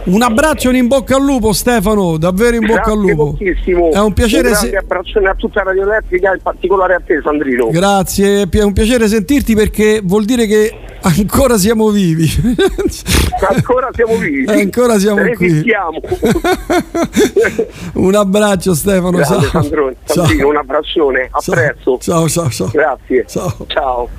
[0.06, 2.17] Un abbraccio e in bocca al lupo, Stefano.
[2.17, 3.24] Davvero in bocca al Grazie lupo.
[3.25, 3.92] moltissimo.
[3.92, 4.50] È un piacere.
[4.50, 7.69] Un se- abbraccione a tutta Radio Elettrica, in particolare a te, Sandrino.
[7.69, 12.30] Grazie, è un piacere sentirti perché vuol dire che ancora siamo vivi.
[13.50, 14.45] Ancora siamo vivi.
[14.45, 15.48] Eh, ancora siamo qui.
[15.48, 16.00] Resistiamo.
[17.93, 19.17] Un abbraccio Stefano.
[19.17, 19.61] Grande ciao.
[19.61, 20.16] Sandrone, Ciao.
[20.25, 21.27] Sandrino, un abbraccione.
[21.32, 21.56] A Ciao.
[21.56, 21.98] presto.
[22.00, 22.69] Ciao, ciao, ciao.
[22.72, 23.25] Grazie.
[23.27, 23.66] Ciao.
[23.67, 24.09] Ciao.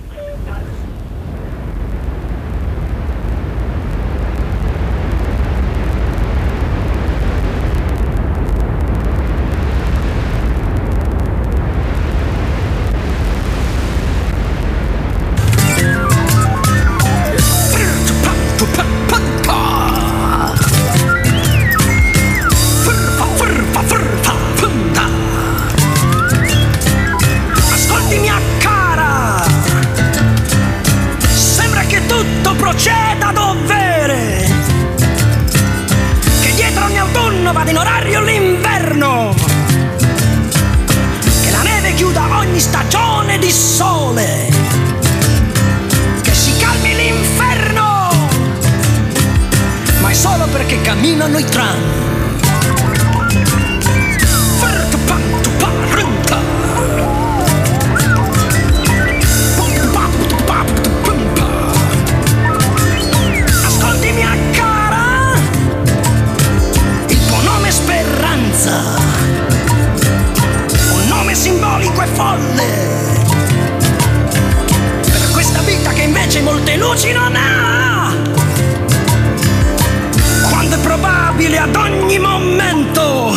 [81.66, 83.36] Ad ogni momento.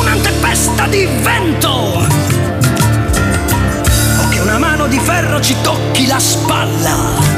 [0.00, 2.06] Una tempesta di vento.
[4.18, 7.33] O che una mano di ferro ci tocchi la spalla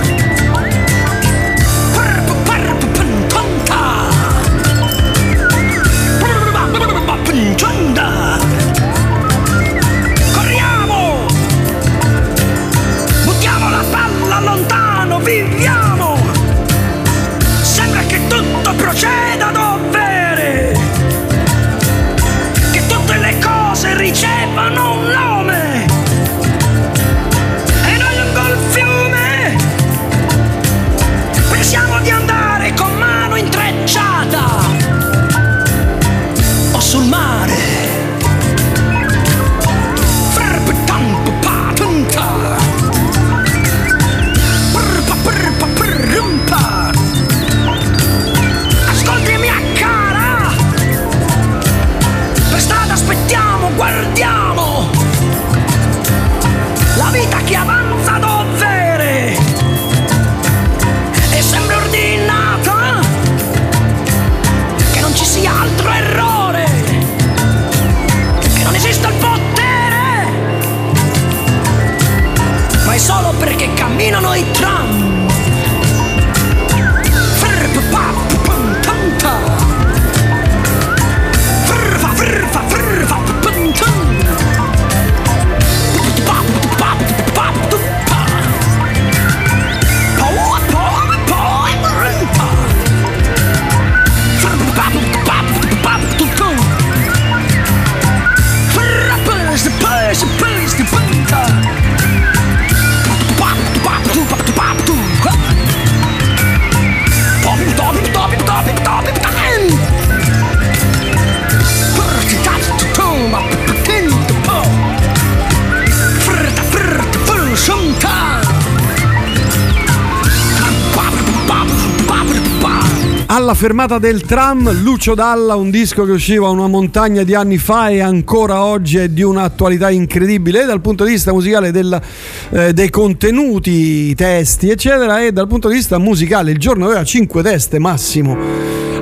[123.47, 127.91] Alla fermata del tram, Lucio Dalla, un disco che usciva una montagna di anni fa
[127.91, 132.02] e ancora oggi è di un'attualità incredibile dal punto di vista musicale del,
[132.50, 136.50] eh, dei contenuti, i testi, eccetera, e dal punto di vista musicale.
[136.50, 138.36] Il giorno aveva 5 teste massimo.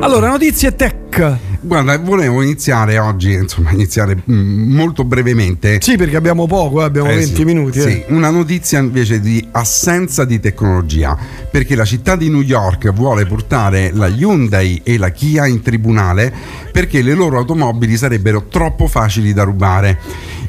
[0.00, 1.53] Allora, notizie tech.
[1.64, 5.78] Guarda, volevo iniziare oggi, insomma, iniziare mm, molto brevemente.
[5.80, 7.80] Sì, perché abbiamo poco, eh, abbiamo Eh 20 sì, minuti.
[7.80, 7.88] sì.
[7.88, 8.06] eh.
[8.08, 11.16] Una notizia invece di assenza di tecnologia,
[11.50, 16.32] perché la città di New York vuole portare la Hyundai e la Kia in tribunale
[16.70, 19.98] perché le loro automobili sarebbero troppo facili da rubare.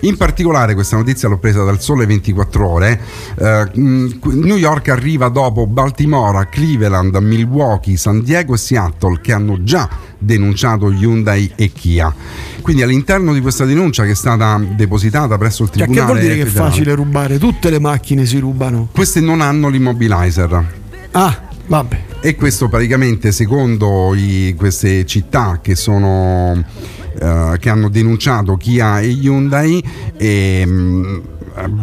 [0.01, 2.99] In particolare questa notizia l'ho presa dal Sole 24 Ore.
[3.39, 9.63] Eh, mh, New York arriva dopo Baltimora, Cleveland, Milwaukee, San Diego e Seattle che hanno
[9.63, 9.87] già
[10.25, 12.13] denunciato Hyundai e Kia.
[12.61, 16.19] Quindi all'interno di questa denuncia che è stata depositata presso il Cioè, che Tribunale vuol
[16.21, 17.37] dire che è federale, facile rubare?
[17.37, 18.89] Tutte le macchine si rubano.
[18.91, 20.65] queste non hanno l'immobilizer.
[21.11, 22.03] Ah, vabbè.
[22.21, 26.63] E questo praticamente secondo i- queste città che sono
[27.17, 29.81] eh, che hanno denunciato Kia e Hyundai
[30.17, 31.34] ehm, eh,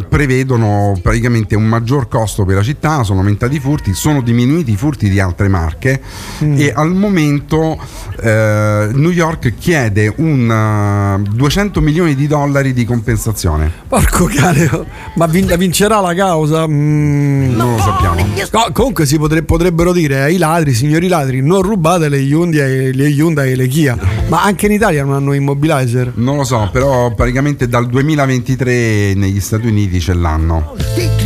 [0.07, 4.75] prevedono praticamente un maggior costo per la città, sono aumentati i furti, sono diminuiti i
[4.75, 6.01] furti di altre marche
[6.43, 6.55] Mm.
[6.59, 7.77] e al momento
[8.21, 13.71] eh, New York chiede un eh, 200 milioni di dollari di compensazione.
[13.87, 14.69] Porco cane,
[15.15, 16.67] ma vin- vincerà la causa?
[16.67, 17.55] Mm.
[17.55, 18.15] Non lo sappiamo.
[18.51, 22.93] No, comunque si potre- potrebbero dire ai ladri, signori ladri, non rubate le Hyundai, e-
[22.93, 23.97] le Hyundai e le Kia.
[24.27, 26.13] Ma anche in Italia non hanno immobilizer.
[26.15, 30.75] Non lo so, però praticamente dal 2023 negli Stati Uniti ce l'hanno.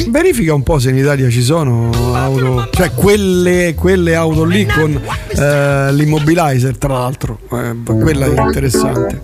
[0.09, 4.99] Verifica un po' se in Italia ci sono auto, cioè quelle, quelle auto lì con
[5.38, 7.40] eh, l'immobilizer, tra l'altro.
[7.51, 9.22] Eh, quella è interessante.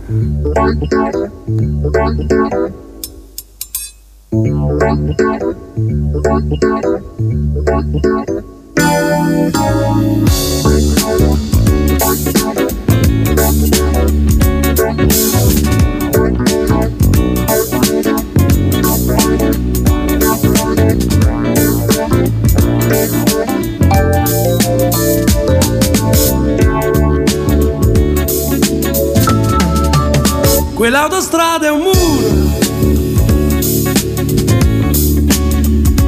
[30.84, 31.96] Quell'autostrada è un muro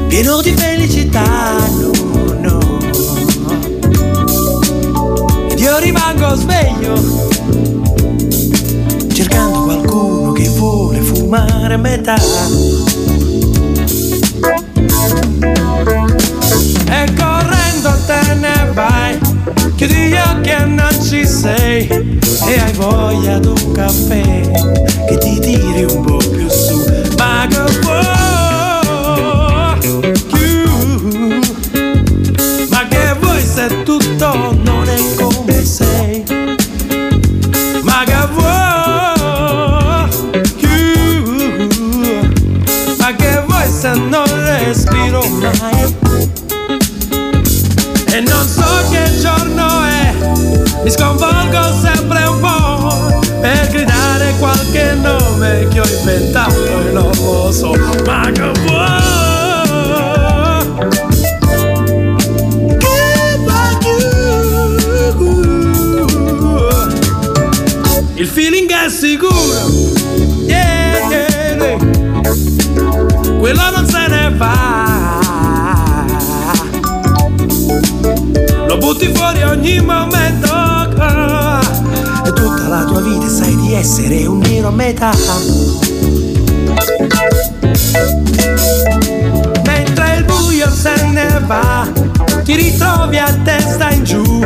[0.09, 1.91] pieno di felicità, no,
[2.41, 2.77] no.
[5.55, 6.93] Io rimango sveglio
[9.13, 12.15] cercando qualcuno che vuole fumare a metà.
[16.89, 19.24] E correndo te ne vai,
[19.75, 21.87] chiudi gli occhi e non ci sei.
[21.87, 24.41] E hai voglia di un caffè
[25.07, 26.83] che ti tiri un po' più su.
[27.17, 28.23] Ma che vuoi?
[32.69, 33.15] Ma che
[33.55, 34.04] se tutto
[56.05, 57.71] inventato e non lo so.
[58.05, 59.23] Ma che vuoi?
[68.17, 69.33] Il feeling è sicuro,
[70.45, 71.77] yeah, yeah, yeah.
[73.39, 74.83] quello non se ne va.
[78.67, 80.47] Lo butti fuori ogni momento
[82.25, 85.74] E tutta la tua vita sai di essere un nero a metà
[92.45, 94.39] Ti ritrovi a testa in giù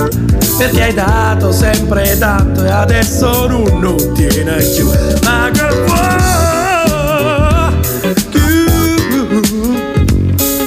[0.58, 4.90] Perché hai dato sempre tanto E adesso non, non tiene più
[5.24, 6.18] Ma che vuoi?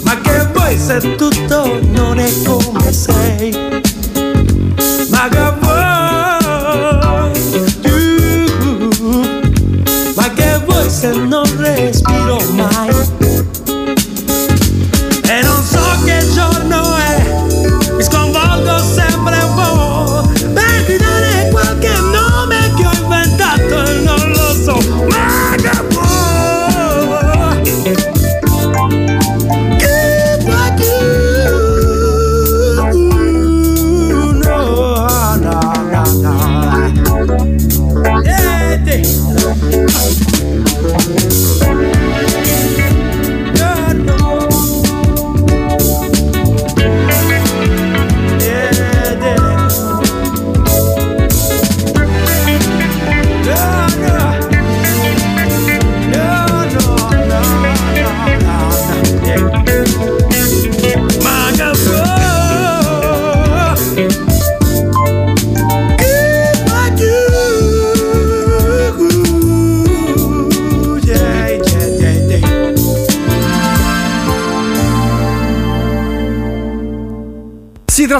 [0.02, 2.61] Ma che vuoi se tutto non è come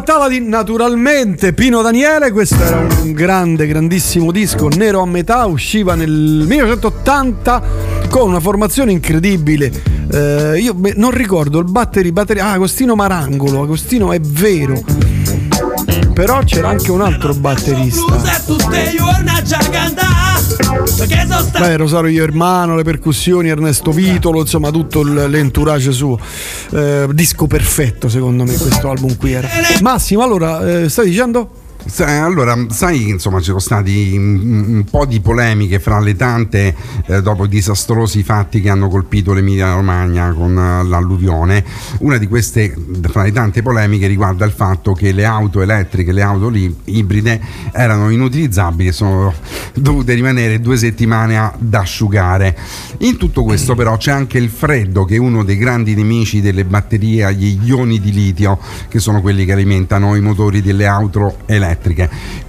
[0.05, 5.95] Trattava di naturalmente Pino Daniele, questo era un grande, grandissimo disco, nero a metà, usciva
[5.95, 7.63] nel 1980
[8.09, 9.71] con una formazione incredibile.
[10.13, 14.83] Eh, io beh, non ricordo il battery, battery, ah, Agostino Marangolo, Agostino è vero.
[16.13, 18.17] Però c'era anche un altro batterista.
[21.59, 26.19] Beh, Rosario Germano, le percussioni, Ernesto Vitolo, insomma tutto l'entourage suo.
[26.71, 29.49] Eh, disco perfetto secondo me questo album qui era.
[29.81, 31.62] Massimo, allora, eh, stai dicendo?
[31.97, 36.75] Allora, sai, insomma, ci sono stati un, po' di polemiche fra le tante
[37.07, 41.65] eh, dopo i disastrosi fatti che hanno colpito l'Emilia Romagna con eh, l'alluvione.
[41.99, 46.23] Una di queste, fra le tante polemiche, riguarda il fatto che le auto elettriche, le
[46.23, 47.41] auto li- ibride,
[47.73, 49.33] erano inutilizzabili e sono
[49.75, 52.57] dovute rimanere due settimane ad asciugare.
[52.99, 56.65] In tutto questo, però, c'è anche il freddo, che è uno dei grandi nemici delle
[56.65, 61.72] batterie, gli ioni di litio, che sono quelli che alimentano i motori delle auto elettriche.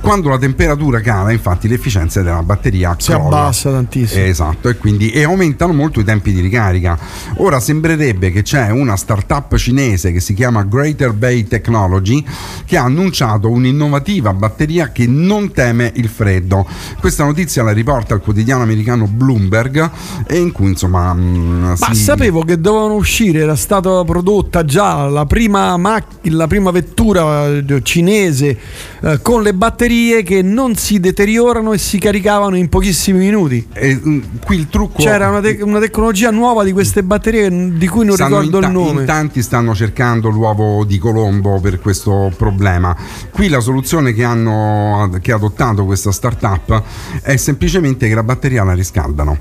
[0.02, 3.38] Quando la temperatura cala, infatti, l'efficienza della batteria Si crolla.
[3.44, 4.24] abbassa tantissimo.
[4.24, 6.98] Esatto, e quindi e aumentano molto i tempi di ricarica.
[7.38, 12.24] Ora sembrerebbe che c'è una startup cinese che si chiama Greater Bay Technology
[12.66, 16.66] che ha annunciato un'innovativa batteria che non teme il freddo.
[17.00, 19.90] Questa notizia la riporta il quotidiano americano Bloomberg
[20.28, 25.08] e in cui insomma mh, Ma si- sapevo che dovevano uscire, era stata prodotta già
[25.08, 28.58] la prima, mac- la prima vettura eh, cinese
[29.02, 33.68] eh, con le batterie che non si deteriorano e si caricavano in pochissimi minuti.
[33.74, 37.88] E, mm, qui il trucco C'era una, te- una tecnologia nuova di queste batterie di
[37.88, 39.02] cui non ricordo ta- il nome.
[39.02, 42.96] in tanti stanno cercando l'uovo di Colombo per questo problema.
[43.32, 46.82] Qui la soluzione che hanno che ha adottato questa startup
[47.22, 49.38] è semplicemente che la batteria la riscaldano.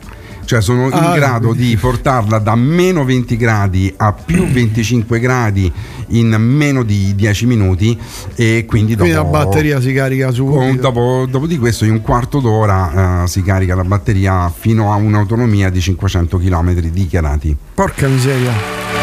[0.52, 5.72] Cioè sono in Ah, grado di portarla da meno 20 gradi a più 25 gradi
[6.08, 7.98] in meno di 10 minuti
[8.34, 10.78] e quindi dopo, Quindi la batteria si carica subito.
[10.78, 14.96] dopo, dopo di questo in un quarto d'ora eh, si carica la batteria fino a
[14.96, 17.56] un'autonomia di 500 km dichiarati.
[17.72, 19.01] Porca miseria.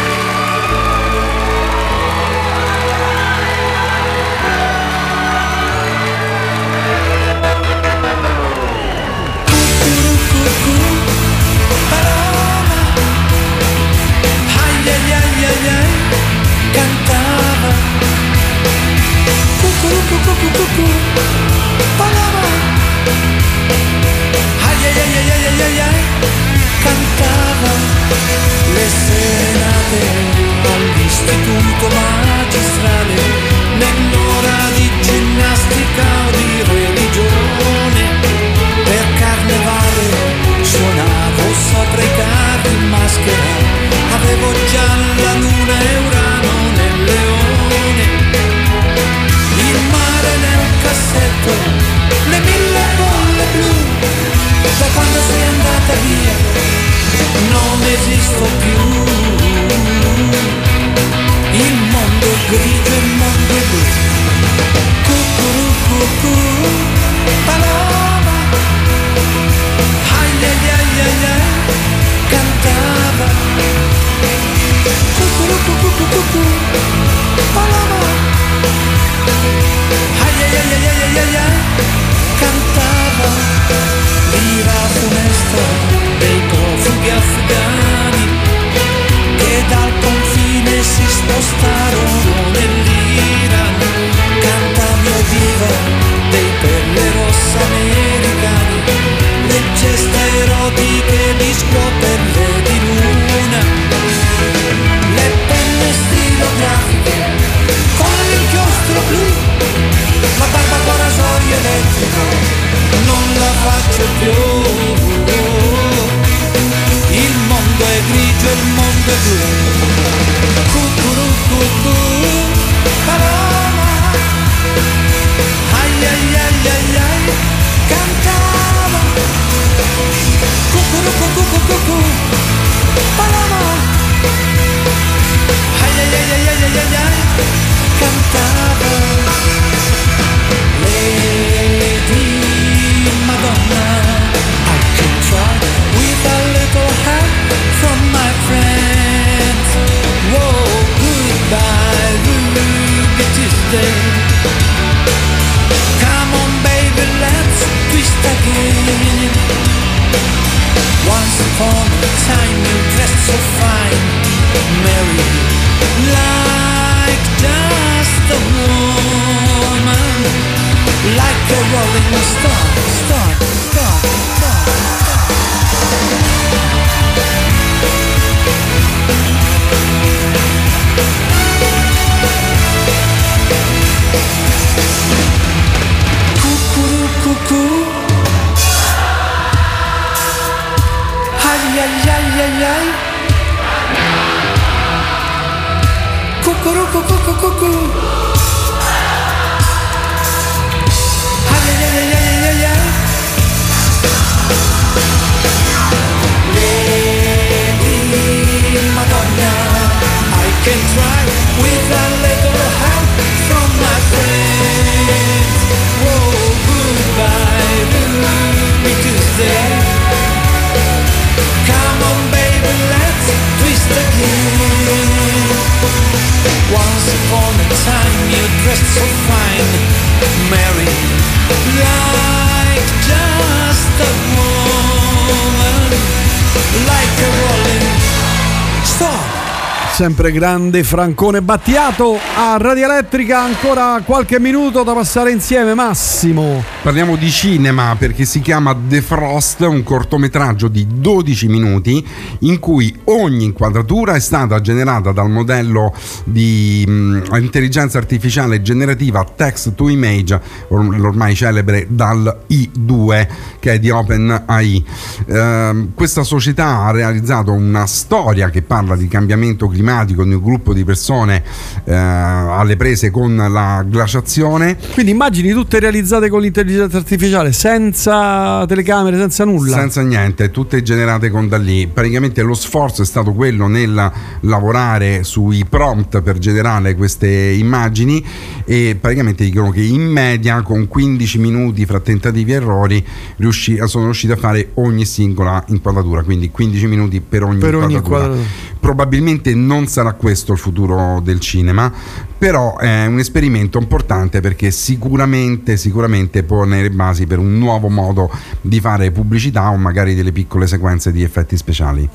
[240.19, 246.61] Sempre grande Francone Battiato a Radio Elettrica, ancora qualche minuto da passare insieme, Massimo.
[246.81, 252.05] Parliamo di cinema perché si chiama The Frost, un cortometraggio di 12 minuti
[252.39, 255.93] in cui ogni inquadratura è stata generata dal modello
[256.23, 263.27] di mh, intelligenza artificiale generativa Text to Image, or- l'ormai celebre dal I2
[263.59, 264.85] che è di OpenAI.
[265.27, 270.73] Ehm, questa società ha realizzato una storia che parla di cambiamento climatico di un gruppo
[270.73, 271.43] di persone
[271.83, 274.77] eh, alle prese con la glaciazione.
[274.93, 279.75] Quindi immagini tutte realizzate con l'intelligenza artificiale, senza telecamere, senza nulla.
[279.75, 281.87] Senza niente, tutte generate con da lì.
[281.87, 288.23] Praticamente lo sforzo è stato quello nel lavorare sui prompt per generare queste immagini
[288.65, 293.05] e praticamente dicono che in media con 15 minuti fra tentativi e errori
[293.37, 297.93] riusci- sono riusciti a fare ogni singola inquadratura, quindi 15 minuti per ogni Per ogni
[297.95, 298.35] inquadratura.
[298.35, 298.77] inquadratura.
[298.79, 301.91] Probabilmente non sarà questo il futuro del cinema,
[302.37, 308.31] però è un esperimento importante perché sicuramente, sicuramente pone le basi per un nuovo modo
[308.61, 312.07] di fare pubblicità o magari delle piccole sequenze di effetti speciali.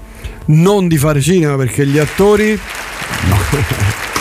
[0.46, 2.52] Non di fare cinema perché gli attori.
[2.52, 2.58] Di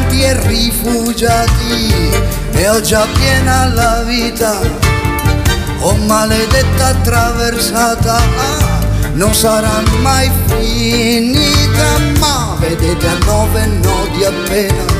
[0.00, 2.10] trafficanti e rifugiati
[2.52, 4.58] ne ho già piena la vita.
[5.80, 8.80] Oh maledetta attraversata, ah,
[9.14, 14.98] non sarà mai finita, ma vedete a nove nodi appena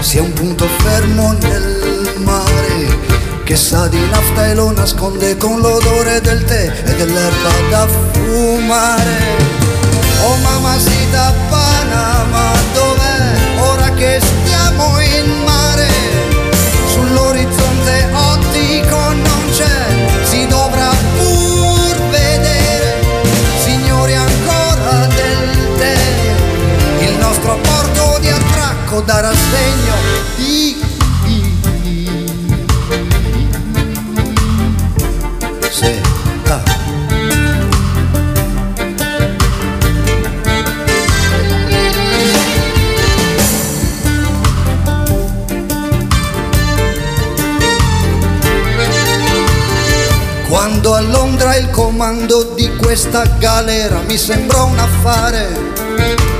[0.00, 2.98] sia un punto fermo nel mare
[3.44, 9.60] che sa di nafta e lo nasconde con l'odore del tè e dell'erba da fumare.
[10.24, 12.52] Oh mamacita Panama,
[29.04, 29.94] darà segno
[30.36, 30.80] di...
[35.70, 36.00] Sì,
[36.48, 36.62] ah.
[50.48, 56.31] Quando a Londra il comando di questa galera mi sembrò un affare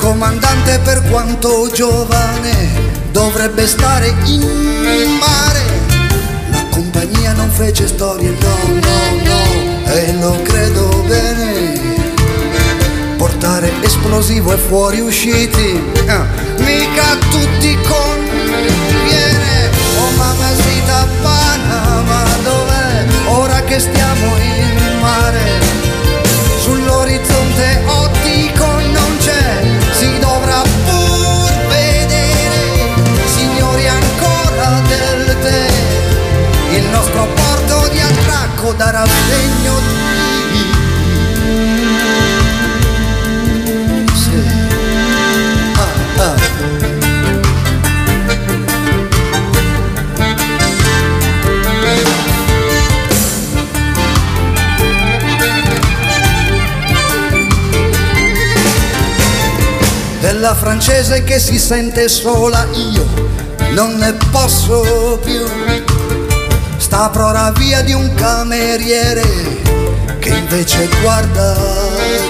[0.00, 5.60] comandante per quanto giovane dovrebbe stare in mare.
[6.50, 11.78] La compagnia non fece storie, no, no, no, e lo credo bene.
[13.18, 19.68] Portare esplosivo e fuori usciti, ah, mica tutti conviene.
[19.98, 23.04] Oh mamacita Panama, dov'è?
[23.26, 25.59] Ora che stiamo in mare,
[38.70, 38.90] andiamo da
[40.50, 40.58] di...
[44.14, 44.30] Sì.
[45.76, 46.34] Ah, ah.
[60.20, 63.04] Della francese che si sente sola io
[63.72, 65.89] non ne posso più
[66.92, 69.22] Sta prora via di un cameriere
[70.18, 71.54] che invece guarda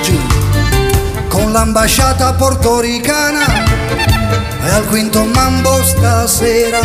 [0.03, 0.21] giù.
[1.29, 3.65] Con l'ambasciata portoricana
[4.63, 6.81] e al quinto mambo stasera.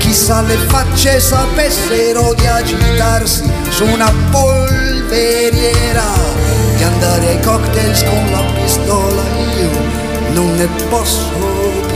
[0.00, 6.04] Chissà le facce sapessero di agitarsi su una polveriera,
[6.76, 9.22] di andare ai cocktails con la pistola,
[9.56, 11.89] io non ne posso.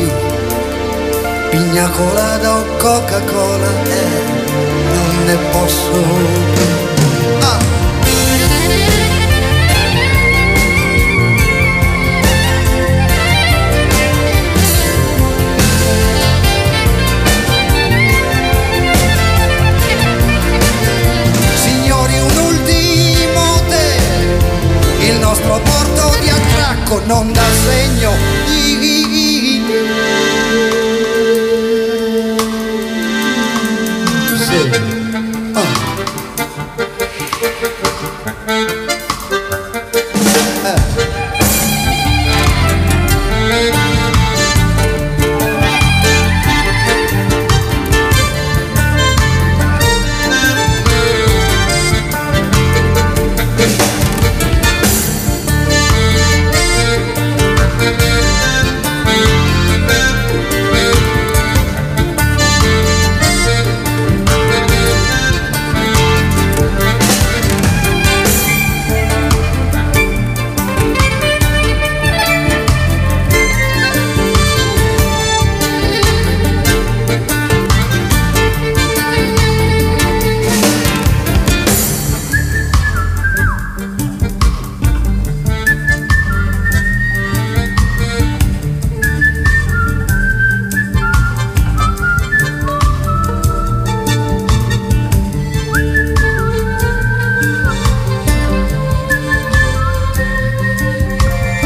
[1.55, 4.09] Pigna colada o Coca-Cola, eh,
[4.93, 5.93] non ne posso
[6.53, 6.67] più.
[7.39, 7.59] Ah!
[24.99, 28.11] Il nostro porto di attracco non dà segno
[28.47, 28.84] di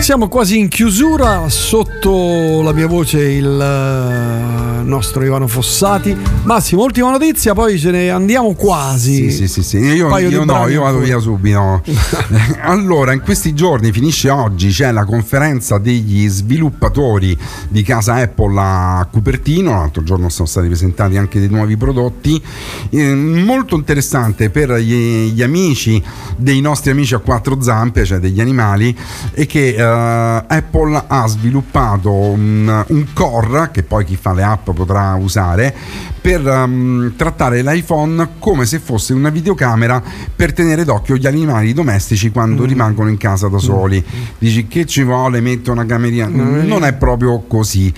[0.09, 6.17] Siamo quasi in chiusura, sotto la mia voce il eh, nostro Ivano Fossati.
[6.45, 9.31] Massimo, ultima notizia, poi ce ne andiamo quasi.
[9.31, 9.77] Sì, sì, sì, sì.
[9.77, 11.83] Io, io no, io vado via subito.
[12.63, 17.37] allora, in questi giorni, finisce oggi, c'è la conferenza degli sviluppatori
[17.69, 19.73] di casa Apple a Cupertino.
[19.73, 22.43] L'altro giorno sono stati presentati anche dei nuovi prodotti.
[22.89, 26.03] Eh, molto interessante per gli, gli amici
[26.35, 28.97] dei nostri amici a quattro zampe, cioè degli animali,
[29.35, 29.97] e che eh,
[30.47, 35.75] Apple ha sviluppato un, un core che poi chi fa le app potrà usare
[36.21, 40.03] per ehm, trattare l'iPhone come se fosse una videocamera
[40.35, 44.05] per tenere d'occhio gli animali domestici quando rimangono in casa da soli.
[44.39, 46.29] Dici che ci vuole, metto una camerina.
[46.29, 46.67] Mm.
[46.67, 47.93] Non è proprio così,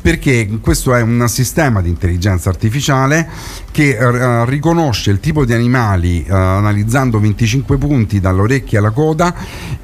[0.00, 3.28] perché questo è un sistema di intelligenza artificiale
[3.70, 9.34] che eh, riconosce il tipo di animali eh, analizzando 25 punti dall'orecchia alla coda,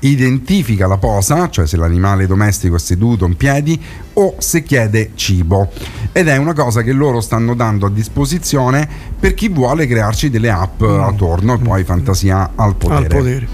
[0.00, 3.80] identifica la posa, cioè se l'animale domestico è seduto in piedi
[4.14, 5.70] o se chiede cibo.
[6.12, 10.50] Ed è una cosa che loro stanno dando a disposizione per chi vuole crearci delle
[10.50, 12.98] app attorno e poi fantasia al potere.
[12.98, 13.48] Al potere.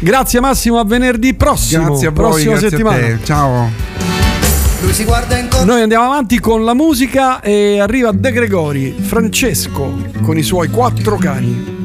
[0.00, 1.86] Grazie Massimo, a venerdì prossimo.
[1.86, 2.96] Grazie a voi, prossima grazie a settimana.
[2.98, 3.18] te.
[3.24, 3.70] Ciao.
[4.80, 5.72] Lui si guarda intorno.
[5.72, 9.92] Noi andiamo avanti con la musica e arriva De Gregori, Francesco,
[10.22, 11.77] con i suoi quattro cani.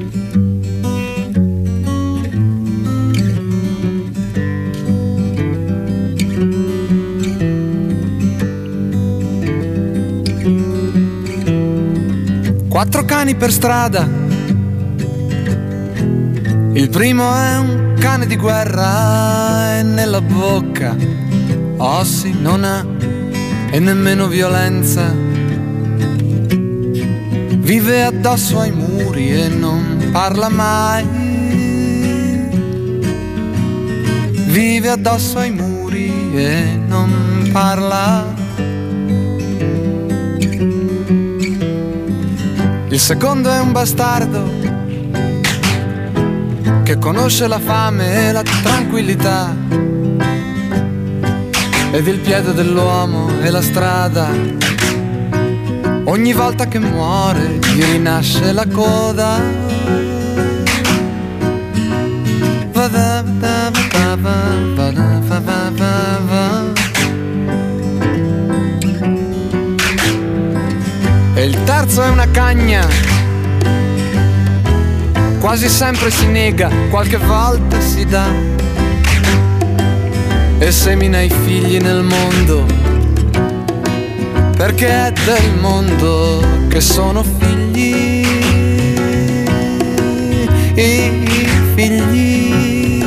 [13.23, 14.05] Cani per strada.
[16.73, 20.93] Il primo è un cane di guerra e nella bocca
[21.77, 22.85] ossi non ha
[23.71, 25.09] e nemmeno violenza.
[27.55, 31.05] Vive addosso ai muri e non parla mai.
[34.47, 38.32] Vive addosso ai muri e non parla.
[42.93, 44.51] Il secondo è un bastardo
[46.83, 49.51] che conosce la fame e la tranquillità.
[51.91, 54.29] Ed il piede dell'uomo e la strada.
[56.03, 59.41] Ogni volta che muore gli rinasce la coda.
[62.73, 66.52] Vada, vada, vada, vada, vada, vada, vada.
[71.35, 72.87] E il terzo è una cagna.
[75.39, 78.53] Quasi sempre si nega, qualche volta si dà.
[80.63, 82.65] e semina i figli nel mondo,
[84.55, 88.25] perché è del mondo che sono figli,
[90.75, 93.03] i figli.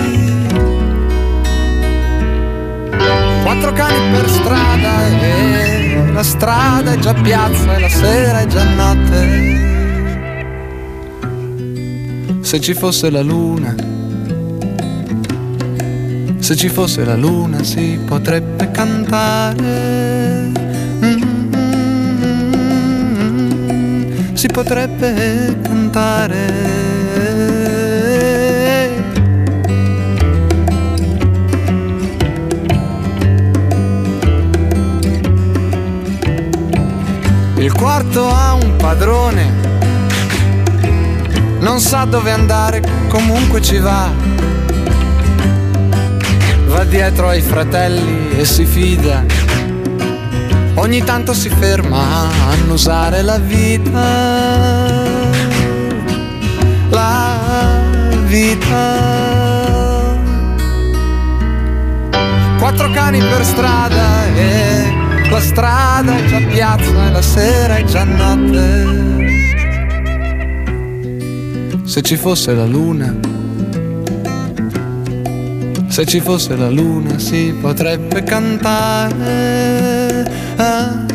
[3.43, 5.76] Quattro cani per strada e
[6.17, 9.55] la strada è già piazza e la sera è già notte.
[12.41, 13.75] Se ci fosse la luna,
[16.39, 20.53] se ci fosse la luna si potrebbe cantare.
[21.05, 21.23] Mm,
[24.33, 26.95] Si potrebbe cantare.
[37.87, 39.53] Quarto ha un padrone,
[41.61, 44.11] non sa dove andare, comunque ci va.
[46.67, 49.25] Va dietro ai fratelli e si fida.
[50.75, 54.05] Ogni tanto si ferma a annusare la vita.
[56.89, 57.39] La
[58.25, 59.05] vita.
[62.59, 68.05] Quattro cani per strada e la strada è già piazza e la sera è già
[68.05, 69.05] notte.
[71.85, 73.15] Se ci fosse la luna,
[75.89, 79.25] se ci fosse la luna si potrebbe cantare.
[80.57, 81.06] Ah,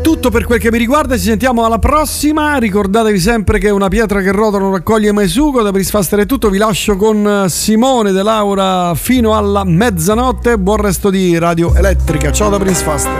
[0.00, 2.58] tutto per quel che mi riguarda, ci sentiamo alla prossima.
[2.58, 5.62] Ricordatevi sempre che una pietra che rotola non raccoglie mai sugo.
[5.62, 10.58] Da Prisfaster è tutto, vi lascio con Simone De Laura fino alla mezzanotte.
[10.58, 12.32] Buon resto di Radio Elettrica.
[12.32, 13.19] Ciao da Prince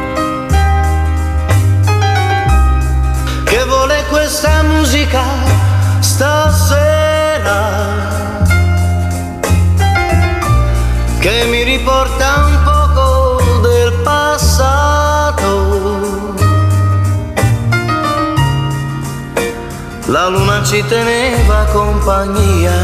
[20.10, 22.78] la luna ci teneva compagnia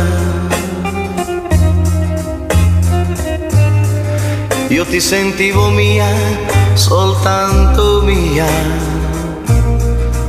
[4.68, 6.08] io ti sentivo mia
[6.74, 8.94] soltanto mia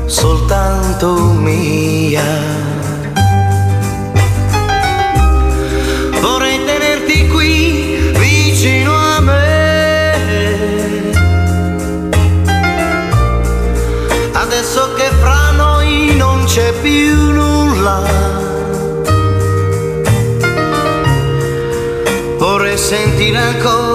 [0.08, 2.67] soltanto mia.
[16.88, 18.02] Più nulla.
[22.38, 23.87] Vorrei sentire ancora